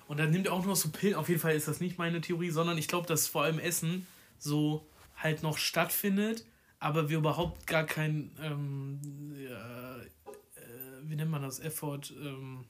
Und 0.08 0.18
dann 0.18 0.30
nimmt 0.30 0.46
er 0.46 0.52
auch 0.52 0.58
nur 0.58 0.68
noch 0.68 0.76
so 0.76 0.90
Pillen. 0.90 1.14
Auf 1.14 1.28
jeden 1.28 1.40
Fall 1.40 1.54
ist 1.54 1.68
das 1.68 1.80
nicht 1.80 1.98
meine 1.98 2.20
Theorie, 2.20 2.50
sondern 2.50 2.76
ich 2.78 2.88
glaube, 2.88 3.06
dass 3.06 3.28
vor 3.28 3.44
allem 3.44 3.60
Essen 3.60 4.06
so 4.38 4.84
halt 5.16 5.42
noch 5.42 5.56
stattfindet, 5.58 6.44
aber 6.80 7.08
wir 7.10 7.18
überhaupt 7.18 7.66
gar 7.66 7.84
kein, 7.84 8.32
ähm, 8.42 8.98
äh, 9.36 9.52
äh, 10.02 10.06
wie 11.04 11.14
nennt 11.14 11.30
man 11.30 11.42
das, 11.42 11.60
Effort, 11.60 12.00
ähm, 12.10 12.64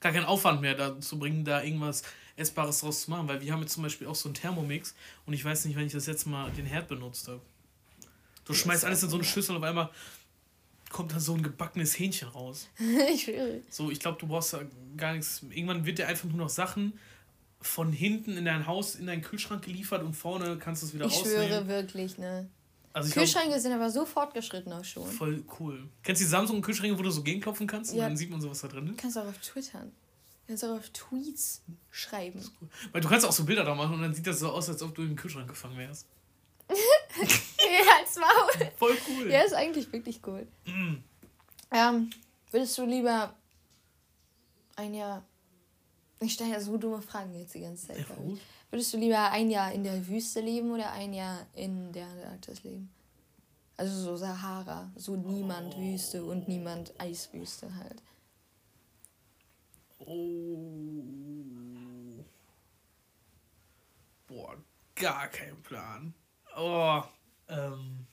gar 0.00 0.12
keinen 0.12 0.24
Aufwand 0.24 0.60
mehr 0.60 0.74
dazu 0.74 1.18
bringen, 1.18 1.44
da 1.44 1.62
irgendwas 1.62 2.02
Essbares 2.36 2.80
draus 2.80 3.02
zu 3.02 3.10
machen. 3.10 3.28
Weil 3.28 3.40
wir 3.40 3.52
haben 3.52 3.60
jetzt 3.62 3.72
zum 3.74 3.82
Beispiel 3.82 4.06
auch 4.06 4.14
so 4.14 4.28
einen 4.28 4.34
Thermomix 4.34 4.94
und 5.26 5.32
ich 5.34 5.44
weiß 5.44 5.64
nicht, 5.66 5.76
wenn 5.76 5.86
ich 5.86 5.92
das 5.92 6.06
letzte 6.06 6.28
Mal 6.28 6.50
den 6.52 6.66
Herd 6.66 6.88
benutzt 6.88 7.28
habe. 7.28 7.40
Du 8.44 8.52
schmeißt 8.54 8.84
alles 8.84 9.02
in 9.02 9.08
so 9.10 9.16
eine 9.16 9.24
Schüssel 9.24 9.52
und 9.56 9.62
auf 9.62 9.68
einmal 9.68 9.90
kommt 10.90 11.12
da 11.12 11.18
so 11.18 11.34
ein 11.34 11.42
gebackenes 11.42 11.98
Hähnchen 11.98 12.28
raus. 12.28 12.68
ich 13.12 13.22
schwöre. 13.24 13.60
So, 13.70 13.90
ich 13.90 13.98
glaube, 14.00 14.18
du 14.20 14.26
brauchst 14.26 14.52
da 14.52 14.60
gar 14.96 15.12
nichts. 15.14 15.42
Irgendwann 15.50 15.84
wird 15.86 15.98
dir 15.98 16.06
einfach 16.06 16.28
nur 16.28 16.36
noch 16.38 16.48
Sachen 16.50 16.92
von 17.62 17.92
hinten 17.92 18.36
in 18.36 18.44
dein 18.44 18.66
Haus, 18.66 18.94
in 18.94 19.06
deinen 19.06 19.22
Kühlschrank 19.22 19.64
geliefert 19.64 20.02
und 20.02 20.12
vorne 20.14 20.58
kannst 20.58 20.82
du 20.82 20.86
es 20.86 20.94
wieder 20.94 21.06
Ich 21.06 21.16
rausnehmen. 21.16 21.48
schwöre 21.48 21.68
wirklich, 21.68 22.18
ne? 22.18 22.48
Also 22.92 23.08
ich 23.08 23.14
Kühlschränke 23.14 23.58
sind 23.58 23.72
aber 23.72 23.90
so 23.90 24.04
fortgeschritten 24.06 24.72
auch 24.72 24.84
schon. 24.84 25.10
voll 25.10 25.42
cool. 25.58 25.88
Kennst 26.02 26.20
du 26.20 26.26
die 26.26 26.30
Samsung-Kühlschränke, 26.30 26.96
wo 26.96 27.02
du 27.02 27.10
so 27.10 27.22
gegenklopfen 27.24 27.66
kannst 27.66 27.90
und 27.92 27.98
Ja. 27.98 28.04
dann 28.04 28.16
sieht 28.16 28.30
man 28.30 28.40
so, 28.40 28.48
was 28.50 28.60
da 28.60 28.68
drin 28.68 28.86
Du 28.86 28.92
ist? 28.92 28.98
kannst 29.00 29.18
auch 29.18 29.26
auf 29.26 29.38
Twittern. 29.38 29.90
Kannst 30.46 30.64
auch 30.64 30.76
auf 30.76 30.90
Tweets 30.90 31.62
schreiben. 31.90 32.44
Weil 32.92 33.00
du 33.00 33.08
kannst 33.08 33.24
auch 33.24 33.32
so 33.32 33.44
Bilder 33.44 33.64
da 33.64 33.74
machen 33.74 33.94
und 33.94 34.02
dann 34.02 34.14
sieht 34.14 34.26
das 34.26 34.40
so 34.40 34.50
aus, 34.50 34.68
als 34.68 34.82
ob 34.82 34.94
du 34.94 35.02
in 35.02 35.08
den 35.08 35.16
Kühlschrank 35.16 35.48
gefangen 35.48 35.78
wärst. 35.78 36.06
ja, 36.68 37.96
als 37.98 38.16
Maul. 38.16 38.70
Voll 38.76 38.96
cool. 39.08 39.30
Ja, 39.30 39.42
ist 39.42 39.54
eigentlich 39.54 39.90
wirklich 39.92 40.20
cool. 40.26 40.46
Mm. 40.66 40.96
Ähm, 41.70 42.10
würdest 42.50 42.76
du 42.78 42.84
lieber 42.84 43.34
ein 44.76 44.94
Jahr. 44.94 45.24
Ich 46.20 46.34
stelle 46.34 46.52
ja 46.52 46.60
so 46.60 46.76
dumme 46.76 47.02
Fragen 47.02 47.34
jetzt 47.34 47.54
die 47.54 47.60
ganze 47.60 47.88
Zeit. 47.88 47.98
Ja. 47.98 48.06
Würdest 48.70 48.92
du 48.92 48.98
lieber 48.98 49.30
ein 49.30 49.50
Jahr 49.50 49.72
in 49.72 49.84
der 49.84 50.06
Wüste 50.06 50.40
leben 50.40 50.72
oder 50.72 50.92
ein 50.92 51.12
Jahr 51.12 51.46
in 51.54 51.92
der 51.92 52.06
Antarktis 52.06 52.64
leben? 52.64 52.90
Also 53.76 54.00
so 54.00 54.16
Sahara, 54.16 54.90
so 54.96 55.16
niemand 55.16 55.76
Wüste 55.76 56.24
und 56.24 56.48
niemand 56.48 56.92
Eiswüste 56.98 57.74
halt. 57.76 58.02
Oh. 59.98 60.24
Boah, 64.26 64.56
gar 64.94 65.28
kein 65.28 65.60
Plan. 65.62 66.14
Oh. 66.56 67.02
Ähm. 67.48 68.06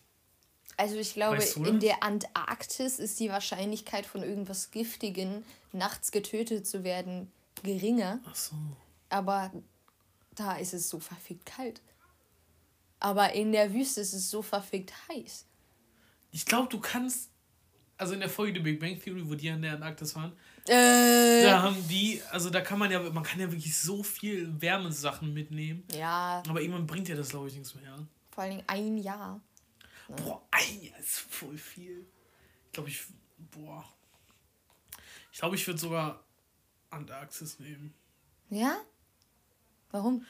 Also 0.78 0.96
ich 0.96 1.14
glaube, 1.14 1.38
Weißt 1.38 1.58
du 1.58 1.66
in 1.66 1.80
der 1.80 2.02
Antarktis 2.04 2.98
ist 3.00 3.20
die 3.20 3.30
Wahrscheinlichkeit 3.30 4.06
von 4.06 4.24
irgendwas 4.24 4.72
Giftigen 4.72 5.44
nachts 5.72 6.12
getötet 6.12 6.66
zu 6.66 6.84
werden 6.84 7.32
geringer. 7.64 8.20
Ach 8.26 8.36
so. 8.36 8.56
Aber 9.10 9.52
da 10.36 10.56
ist 10.58 10.74
es 10.74 10.90
so 10.90 11.00
verfickt 11.00 11.46
kalt. 11.46 11.82
Aber 13.00 13.34
in 13.34 13.52
der 13.52 13.74
Wüste 13.74 14.02
ist 14.02 14.14
es 14.14 14.30
so 14.30 14.42
verfickt 14.42 14.94
heiß. 15.10 15.46
Ich 16.32 16.46
glaube, 16.46 16.70
du 16.70 16.80
kannst. 16.80 17.30
Also 17.98 18.14
in 18.14 18.20
der 18.20 18.30
Folge 18.30 18.54
The 18.54 18.60
Big 18.64 18.80
Bang 18.80 19.00
Theory, 19.00 19.28
wo 19.30 19.36
die 19.36 19.50
an 19.50 19.62
der 19.62 19.74
Antarktis 19.74 20.16
waren, 20.16 20.32
Äh, 20.68 21.44
da 21.44 21.64
haben 21.64 21.88
die, 21.88 22.22
also 22.30 22.50
da 22.50 22.62
kann 22.62 22.78
man 22.78 22.92
ja, 22.92 23.00
man 23.00 23.24
kann 23.24 23.40
ja 23.40 23.52
wirklich 23.52 23.76
so 23.78 24.04
viel 24.04 24.62
Wärmesachen 24.62 25.34
mitnehmen. 25.34 25.84
ja, 25.92 26.44
Aber 26.48 26.62
irgendwann 26.62 26.86
bringt 26.88 27.08
ja 27.10 27.16
das, 27.16 27.30
glaube 27.30 27.48
ich, 27.48 27.56
nichts 27.56 27.74
mehr. 27.76 27.98
vor 28.32 28.44
allen 28.44 28.58
Dingen 28.58 28.64
ein 28.68 28.98
Jahr. 28.98 29.42
Boah, 30.08 30.42
ein 30.52 30.82
Jahr 30.84 31.00
ist 31.00 31.20
voll 31.20 31.58
viel. 31.58 32.06
Ich 32.68 32.72
glaube, 32.74 32.90
ich, 32.90 33.02
boah. 33.52 33.84
Ich 35.32 35.40
glaube, 35.40 35.56
ich 35.56 35.66
würde 35.66 35.80
sogar 35.80 36.24
Antarktis 36.90 37.60
nehmen. 37.60 37.94
Ja? 38.50 38.78
Warum? 39.92 40.26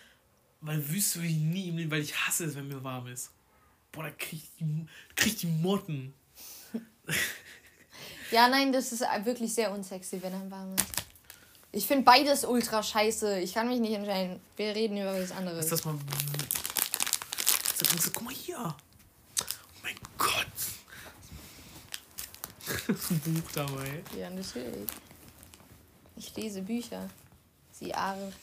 Weil 0.61 0.87
Wüste 0.89 1.21
will 1.21 1.29
ich 1.29 1.37
nie 1.37 1.69
im 1.69 1.77
Leben, 1.77 1.91
weil 1.91 2.01
ich 2.01 2.15
hasse 2.15 2.45
es, 2.45 2.55
wenn 2.55 2.67
mir 2.67 2.83
warm 2.83 3.07
ist. 3.07 3.31
Boah, 3.91 4.03
da 4.03 4.11
krieg 4.11 4.43
ich 4.43 4.49
die, 4.59 4.85
krieg 5.15 5.33
ich 5.33 5.39
die 5.39 5.47
Motten. 5.47 6.13
Ja, 8.31 8.47
nein, 8.47 8.71
das 8.71 8.91
ist 8.91 9.01
wirklich 9.23 9.53
sehr 9.53 9.71
unsexy, 9.71 10.21
wenn 10.21 10.33
er 10.33 10.49
warm 10.49 10.73
ist. 10.75 10.85
Ich 11.73 11.87
finde 11.87 12.03
beides 12.03 12.43
ultra 12.43 12.83
scheiße. 12.83 13.39
Ich 13.39 13.53
kann 13.53 13.67
mich 13.67 13.79
nicht 13.79 13.93
entscheiden. 13.93 14.41
Wir 14.57 14.75
reden 14.75 14.97
über 14.97 15.13
was 15.21 15.31
anderes. 15.31 15.65
Ist 15.65 15.71
das 15.71 15.85
mal. 15.85 15.95
Ist 17.79 17.95
das, 17.95 18.13
guck 18.13 18.23
mal 18.23 18.33
hier. 18.33 18.57
Oh 18.59 18.73
mein 19.83 19.95
Gott. 20.17 20.47
ein 23.09 23.19
Buch 23.19 23.51
dabei. 23.53 24.03
Ja, 24.17 24.29
natürlich. 24.29 24.89
Ich 26.17 26.35
lese 26.35 26.61
Bücher. 26.61 27.09
Sie 27.71 27.93
Are. 27.93 28.33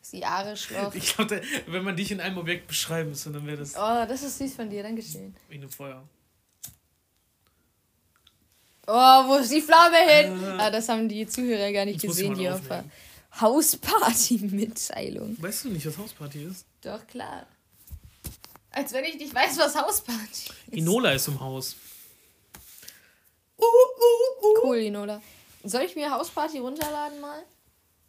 Sie 0.00 0.24
Are 0.24 0.56
Schloch. 0.56 0.94
Ich 0.94 1.14
glaube, 1.14 1.42
wenn 1.66 1.84
man 1.84 1.96
dich 1.96 2.10
in 2.10 2.20
einem 2.20 2.38
Objekt 2.38 2.68
beschreiben 2.68 3.10
müsste, 3.10 3.30
dann 3.30 3.46
wäre 3.46 3.58
das. 3.58 3.74
Oh, 3.76 4.06
das 4.08 4.22
ist 4.22 4.38
süß 4.38 4.54
von 4.54 4.68
dir, 4.68 4.82
Dankeschön. 4.82 5.34
Wie 5.48 5.58
ein 5.58 5.68
Feuer. 5.68 6.02
Oh, 8.86 8.92
wo 9.28 9.36
ist 9.36 9.52
die 9.52 9.60
Flamme 9.60 9.96
hin? 9.96 10.44
Ah, 10.58 10.70
das 10.70 10.88
haben 10.88 11.08
die 11.08 11.26
Zuhörer 11.26 11.72
gar 11.72 11.84
nicht 11.84 12.02
Jetzt 12.02 12.16
gesehen, 12.16 12.34
die 12.34 12.48
auf 12.50 12.66
der 12.68 12.84
Hausparty-Mitteilung. 13.40 15.36
Weißt 15.40 15.64
du 15.64 15.68
nicht, 15.70 15.86
was 15.86 15.96
Hausparty 15.98 16.44
ist? 16.44 16.66
Doch, 16.82 17.06
klar. 17.06 17.46
Als 18.70 18.92
wenn 18.92 19.04
ich 19.04 19.16
nicht 19.16 19.34
weiß, 19.34 19.58
was 19.58 19.76
Hausparty 19.76 20.50
ist. 20.66 20.76
Inola 20.76 21.12
ist 21.12 21.28
im 21.28 21.38
Haus. 21.38 21.76
Uh, 23.58 23.64
uh, 23.64 24.46
uh. 24.46 24.66
Cool, 24.66 24.78
Inola. 24.78 25.22
Soll 25.62 25.82
ich 25.82 25.94
mir 25.94 26.10
Hausparty 26.10 26.58
runterladen 26.58 27.20
mal? 27.20 27.42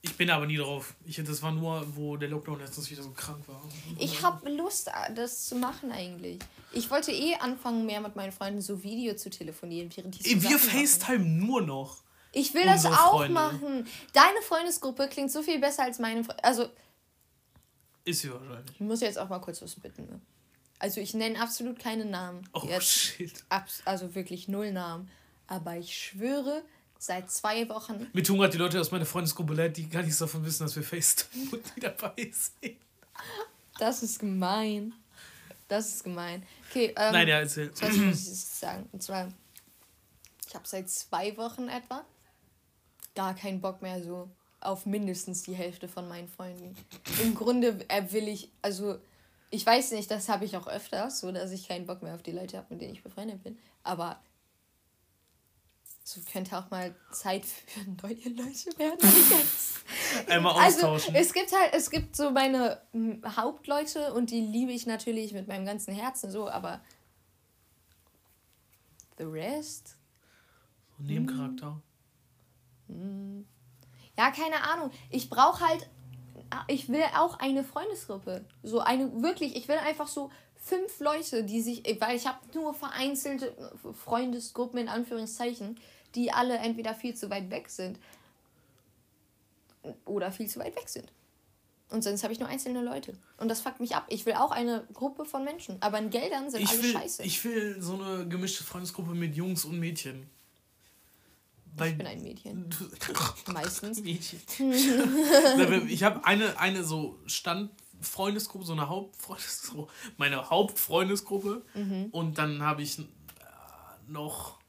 Ich 0.05 0.17
bin 0.17 0.29
aber 0.29 0.45
nie 0.45 0.57
drauf. 0.57 0.95
Ich, 1.05 1.15
das 1.15 1.41
war 1.41 1.53
nur, 1.53 1.95
wo 1.95 2.17
der 2.17 2.27
Lockdown 2.27 2.59
letztens 2.59 2.91
wieder 2.91 3.01
so 3.01 3.11
krank 3.11 3.47
war. 3.47 3.61
Ich 3.97 4.21
habe 4.21 4.49
Lust, 4.49 4.91
das 5.15 5.45
zu 5.45 5.55
machen 5.55 5.93
eigentlich. 5.93 6.39
Ich 6.73 6.91
wollte 6.91 7.13
eh 7.13 7.35
anfangen, 7.35 7.85
mehr 7.85 8.01
mit 8.01 8.13
meinen 8.17 8.33
Freunden 8.33 8.61
so 8.61 8.83
Video 8.83 9.15
zu 9.15 9.29
telefonieren, 9.29 9.89
während 9.95 10.19
die 10.19 10.29
so 10.29 10.49
Wir 10.49 10.59
FaceTime 10.59 11.23
nur 11.23 11.61
noch. 11.61 12.03
Ich 12.33 12.53
will 12.53 12.65
das 12.65 12.85
auch 12.85 13.11
Freunde. 13.11 13.33
machen. 13.33 13.87
Deine 14.11 14.41
Freundesgruppe 14.41 15.07
klingt 15.07 15.31
so 15.31 15.41
viel 15.41 15.59
besser 15.59 15.83
als 15.83 15.99
meine 15.99 16.25
Freunde. 16.25 16.43
Also. 16.43 16.67
Ist 18.03 18.21
sie 18.21 18.33
wahrscheinlich. 18.33 18.75
Ich 18.75 18.81
muss 18.81 18.99
jetzt 18.99 19.17
auch 19.17 19.29
mal 19.29 19.39
kurz 19.39 19.61
was 19.61 19.75
bitten. 19.75 20.05
Ne? 20.05 20.19
Also 20.79 20.99
ich 20.99 21.13
nenne 21.13 21.39
absolut 21.39 21.79
keine 21.79 22.03
Namen. 22.03 22.41
Oh 22.51 22.63
jetzt, 22.67 22.89
shit. 22.89 23.45
also 23.85 24.15
wirklich 24.15 24.49
null 24.49 24.73
Namen. 24.73 25.09
Aber 25.47 25.77
ich 25.77 25.97
schwöre, 25.97 26.61
seit 27.03 27.29
zwei 27.31 27.67
Wochen. 27.69 28.07
Mir 28.13 28.23
tun 28.23 28.37
gerade 28.37 28.51
die 28.51 28.57
Leute 28.57 28.79
aus 28.79 28.91
meiner 28.91 29.05
Freundesgruppe 29.05 29.53
leid, 29.53 29.75
die 29.75 29.89
gar 29.89 30.03
nichts 30.03 30.19
davon 30.19 30.45
wissen, 30.45 30.63
dass 30.63 30.75
wir 30.75 30.83
FaceTime 30.83 31.49
und 31.51 31.63
die 31.75 31.79
dabei 31.81 32.31
sind. 32.31 32.77
Das 33.77 34.03
ist 34.03 34.19
gemein. 34.19 34.93
Das 35.67 35.89
ist 35.89 36.03
gemein. 36.03 36.43
Okay, 36.69 36.93
ähm, 36.95 37.13
Nein, 37.13 37.27
ja, 37.27 37.39
erzähl. 37.39 37.71
Was 37.79 37.97
muss 37.97 38.27
ich 38.27 38.39
sagen? 38.39 38.87
Und 38.91 39.03
zwar, 39.03 39.27
ich 40.47 40.55
habe 40.55 40.67
seit 40.67 40.89
zwei 40.89 41.35
Wochen 41.37 41.67
etwa 41.67 42.05
gar 43.15 43.35
keinen 43.35 43.61
Bock 43.61 43.81
mehr 43.81 44.01
so 44.01 44.29
auf 44.61 44.85
mindestens 44.85 45.43
die 45.43 45.53
Hälfte 45.53 45.87
von 45.87 46.07
meinen 46.07 46.29
Freunden. 46.29 46.75
Im 47.21 47.35
Grunde 47.35 47.79
äh, 47.89 48.11
will 48.11 48.27
ich, 48.29 48.49
also 48.61 48.97
ich 49.49 49.65
weiß 49.65 49.91
nicht, 49.91 50.09
das 50.09 50.29
habe 50.29 50.45
ich 50.45 50.55
auch 50.55 50.67
öfters, 50.67 51.19
so 51.19 51.31
dass 51.31 51.51
ich 51.51 51.67
keinen 51.67 51.85
Bock 51.85 52.01
mehr 52.01 52.15
auf 52.15 52.23
die 52.23 52.31
Leute 52.31 52.57
habe, 52.57 52.67
mit 52.69 52.81
denen 52.81 52.93
ich 52.93 53.03
befreundet 53.03 53.43
bin. 53.43 53.57
Aber 53.83 54.21
so 56.03 56.19
könnte 56.31 56.57
auch 56.57 56.69
mal 56.69 56.93
Zeit 57.11 57.45
für 57.45 57.89
neue 57.89 58.29
Leute 58.35 58.77
werden. 58.77 58.99
Einmal 60.27 60.53
also, 60.55 60.87
austauschen. 60.87 61.15
Also, 61.15 61.27
es 61.27 61.33
gibt 61.33 61.51
halt, 61.53 61.73
es 61.73 61.89
gibt 61.89 62.15
so 62.15 62.31
meine 62.31 62.81
Hauptleute 63.25 64.13
und 64.13 64.29
die 64.29 64.41
liebe 64.41 64.73
ich 64.73 64.85
natürlich 64.85 65.31
mit 65.33 65.47
meinem 65.47 65.65
ganzen 65.65 65.93
Herzen 65.93 66.29
so, 66.29 66.49
aber 66.49 66.81
the 69.17 69.23
rest? 69.23 69.95
So 70.97 71.03
Nebencharakter. 71.03 71.81
Hm. 72.87 73.45
Ja, 74.17 74.31
keine 74.31 74.61
Ahnung. 74.63 74.91
Ich 75.09 75.29
brauche 75.29 75.65
halt, 75.65 75.89
ich 76.67 76.89
will 76.89 77.03
auch 77.15 77.39
eine 77.39 77.63
Freundesgruppe. 77.63 78.45
So 78.61 78.79
eine, 78.79 79.23
wirklich, 79.23 79.55
ich 79.55 79.67
will 79.67 79.77
einfach 79.77 80.07
so 80.07 80.29
fünf 80.63 80.99
Leute, 80.99 81.43
die 81.43 81.61
sich, 81.61 81.83
weil 81.99 82.15
ich 82.15 82.25
habe 82.25 82.39
nur 82.53 82.73
vereinzelte 82.73 83.53
Freundesgruppen 83.93 84.79
in 84.79 84.87
Anführungszeichen, 84.87 85.79
die 86.15 86.31
alle 86.31 86.57
entweder 86.57 86.95
viel 86.95 87.15
zu 87.15 87.29
weit 87.29 87.51
weg 87.51 87.69
sind 87.69 87.99
oder 90.05 90.31
viel 90.31 90.47
zu 90.47 90.59
weit 90.59 90.75
weg 90.75 90.87
sind. 90.87 91.11
Und 91.89 92.03
sonst 92.03 92.23
habe 92.23 92.33
ich 92.33 92.39
nur 92.39 92.49
einzelne 92.49 92.81
Leute. 92.81 93.15
Und 93.37 93.49
das 93.49 93.61
fuckt 93.61 93.79
mich 93.79 93.95
ab. 93.95 94.05
Ich 94.09 94.25
will 94.25 94.33
auch 94.33 94.51
eine 94.51 94.87
Gruppe 94.93 95.25
von 95.25 95.43
Menschen. 95.43 95.79
Aber 95.81 95.99
in 95.99 96.09
Geldern 96.09 96.49
sind 96.49 96.63
ich 96.63 96.69
alle 96.69 96.81
will, 96.81 96.91
scheiße. 96.91 97.23
Ich 97.23 97.43
will 97.43 97.79
so 97.81 98.01
eine 98.01 98.27
gemischte 98.27 98.63
Freundesgruppe 98.63 99.13
mit 99.13 99.35
Jungs 99.35 99.63
und 99.65 99.79
Mädchen. 99.79 100.27
Weil 101.75 101.91
ich 101.91 101.97
bin 101.97 102.07
ein 102.07 102.23
Mädchen. 102.23 102.69
Meistens. 103.47 104.01
Mädchen. 104.01 104.39
ich 105.87 106.03
habe 106.03 106.25
eine, 106.25 106.57
eine 106.59 106.83
so 106.83 107.19
Standfreundesgruppe, 108.03 108.65
so 108.65 108.73
eine 108.73 108.89
Hauptfreundesgruppe, 108.89 109.91
meine 110.17 110.49
Hauptfreundesgruppe. 110.49 111.63
Mhm. 111.73 112.07
Und 112.11 112.37
dann 112.37 112.61
habe 112.61 112.81
ich 112.81 112.99
äh, 112.99 113.03
noch 114.07 114.59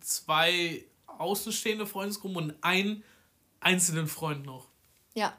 zwei 0.00 0.84
außenstehende 1.06 1.86
Freundesgruppen 1.86 2.36
und 2.36 2.54
einen 2.62 3.02
einzelnen 3.60 4.06
Freund 4.06 4.44
noch. 4.44 4.68
Ja. 5.14 5.34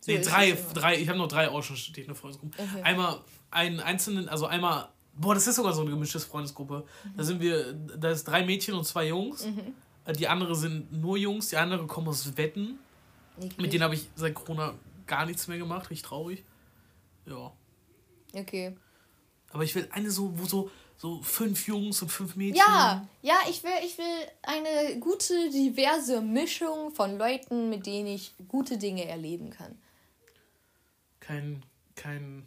So 0.00 0.12
nee, 0.12 0.20
drei, 0.20 0.56
drei, 0.74 1.00
ich 1.00 1.08
habe 1.08 1.18
noch 1.18 1.28
drei 1.28 1.48
außenstehende 1.48 2.14
Freundesgruppen. 2.14 2.54
Okay. 2.58 2.82
Einmal 2.82 3.20
einen 3.50 3.80
einzelnen, 3.80 4.28
also 4.28 4.46
einmal, 4.46 4.90
boah, 5.14 5.34
das 5.34 5.46
ist 5.46 5.56
sogar 5.56 5.72
so 5.72 5.80
eine 5.80 5.90
gemischte 5.90 6.20
Freundesgruppe. 6.20 6.84
Mhm. 7.04 7.16
Da 7.16 7.24
sind 7.24 7.40
wir, 7.40 7.72
da 7.72 8.10
ist 8.10 8.24
drei 8.24 8.44
Mädchen 8.44 8.74
und 8.74 8.84
zwei 8.84 9.08
Jungs. 9.08 9.46
Mhm. 9.46 9.74
Die 10.12 10.28
andere 10.28 10.54
sind 10.54 10.92
nur 10.92 11.16
Jungs, 11.16 11.48
die 11.48 11.56
andere 11.56 11.86
kommen 11.86 12.08
aus 12.08 12.36
Wetten. 12.36 12.78
Nicht 13.38 13.58
Mit 13.58 13.72
denen 13.72 13.82
habe 13.82 13.94
ich 13.94 14.08
seit 14.14 14.34
Corona 14.34 14.74
gar 15.06 15.26
nichts 15.26 15.48
mehr 15.48 15.58
gemacht, 15.58 15.90
richtig 15.90 16.06
traurig. 16.08 16.44
Ja. 17.26 17.52
Okay. 18.34 18.76
Aber 19.50 19.64
ich 19.64 19.74
will 19.74 19.88
eine 19.92 20.10
so, 20.10 20.38
wo 20.38 20.44
so, 20.44 20.70
so 20.96 21.22
fünf 21.22 21.66
Jungs 21.66 22.02
und 22.02 22.10
fünf 22.10 22.36
Mädchen. 22.36 22.56
Ja, 22.56 23.06
ja, 23.22 23.36
ich 23.48 23.62
will, 23.62 23.70
ich 23.84 23.96
will 23.96 24.04
eine 24.42 24.98
gute, 25.00 25.50
diverse 25.50 26.20
Mischung 26.20 26.92
von 26.92 27.16
Leuten, 27.16 27.70
mit 27.70 27.86
denen 27.86 28.08
ich 28.08 28.34
gute 28.48 28.78
Dinge 28.78 29.06
erleben 29.06 29.50
kann. 29.50 29.78
Kein, 31.20 31.62
kein, 31.96 32.46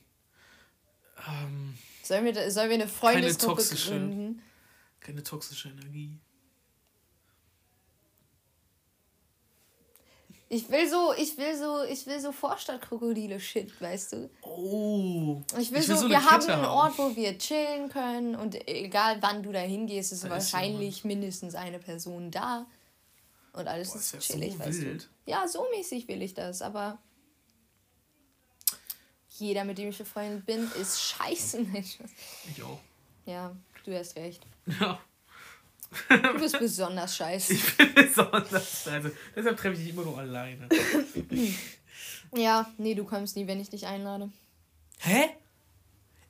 ähm, 1.27 1.77
sollen 2.03 2.25
wir, 2.25 2.51
sollen 2.51 2.69
wir 2.69 2.75
eine 2.75 2.87
Freundesgruppe 2.87 3.55
keine 3.55 3.69
toxische, 3.69 3.91
gründen? 3.91 4.41
Keine 4.99 5.23
toxische 5.23 5.69
Energie. 5.69 6.19
Ich 10.49 10.69
will 10.69 10.89
so, 10.89 11.13
ich 11.17 11.37
will 11.37 11.57
so, 11.57 11.83
ich 11.83 12.05
will 12.07 12.19
so 12.21 12.31
Vorstadtkrokodile-Shit, 12.31 13.81
weißt 13.81 14.13
du? 14.13 14.29
Oh. 14.41 15.41
Ich 15.59 15.71
will, 15.71 15.81
ich 15.81 15.89
will 15.89 15.95
so, 15.95 16.03
so 16.03 16.09
wir 16.09 16.23
haben 16.23 16.49
einen 16.49 16.65
Ort, 16.65 16.97
wo 16.97 17.13
wir 17.15 17.37
chillen 17.37 17.89
können 17.89 18.35
und 18.35 18.55
egal 18.67 19.17
wann 19.21 19.43
du 19.43 19.51
da 19.51 19.59
hingehst, 19.59 20.13
ist 20.13 20.23
alles 20.23 20.53
wahrscheinlich 20.53 21.03
ja. 21.03 21.07
mindestens 21.07 21.53
eine 21.55 21.79
Person 21.79 22.31
da. 22.31 22.65
Und 23.51 23.67
alles 23.67 23.91
Boah, 23.91 23.99
ist, 23.99 24.13
ist 24.13 24.23
chillig, 24.27 24.53
so 24.53 24.59
weißt 24.59 24.81
wild. 24.81 25.09
du? 25.25 25.31
Ja, 25.31 25.47
so 25.47 25.65
mäßig 25.75 26.07
will 26.07 26.21
ich 26.21 26.33
das, 26.33 26.61
aber 26.61 26.99
jeder, 29.29 29.65
mit 29.65 29.77
dem 29.77 29.89
ich 29.89 29.97
befreundet 29.97 30.45
bin, 30.45 30.71
ist 30.79 31.01
scheiße. 31.01 31.65
Ich 32.49 32.63
auch. 32.63 32.79
Ja, 33.25 33.53
du 33.83 33.97
hast 33.97 34.15
recht. 34.15 34.45
Ja. 34.79 34.99
Du 36.09 36.39
bist 36.39 36.59
besonders 36.59 37.15
scheiße. 37.15 37.53
Ich 37.53 37.77
bin 37.77 37.93
besonders 37.93 38.83
scheiße. 38.83 39.11
Deshalb 39.35 39.57
treffe 39.57 39.75
ich 39.75 39.79
dich 39.79 39.89
immer 39.93 40.03
nur 40.03 40.17
alleine. 40.17 40.67
ja, 42.35 42.71
nee, 42.77 42.93
du 42.93 43.03
kommst 43.03 43.35
nie, 43.35 43.47
wenn 43.47 43.59
ich 43.59 43.69
dich 43.69 43.85
einlade. 43.85 44.29
Hä? 44.99 45.29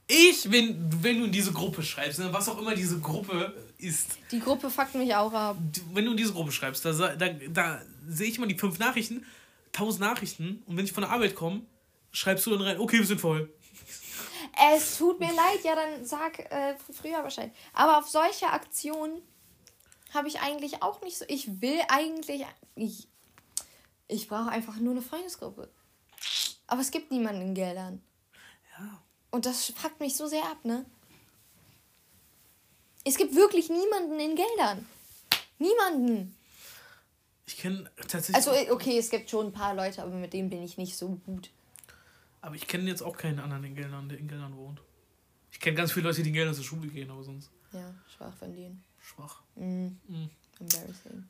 Ich, 0.10 0.50
wenn, 0.50 1.04
wenn 1.04 1.20
du 1.20 1.26
in 1.26 1.32
diese 1.32 1.52
Gruppe 1.52 1.84
schreibst, 1.84 2.20
ne, 2.20 2.32
was 2.32 2.48
auch 2.48 2.58
immer 2.60 2.74
diese 2.74 3.00
Gruppe 3.00 3.54
ist. 3.78 4.18
Die 4.32 4.40
Gruppe 4.40 4.70
fuckt 4.70 4.96
mich 4.96 5.14
auch 5.14 5.34
ab. 5.34 5.58
Wenn 5.94 6.06
du 6.06 6.12
in 6.12 6.18
diese 6.18 6.32
Gruppe 6.32 6.52
schreibst, 6.52 6.86
da, 6.86 6.94
da, 6.94 7.30
da 7.50 7.82
sehe 8.08 8.30
ich 8.30 8.38
immer 8.38 8.48
die 8.48 8.58
fünf 8.58 8.80
Nachrichten, 8.80 9.26
tausend 9.74 10.02
Nachrichten 10.02 10.64
und 10.66 10.78
wenn 10.78 10.86
ich 10.86 10.94
von 10.94 11.04
der 11.04 11.12
Arbeit 11.12 11.36
komme, 11.36 11.62
schreibst 12.14 12.46
du 12.46 12.52
dann 12.52 12.62
rein, 12.62 12.80
okay, 12.80 13.00
wir 13.00 13.06
sind 13.06 13.20
voll. 13.20 13.50
Es 14.74 14.98
tut 14.98 15.20
mir 15.20 15.28
leid, 15.28 15.60
ja, 15.64 15.76
dann 15.76 16.06
sag 16.06 16.40
äh, 16.40 16.76
früher 16.94 17.22
Bescheid. 17.22 17.52
Aber 17.74 17.98
auf 17.98 18.08
solche 18.08 18.48
Aktionen 18.48 19.22
habe 20.14 20.28
ich 20.28 20.40
eigentlich 20.40 20.82
auch 20.82 21.02
nicht 21.02 21.18
so. 21.18 21.26
Ich 21.28 21.62
will 21.62 21.80
eigentlich. 21.90 22.46
Ich, 22.76 23.08
ich 24.08 24.28
brauche 24.28 24.50
einfach 24.50 24.78
nur 24.78 24.92
eine 24.92 25.02
Freundesgruppe. 25.02 25.70
Aber 26.68 26.82
es 26.82 26.92
gibt 26.92 27.12
niemanden 27.12 27.42
in 27.42 27.54
Geldern. 27.54 28.02
Ja. 28.78 29.02
Und 29.32 29.46
das 29.46 29.72
packt 29.72 30.00
mich 30.00 30.16
so 30.16 30.28
sehr 30.28 30.44
ab, 30.44 30.64
ne? 30.64 30.86
Es 33.04 33.16
gibt 33.16 33.36
wirklich 33.36 33.70
niemanden 33.70 34.20
in 34.20 34.36
Geldern. 34.36 34.86
Niemanden. 35.60 36.36
Ich 37.46 37.58
kenne 37.58 37.90
tatsächlich. 37.96 38.36
Also, 38.36 38.52
okay, 38.74 38.98
es 38.98 39.10
gibt 39.10 39.30
schon 39.30 39.48
ein 39.48 39.54
paar 39.54 39.74
Leute, 39.74 40.04
aber 40.04 40.14
mit 40.16 40.34
denen 40.34 40.50
bin 40.50 40.62
ich 40.62 40.78
nicht 40.78 40.98
so 40.98 41.10
gut. 41.26 41.50
Aber 42.42 42.56
ich 42.56 42.68
kenne 42.68 42.90
jetzt 42.90 43.02
auch 43.02 43.16
keinen 43.16 43.40
anderen 43.40 43.64
in 43.64 43.76
Geldern, 43.76 44.10
der 44.10 44.18
in 44.18 44.28
Geldern 44.28 44.56
wohnt. 44.58 44.82
Ich 45.52 45.60
kenne 45.60 45.78
ganz 45.78 45.94
viele 45.94 46.08
Leute, 46.08 46.22
die 46.22 46.30
in 46.30 46.36
Geldern 46.36 46.54
zur 46.54 46.66
Schule 46.66 46.88
gehen, 46.88 47.10
aber 47.10 47.24
sonst 47.24 47.50
Ja, 47.72 47.94
schwach 48.16 48.36
von 48.36 48.54
denen. 48.54 48.84
Schwach. 49.08 49.42
Mm, 49.56 49.88
Mhm. 50.08 50.30
embarrassing. 50.60 51.24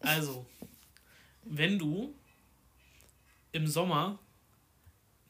Also, 0.00 0.46
wenn 1.44 1.78
du 1.78 2.14
im 3.52 3.66
Sommer. 3.66 4.18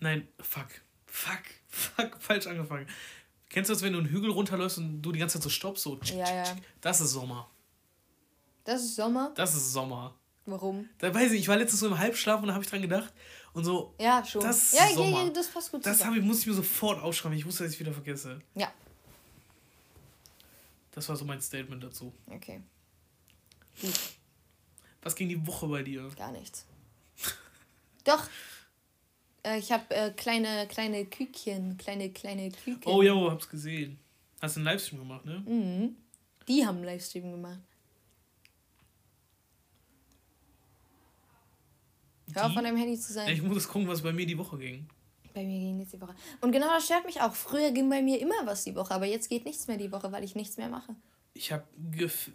Nein, 0.01 0.27
fuck. 0.41 0.69
Fuck. 1.07 1.43
Fuck. 1.69 2.17
Falsch 2.21 2.47
angefangen. 2.47 2.87
Kennst 3.49 3.71
du 3.71 3.75
das, 3.75 3.83
wenn 3.83 3.93
du 3.93 3.99
einen 4.01 4.09
Hügel 4.09 4.31
runterläufst 4.31 4.79
und 4.79 5.01
du 5.03 5.13
die 5.13 5.19
ganze 5.19 5.35
Zeit 5.39 5.43
so 5.45 5.49
stoppst? 5.49 5.85
So, 5.85 5.99
Ja, 6.05 6.35
ja. 6.35 6.57
Das 6.81 7.01
ist 7.01 7.11
Sommer. 7.13 7.49
Das 8.65 8.83
ist 8.83 8.97
Sommer. 8.97 9.33
Das 9.37 9.55
ist 9.55 9.73
Sommer. 9.73 10.15
Warum? 10.47 10.89
Da 10.99 11.15
weiß 11.15 11.33
ich, 11.33 11.41
ich 11.41 11.49
war 11.49 11.57
letztens 11.57 11.81
so 11.81 11.87
im 11.87 11.99
Halbschlaf 11.99 12.41
und 12.43 12.49
da 12.49 12.55
habe 12.55 12.65
ich 12.65 12.71
dran 12.71 12.83
gedacht. 12.83 13.13
Und 13.53 13.65
so, 13.65 13.95
Ja, 13.99 14.25
schon. 14.25 14.43
Das 14.43 14.63
ist 14.63 14.75
ja, 14.75 14.87
ja, 14.89 14.95
Sommer. 14.95 15.25
ja, 15.25 15.31
das 15.31 15.49
passt 15.49 15.71
gut 15.71 15.87
das 15.87 16.01
ich, 16.01 16.23
muss 16.23 16.41
ich 16.41 16.47
mir 16.47 16.55
sofort 16.55 17.01
aufschreiben. 17.03 17.39
Ich 17.39 17.47
wusste, 17.47 17.65
dass 17.65 17.73
ich 17.73 17.81
wieder 17.81 17.93
vergesse. 17.93 18.41
Ja, 18.55 18.71
Das 20.95 21.09
war 21.09 21.17
so 21.17 21.25
mein 21.25 21.41
Statement 21.41 21.83
dazu. 21.83 22.13
okay. 22.31 22.61
Was 25.03 25.17
ging 25.17 25.29
die 25.29 25.47
Woche 25.47 25.67
bei 25.67 25.83
dir? 25.83 26.09
Gar 26.17 26.33
nichts. 26.33 26.65
Doch. 28.05 28.29
Äh, 29.43 29.59
ich 29.59 29.73
habe 29.73 29.95
äh, 29.95 30.11
kleine, 30.13 30.67
kleine 30.69 31.05
Kükchen. 31.05 31.77
Kleine, 31.77 32.11
kleine 32.11 32.51
Küken. 32.51 32.91
Oh 32.91 33.03
ja, 33.03 33.15
hab's 33.31 33.49
gesehen. 33.49 33.99
Hast 34.41 34.57
du 34.57 34.61
einen 34.61 34.67
Livestream 34.67 35.01
gemacht, 35.01 35.25
ne? 35.25 35.41
Mhm. 35.41 35.97
Die 36.47 36.65
haben 36.65 36.77
einen 36.77 36.85
Livestream 36.87 37.33
gemacht. 37.33 37.61
Hör 42.33 42.45
auf, 42.45 42.49
Die? 42.51 42.55
von 42.55 42.65
deinem 42.65 42.77
Handy 42.77 42.99
zu 42.99 43.13
sein. 43.13 43.31
Ich 43.33 43.43
muss 43.43 43.69
gucken, 43.69 43.89
was 43.89 44.03
bei 44.03 44.13
mir 44.13 44.27
die 44.27 44.39
Woche 44.39 44.57
ging. 44.59 44.89
Bei 45.35 45.45
mir 45.45 45.59
ging 45.59 45.79
nichts 45.79 45.93
die 45.93 46.01
Woche. 46.01 46.15
Und 46.41 46.53
genau 46.53 46.69
das 46.69 46.85
stört 46.85 47.05
mich 47.05 47.21
auch. 47.21 47.35
Früher 47.35 47.73
ging 47.73 47.91
bei 47.91 48.01
mir 48.01 48.21
immer 48.21 48.47
was 48.47 48.63
die 48.63 48.75
Woche, 48.77 48.95
aber 48.95 49.07
jetzt 49.07 49.29
geht 49.29 49.45
nichts 49.45 49.67
mehr 49.67 49.77
die 49.77 49.91
Woche, 49.91 50.13
weil 50.13 50.23
ich 50.23 50.37
nichts 50.37 50.57
mehr 50.57 50.69
mache. 50.69 50.95
Ich 51.35 51.51
habe, 51.51 51.65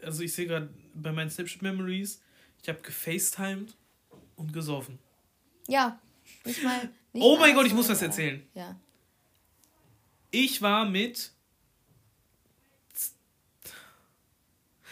also 0.03 0.21
ich 0.21 0.33
sehe 0.33 0.45
gerade 0.45 0.69
bei 0.93 1.13
meinen 1.13 1.29
Snapchat 1.29 1.61
Memories, 1.61 2.21
ich 2.61 2.67
habe 2.67 2.81
gefacetimed 2.81 3.77
und 4.35 4.51
gesoffen. 4.51 4.99
Ja, 5.67 5.99
mal. 6.61 6.89
Nicht 7.13 7.23
Oh 7.23 7.37
mein 7.37 7.55
Gott, 7.55 7.65
ich 7.65 7.73
muss 7.73 7.89
was 7.89 8.01
erzählen. 8.01 8.45
Ja. 8.53 8.79
Ich 10.29 10.61
war 10.61 10.85
mit. 10.85 11.31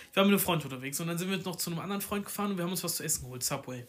Ich 0.10 0.16
war 0.16 0.24
mit 0.24 0.34
einem 0.34 0.40
Freund 0.40 0.64
unterwegs 0.64 1.00
und 1.00 1.08
dann 1.08 1.18
sind 1.20 1.30
wir 1.30 1.38
noch 1.38 1.58
zu 1.58 1.70
einem 1.70 1.80
anderen 1.80 2.02
Freund 2.02 2.26
gefahren 2.26 2.52
und 2.52 2.58
wir 2.58 2.64
haben 2.64 2.72
uns 2.72 2.84
was 2.84 2.96
zu 2.96 3.04
essen 3.04 3.26
geholt, 3.26 3.44
Subway. 3.44 3.86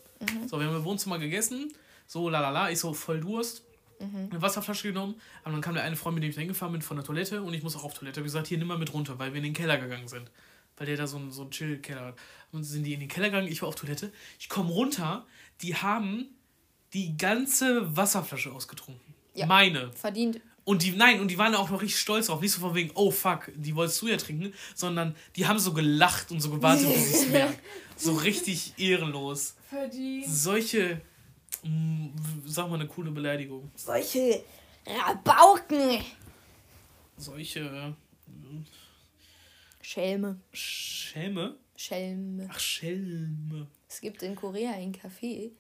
So, 0.47 0.61
wir 0.61 0.67
haben 0.67 0.77
im 0.77 0.85
Wohnzimmer 0.85 1.19
gegessen, 1.19 1.73
so 2.07 2.29
lalala, 2.29 2.71
ich 2.71 2.79
so 2.81 2.93
voll 2.93 3.21
Durst. 3.21 3.63
Eine 4.01 4.41
Wasserflasche 4.41 4.89
genommen, 4.89 5.21
aber 5.43 5.53
dann 5.53 5.61
kam 5.61 5.75
der 5.75 5.83
eine 5.83 5.97
Freund, 5.97 6.15
mit 6.15 6.23
dem 6.23 6.31
ich 6.31 6.37
da 6.37 6.41
hingefahren 6.41 6.73
bin, 6.73 6.83
von 6.83 6.97
der 6.97 7.05
Toilette 7.05 7.43
und 7.43 7.53
ich 7.53 7.63
muss 7.63 7.75
auch 7.77 7.85
auf 7.85 7.95
Toilette. 7.95 8.21
Hab 8.21 8.25
gesagt, 8.25 8.47
hier 8.47 8.59
nimm 8.59 8.69
mal 8.69 8.79
mit 8.79 8.93
runter, 8.93 9.19
weil 9.19 9.33
wir 9.33 9.39
in 9.39 9.45
den 9.45 9.55
Keller 9.55 9.79
gegangen 9.79 10.09
sind. 10.09 10.31
Weil 10.77 10.87
der 10.87 10.97
da 10.97 11.07
so 11.09 11.17
einen, 11.17 11.33
so 11.33 11.43
einen 11.43 11.51
Chill-Keller 11.51 12.07
hat. 12.07 12.15
Und 12.53 12.63
sind 12.65 12.85
die 12.85 12.95
in 12.95 13.01
den 13.01 13.09
Keller 13.09 13.31
gegangen, 13.31 13.49
ich 13.49 13.63
war 13.63 13.69
auf 13.69 13.75
Toilette. 13.75 14.13
Ich 14.39 14.49
komme 14.49 14.71
runter, 14.71 15.27
die 15.61 15.75
haben 15.75 16.27
die 16.93 17.17
ganze 17.17 17.97
Wasserflasche 17.97 18.53
ausgetrunken. 18.53 19.15
Ja. 19.35 19.47
Meine. 19.47 19.93
Verdient. 19.93 20.41
Und 20.65 20.83
die, 20.83 20.91
nein, 20.93 21.21
und 21.21 21.31
die 21.31 21.39
waren 21.39 21.55
auch 21.55 21.71
noch 21.71 21.81
richtig 21.81 21.99
stolz 21.99 22.27
drauf. 22.27 22.43
Nicht 22.43 22.53
so 22.53 22.61
von 22.61 22.75
wegen, 22.75 22.91
oh 22.95 23.11
fuck, 23.11 23.51
die 23.57 23.75
wolltest 23.75 24.03
du 24.03 24.09
ja 24.09 24.19
trinken, 24.19 24.53
sondern 24.75 25.17
die 25.35 25.47
haben 25.47 25.59
so 25.59 25.73
gelacht 25.73 26.31
und 26.31 26.41
so 26.41 26.51
gewartet, 26.51 26.93
bis 26.93 27.09
ich 27.09 27.15
es 27.23 27.29
merke. 27.33 27.59
So 27.97 28.15
richtig 28.15 28.75
ehrenlos. 28.77 29.55
Verdient. 29.71 30.27
Solche, 30.29 31.01
sag 32.47 32.69
mal 32.69 32.77
eine 32.77 32.87
coole 32.87 33.11
Beleidigung. 33.11 33.71
Solche 33.75 34.45
Rabauken. 34.87 36.01
Solche 37.17 37.61
äh, 37.61 37.93
Schelme. 39.83 40.41
Schäme? 40.53 41.59
Schelme. 41.77 42.49
Ach, 42.51 42.59
Schelme. 42.59 43.69
Es 43.89 44.01
gibt 44.01 44.23
in 44.23 44.37
Korea 44.37 44.73
ein 44.73 44.93
Café. 44.93 45.51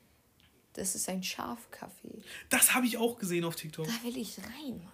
Das 0.74 0.94
ist 0.94 1.08
ein 1.08 1.22
Schafcafé. 1.22 2.22
Das 2.50 2.74
habe 2.74 2.86
ich 2.86 2.98
auch 2.98 3.18
gesehen 3.18 3.44
auf 3.44 3.56
TikTok. 3.56 3.86
Da 3.86 4.04
will 4.04 4.16
ich 4.16 4.38
rein, 4.38 4.78
Mann. 4.78 4.92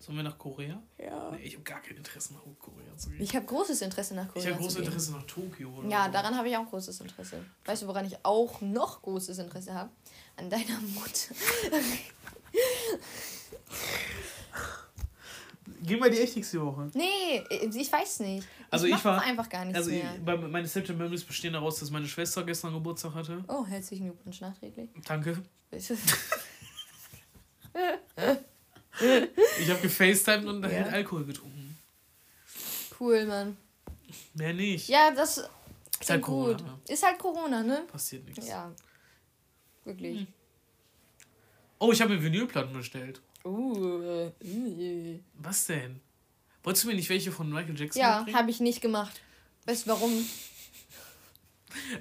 Sollen 0.00 0.16
wir 0.18 0.22
nach 0.22 0.38
Korea? 0.38 0.80
Ja. 0.96 1.30
Nee, 1.32 1.38
ich 1.42 1.54
habe 1.54 1.64
gar 1.64 1.80
kein 1.82 1.96
Interesse 1.96 2.32
nach 2.34 2.40
Korea 2.60 2.96
zu 2.96 3.10
gehen. 3.10 3.20
Ich 3.20 3.34
habe 3.34 3.44
großes 3.46 3.82
Interesse 3.82 4.14
nach 4.14 4.26
Ich 4.28 4.32
Korea. 4.34 4.50
habe 4.50 4.58
zu 4.58 4.62
großes. 4.68 4.86
Interesse 4.86 5.12
nach 5.12 5.22
Tokio. 5.24 5.70
Oder 5.70 5.88
Ja, 5.88 6.06
so. 6.06 6.12
daran 6.12 6.36
habe 6.36 6.48
ich 6.48 6.56
auch 6.56 6.66
großes 6.70 7.00
Interesse. 7.00 7.44
Weißt 7.64 7.82
du, 7.82 7.86
woran 7.88 8.04
ich 8.06 8.16
auch 8.24 8.60
noch 8.60 9.02
großes 9.02 9.38
Interesse 9.38 9.74
habe? 9.74 9.90
An 10.36 10.48
deiner 10.48 10.78
Mutter. 10.80 11.34
Gehen 15.82 16.00
wir 16.02 16.10
die 16.10 16.18
echt 16.20 16.36
nächste 16.36 16.60
Woche. 16.64 16.90
Nee, 16.94 17.42
ich 17.50 17.92
weiß 17.92 18.20
nicht. 18.20 18.46
Also 18.70 18.86
ich 18.86 18.94
ich 18.94 19.04
war 19.04 19.20
einfach 19.22 19.48
gar 19.48 19.64
nichts 19.64 19.78
Also 19.78 19.90
ich, 19.90 20.02
mehr. 20.02 20.14
bei- 20.24 20.36
meine 20.36 20.66
Snapchat 20.68 20.96
Memories 20.96 21.24
bestehen 21.24 21.52
daraus, 21.52 21.80
dass 21.80 21.90
meine 21.90 22.06
Schwester 22.06 22.42
gestern 22.44 22.72
Geburtstag 22.72 23.14
hatte. 23.14 23.42
Oh, 23.48 23.64
herzlichen 23.66 24.06
Glückwunsch 24.06 24.40
nachträglich. 24.40 24.90
Danke. 25.06 25.42
Bitte. 25.70 25.96
Ich 29.60 29.70
habe 29.70 29.80
gefacetimed 29.80 30.46
und 30.46 30.62
Ja. 30.62 30.70
halt 30.70 30.92
Alkohol 30.92 31.24
getrunken. 31.24 31.76
Cool, 32.98 33.24
Mann. 33.26 33.56
Mehr 34.34 34.52
nicht. 34.52 34.88
Ja, 34.88 35.10
das 35.10 35.38
Ist 36.00 36.10
halt 36.10 36.22
gut. 36.22 36.58
Corona. 36.58 36.78
Ist 36.88 37.02
halt 37.04 37.18
Corona, 37.18 37.62
ne? 37.62 37.84
Passiert 37.90 38.24
nichts. 38.24 38.48
Ja. 38.48 38.72
Wirklich. 39.84 40.26
Oh, 41.78 41.92
ich 41.92 42.00
habe 42.00 42.14
mir 42.14 42.22
Vinylplatten 42.22 42.72
bestellt. 42.72 43.20
Uh, 43.44 44.30
äh, 44.42 45.20
Was 45.34 45.66
denn? 45.66 46.00
Wolltest 46.64 46.84
du 46.84 46.88
mir 46.88 46.94
nicht 46.94 47.08
welche 47.08 47.30
von 47.30 47.48
Michael 47.50 47.78
Jackson 47.78 48.00
ja, 48.00 48.26
habe 48.32 48.50
ich 48.50 48.60
nicht 48.60 48.80
gemacht. 48.80 49.20
Weißt 49.64 49.86
du 49.86 49.90
warum? 49.90 50.28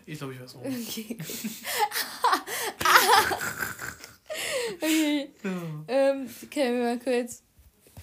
Ich 0.06 0.18
glaube, 0.18 0.34
ich 0.34 0.41
weiß 0.41 0.56
warum. 0.56 0.74
Okay, 0.74 1.16
gut. 1.16 1.20
okay. 4.82 5.30
Ja. 5.43 5.52
Ähm, 5.88 6.30
können 6.52 6.78
wir 6.80 6.84
mal 6.84 7.00
kurz. 7.00 7.43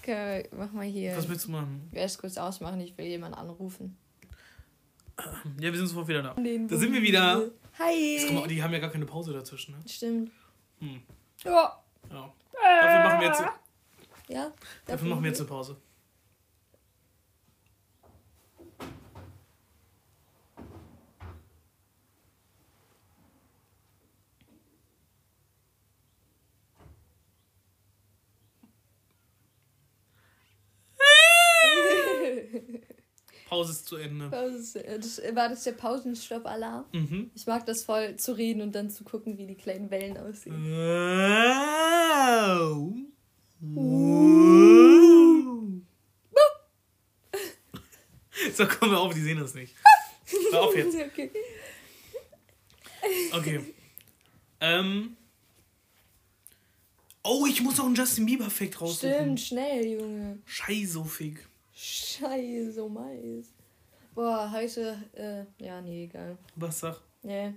Wir, 0.05 0.47
mach 0.55 0.71
mal 0.71 0.85
hier. 0.85 1.17
Was 1.17 1.27
willst 1.27 1.47
du 1.47 1.51
machen? 1.51 1.83
Ich 1.89 1.95
werde 1.95 2.05
es 2.05 2.17
kurz 2.17 2.37
ausmachen, 2.37 2.79
ich 2.81 2.97
will 2.97 3.05
jemanden 3.05 3.37
anrufen. 3.37 3.97
Ja, 5.61 5.71
wir 5.71 5.77
sind 5.77 5.87
sofort 5.87 6.07
wieder 6.09 6.21
da. 6.21 6.33
Den 6.33 6.67
Da 6.67 6.75
sind 6.75 6.91
wir 6.93 7.01
wieder. 7.01 7.49
Hi. 7.79 8.15
Jetzt, 8.17 8.27
guck 8.27 8.35
mal, 8.41 8.47
die 8.47 8.61
haben 8.61 8.73
ja 8.73 8.79
gar 8.79 8.89
keine 8.91 9.05
Pause 9.05 9.31
dazwischen, 9.33 9.71
ne? 9.73 9.77
Stimmt. 9.87 10.29
Hm. 10.79 11.01
Ja. 11.43 11.81
Ja. 12.11 12.33
Dafür 12.81 13.03
machen 13.03 13.19
wir 13.21 13.27
jetzt, 13.27 13.43
Ja. 14.27 14.51
dafür 14.85 15.07
machen 15.07 15.23
wir 15.23 15.29
jetzt 15.29 15.39
eine 15.39 15.47
Pause. 15.49 15.77
Pause 33.47 33.71
ist 33.73 33.87
zu 33.87 33.97
Ende. 33.97 34.29
Pause. 34.29 34.83
äh, 34.85 34.97
Das, 34.99 35.21
war 35.33 35.49
das 35.49 35.63
der 35.63 35.73
Pausenstopp-Alarm? 35.73 36.85
Mhm. 36.93 37.31
Ich 37.35 37.45
mag 37.45 37.65
das 37.65 37.83
voll 37.83 38.15
zu 38.17 38.33
reden 38.33 38.61
und 38.61 38.73
dann 38.73 38.89
zu 38.89 39.03
gucken, 39.03 39.37
wie 39.37 39.45
die 39.45 39.55
kleinen 39.55 39.91
Wellen 39.91 40.17
aussehen. 40.17 40.55
Wow. 43.61 45.81
So, 48.53 48.65
komm 48.67 48.91
wir 48.91 48.99
auf, 48.99 49.13
die 49.13 49.21
sehen 49.21 49.39
das 49.39 49.53
nicht. 49.53 49.75
Hör 50.51 50.63
auf 50.63 50.75
jetzt. 50.75 50.95
Okay. 50.95 51.31
Okay. 53.33 53.61
Ähm. 54.59 55.15
Oh, 57.23 57.45
ich 57.47 57.61
muss 57.61 57.77
noch 57.77 57.85
einen 57.85 57.95
Justin 57.95 58.25
Bieber-Fact 58.25 58.81
raussuchen. 58.81 59.13
Stimmt, 59.15 59.39
schnell, 59.41 59.85
Junge. 59.99 60.39
Scheißofig. 60.45 61.37
Scheiße, 61.87 62.89
Mais. 62.89 63.53
Boah, 64.15 64.51
heute, 64.51 64.97
äh, 65.13 65.63
ja, 65.63 65.79
nee, 65.81 66.05
egal. 66.05 66.35
Was 66.55 66.79
sag? 66.79 66.99
Nee. 67.21 67.53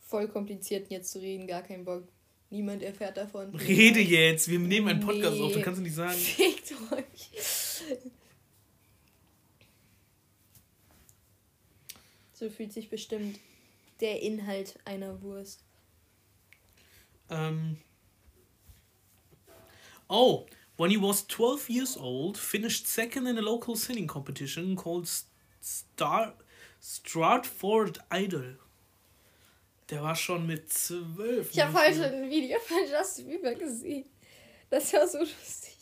Voll 0.00 0.28
kompliziert 0.28 0.90
jetzt 0.90 1.12
zu 1.12 1.18
reden, 1.20 1.46
gar 1.46 1.62
kein 1.62 1.84
Bock. 1.86 2.06
Niemand 2.50 2.82
erfährt 2.82 3.16
davon. 3.16 3.54
Rede 3.54 4.00
jetzt. 4.00 4.48
Wir 4.48 4.58
nehmen 4.58 4.88
einen 4.88 5.00
Podcast 5.00 5.36
Nee. 5.36 5.42
auf, 5.42 5.52
dann 5.52 5.62
kannst 5.62 5.78
du 5.78 5.84
nicht 5.84 5.94
sagen. 5.94 6.18
Fickt 6.18 6.72
euch. 6.92 7.30
So 12.34 12.50
fühlt 12.50 12.72
sich 12.72 12.90
bestimmt 12.90 13.38
der 14.00 14.20
Inhalt 14.22 14.78
einer 14.84 15.22
Wurst. 15.22 15.64
Um, 17.30 17.78
oh, 20.08 20.46
when 20.78 20.90
he 20.90 20.96
was 20.96 21.26
12 21.26 21.68
years 21.68 21.96
old, 21.96 22.38
finished 22.38 22.86
second 22.86 23.26
in 23.26 23.36
a 23.36 23.42
local 23.42 23.76
singing 23.76 24.06
competition 24.06 24.76
called 24.76 25.08
Star 25.60 26.32
Stratford 26.80 27.98
Idol. 28.10 28.56
Der 29.90 30.02
war 30.02 30.14
schon 30.14 30.46
mit 30.46 30.72
zwölf. 30.72 31.50
Ich 31.52 31.60
habe 31.60 31.74
heute 31.74 32.04
ein 32.06 32.30
Video 32.30 32.58
von 32.60 32.78
Justin 32.90 33.26
Bieber 33.28 33.54
gesehen. 33.54 34.04
Das 34.70 34.92
war 34.92 35.08
so 35.08 35.18
lustig. 35.18 35.74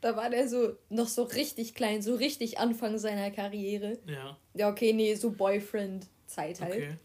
Da 0.00 0.16
war 0.16 0.30
der 0.30 0.48
so 0.48 0.76
noch 0.88 1.08
so 1.08 1.24
richtig 1.24 1.74
klein, 1.74 2.02
so 2.02 2.14
richtig 2.14 2.58
Anfang 2.58 2.98
seiner 2.98 3.30
Karriere. 3.30 3.98
Ja. 4.06 4.36
Ja, 4.54 4.70
okay, 4.70 4.92
nee, 4.92 5.14
so 5.14 5.30
Boyfriend-Zeit 5.30 6.60
halt. 6.60 6.74
Okay. 6.74 6.96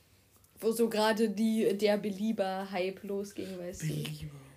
Wo 0.59 0.71
so 0.71 0.89
gerade 0.89 1.29
die 1.29 1.77
der 1.77 1.97
Belieber-Hype 1.97 3.03
losging, 3.03 3.59
weißt 3.59 3.81
Belieber. 3.81 4.09
du. 4.31 4.48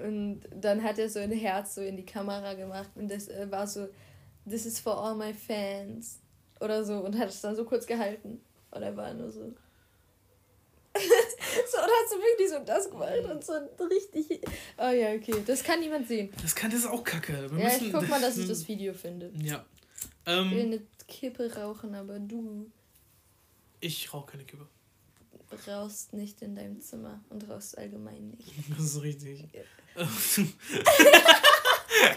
Und 0.00 0.42
dann 0.54 0.82
hat 0.82 0.98
er 0.98 1.08
so 1.08 1.18
ein 1.18 1.32
Herz 1.32 1.74
so 1.74 1.80
in 1.80 1.96
die 1.96 2.06
Kamera 2.06 2.54
gemacht 2.54 2.90
und 2.94 3.10
das 3.10 3.28
äh, 3.28 3.50
war 3.50 3.66
so, 3.66 3.88
this 4.48 4.66
is 4.66 4.78
for 4.80 4.96
all 4.96 5.14
my 5.14 5.32
fans. 5.34 6.20
Oder 6.60 6.84
so 6.84 6.98
und 6.98 7.18
hat 7.18 7.28
es 7.30 7.40
dann 7.40 7.56
so 7.56 7.64
kurz 7.64 7.86
gehalten. 7.86 8.40
Und 8.70 8.82
er 8.82 8.96
war 8.96 9.12
nur 9.14 9.30
so. 9.30 9.40
so, 10.94 11.78
und 11.78 11.84
hat 11.84 12.08
so 12.10 12.16
wirklich 12.16 12.50
so 12.50 12.58
das 12.64 12.90
gemalt 12.90 13.24
und 13.30 13.44
so 13.44 13.52
richtig. 13.84 14.40
Oh 14.76 14.90
ja, 14.90 15.12
okay. 15.14 15.42
Das 15.46 15.62
kann 15.62 15.80
niemand 15.80 16.08
sehen. 16.08 16.30
Das 16.42 16.54
kann 16.54 16.70
das 16.70 16.80
ist 16.80 16.86
auch 16.86 17.04
kacke. 17.04 17.50
Wir 17.50 17.62
ja, 17.62 17.76
ich 17.76 17.92
guck 17.92 18.08
mal, 18.08 18.20
dass 18.20 18.36
ich 18.36 18.48
das 18.48 18.66
Video 18.68 18.92
finde. 18.92 19.32
Ja. 19.42 19.64
Ich 20.26 20.32
will 20.32 20.38
Ähm, 20.38 20.52
eine 20.52 20.82
Kippe 21.08 21.54
rauchen, 21.56 21.94
aber 21.94 22.18
du 22.18 22.70
ich 23.80 24.12
rauche 24.12 24.32
keine 24.32 24.44
Kippe. 24.44 24.66
rauchst 25.66 26.12
nicht 26.12 26.42
in 26.42 26.54
deinem 26.54 26.80
Zimmer 26.80 27.24
und 27.30 27.48
rauchst 27.48 27.76
allgemein 27.78 28.30
nicht. 28.30 28.52
Das 28.68 28.80
ist 28.80 29.02
richtig. 29.02 29.48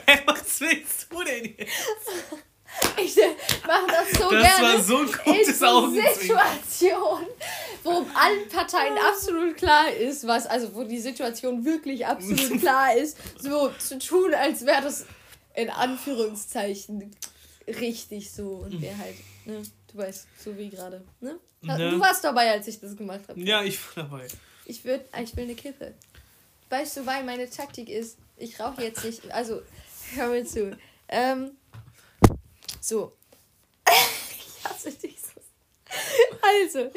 Hey, 0.05 0.19
Was 0.25 0.61
willst 0.61 1.07
du 1.09 1.23
denn 1.23 1.45
hier? 1.45 1.67
Ich 2.97 3.17
äh, 3.17 3.35
mache 3.67 3.87
das 3.87 4.19
so 4.19 4.29
Das 4.31 4.41
gerne. 4.43 4.67
war 4.73 4.81
so 4.83 4.97
ein 4.97 5.07
in 5.07 5.33
gutes 5.33 5.61
Augenzwinkern. 5.61 6.13
Situation, 6.19 7.25
wo 7.83 7.89
allen 8.15 8.47
Parteien 8.49 8.97
absolut 8.97 9.57
klar 9.57 9.91
ist, 9.91 10.25
was, 10.25 10.47
also 10.47 10.73
wo 10.73 10.83
die 10.83 10.99
Situation 10.99 11.63
wirklich 11.65 12.05
absolut 12.05 12.59
klar 12.61 12.95
ist, 12.95 13.17
so 13.39 13.69
zu 13.77 13.99
tun, 13.99 14.33
als 14.33 14.65
wäre 14.65 14.81
das 14.81 15.05
in 15.53 15.69
Anführungszeichen 15.69 17.15
richtig 17.67 18.31
so 18.31 18.63
und 18.65 18.81
wäre 18.81 18.97
halt, 18.97 19.15
ne, 19.45 19.61
du 19.91 19.97
weißt, 19.97 20.27
so 20.43 20.57
wie 20.57 20.69
gerade, 20.69 21.03
ne? 21.21 21.37
Ne. 21.61 21.91
Du 21.91 21.99
warst 21.99 22.23
dabei, 22.23 22.51
als 22.51 22.67
ich 22.67 22.79
das 22.81 22.97
gemacht 22.97 23.21
habe. 23.29 23.39
Ja, 23.39 23.63
ich 23.63 23.79
war 23.95 24.03
dabei. 24.03 24.27
Ich 24.65 24.83
würde, 24.83 25.05
ich 25.21 25.35
will 25.35 25.43
eine 25.45 25.55
Kippe. 25.55 25.93
Weißt 26.69 26.97
du, 26.97 27.05
weil 27.05 27.23
meine 27.23 27.49
Taktik 27.49 27.89
ist, 27.89 28.17
ich 28.37 28.59
rauche 28.59 28.83
jetzt 28.83 29.03
nicht, 29.03 29.31
also 29.31 29.61
hör 30.15 30.29
mir 30.29 30.45
zu. 30.45 30.77
Ähm, 31.07 31.51
so. 32.81 33.13
ich 33.87 34.63
hasse 34.63 34.91
dich 34.91 35.17
so. 35.19 35.41
Also, 36.41 36.91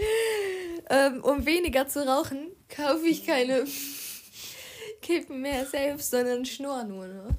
ähm, 0.89 1.23
um 1.23 1.45
weniger 1.45 1.87
zu 1.87 2.07
rauchen, 2.07 2.49
kaufe 2.69 3.07
ich 3.07 3.27
keine 3.27 3.67
Kippen 5.03 5.41
mehr 5.43 5.67
selbst, 5.67 6.11
sondern 6.11 6.45
schnur 6.47 6.85
nur 6.85 7.07
noch. 7.07 7.35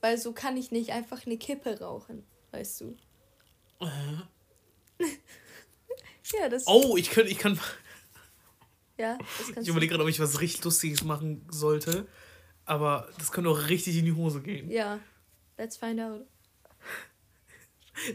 Weil 0.00 0.16
so 0.16 0.32
kann 0.32 0.56
ich 0.56 0.70
nicht 0.70 0.90
einfach 0.92 1.26
eine 1.26 1.36
Kippe 1.36 1.78
rauchen, 1.80 2.24
weißt 2.52 2.80
du. 2.82 2.96
Äh. 3.80 5.04
Ja, 6.32 6.48
das, 6.48 6.64
Oh, 6.66 6.96
ich 6.96 7.10
kann, 7.10 7.26
ich 7.26 7.38
kann. 7.38 7.58
Ja, 9.00 9.18
Ich 9.60 9.68
überlege 9.68 9.90
gerade, 9.92 10.02
ob 10.04 10.08
ich 10.10 10.20
was 10.20 10.40
richtig 10.40 10.64
Lustiges 10.64 11.02
machen 11.04 11.46
sollte. 11.50 12.06
Aber 12.64 13.08
das 13.18 13.32
könnte 13.32 13.50
auch 13.50 13.68
richtig 13.68 13.96
in 13.96 14.04
die 14.04 14.12
Hose 14.12 14.40
gehen. 14.42 14.70
Ja, 14.70 15.00
let's 15.58 15.76
find 15.76 16.00
out. 16.00 16.26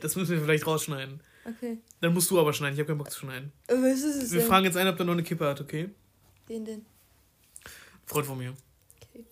Das 0.02 0.16
müssen 0.16 0.32
wir 0.36 0.42
vielleicht 0.42 0.66
rausschneiden. 0.66 1.22
Okay. 1.46 1.78
Dann 2.02 2.14
musst 2.14 2.32
du 2.32 2.40
aber 2.40 2.54
schneiden. 2.54 2.74
Ich 2.74 2.80
habe 2.80 2.88
keinen 2.88 2.98
Bock 2.98 3.12
zu 3.12 3.20
schneiden. 3.20 3.52
Äh, 3.68 3.74
Was 3.76 4.02
ist 4.02 4.16
es 4.24 4.32
Wir 4.32 4.40
denn? 4.40 4.48
fragen 4.48 4.66
jetzt 4.66 4.78
einen, 4.78 4.90
ob 4.90 4.98
der 4.98 5.06
noch 5.06 5.14
eine 5.14 5.24
Kippe 5.24 5.46
hat, 5.48 5.62
okay? 5.62 5.90
Den 6.50 6.66
denn? 6.66 6.86
Freund 8.06 8.26
von 8.26 8.38
mir. 8.38 8.56
Okay. 9.04 9.26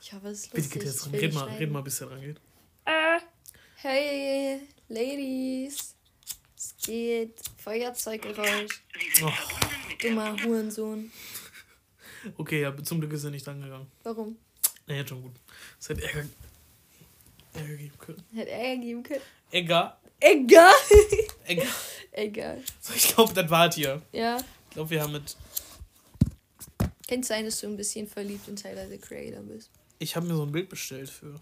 Ich 0.00 0.12
hoffe, 0.12 0.28
es 0.28 0.40
ist 0.40 0.50
Bitte 0.52 0.62
lustig. 0.62 0.72
geht 0.82 0.84
jetzt 0.88 1.12
will 1.12 1.20
Red 1.20 1.34
mal, 1.34 1.48
red 1.48 1.70
mal, 1.70 1.82
bis 1.82 1.98
der 1.98 2.08
dran 2.08 2.20
geht. 2.20 2.40
Hey, 3.76 4.60
Ladies. 4.88 5.91
Es 6.62 6.76
geht. 6.76 7.40
Feuerzeuggeräusch. 7.56 8.84
Oh, 9.24 9.30
Dummer 10.00 10.36
Hurensohn. 10.44 11.10
okay, 12.36 12.62
ja, 12.62 12.84
zum 12.84 13.00
Glück 13.00 13.12
ist 13.12 13.24
er 13.24 13.30
nicht 13.30 13.48
angegangen. 13.48 13.88
Warum? 14.04 14.36
Na, 14.86 14.94
jetzt 14.94 15.08
schon 15.08 15.22
gut. 15.22 15.32
Es 15.80 15.88
hätte 15.88 16.04
Ärger, 16.04 16.28
Ärger 17.54 17.76
geben 17.76 17.98
können. 17.98 18.22
Hätte 18.32 18.50
Ärger 18.52 18.80
geben 18.80 19.02
können. 19.02 19.22
Egal. 19.50 19.96
Egal. 20.20 20.72
Egal. 21.46 21.66
Egal. 22.12 22.62
So, 22.80 22.94
ich 22.94 23.08
glaube, 23.12 23.34
das 23.34 23.50
war 23.50 23.72
hier. 23.72 24.00
Ja. 24.12 24.36
Ich 24.36 24.74
glaube, 24.74 24.90
wir 24.90 25.02
haben 25.02 25.12
mit. 25.14 25.36
Kann 27.08 27.24
sein, 27.24 27.44
dass 27.44 27.60
du 27.60 27.66
ein 27.66 27.76
bisschen 27.76 28.06
verliebt 28.06 28.46
in 28.46 28.54
Tyler 28.54 28.88
the 28.88 28.98
Creator 28.98 29.42
bist. 29.42 29.68
Ich 29.98 30.14
habe 30.14 30.28
mir 30.28 30.36
so 30.36 30.44
ein 30.44 30.52
Bild 30.52 30.68
bestellt 30.68 31.10
für. 31.10 31.40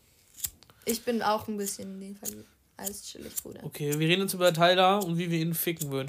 Ich 0.87 1.03
bin 1.03 1.21
auch 1.21 1.47
ein 1.47 1.59
bisschen 1.59 1.93
in 1.93 2.01
den 2.01 2.17
verliebt. 2.17 2.49
Alles 2.81 3.03
chillig, 3.03 3.35
Bruder. 3.43 3.63
Okay, 3.63 3.99
wir 3.99 4.09
reden 4.09 4.23
jetzt 4.23 4.33
über 4.33 4.55
Tyler 4.55 5.05
und 5.05 5.19
wie 5.19 5.31
wir 5.31 5.39
ihn 5.39 5.53
ficken 5.53 5.91
würden. 5.91 6.09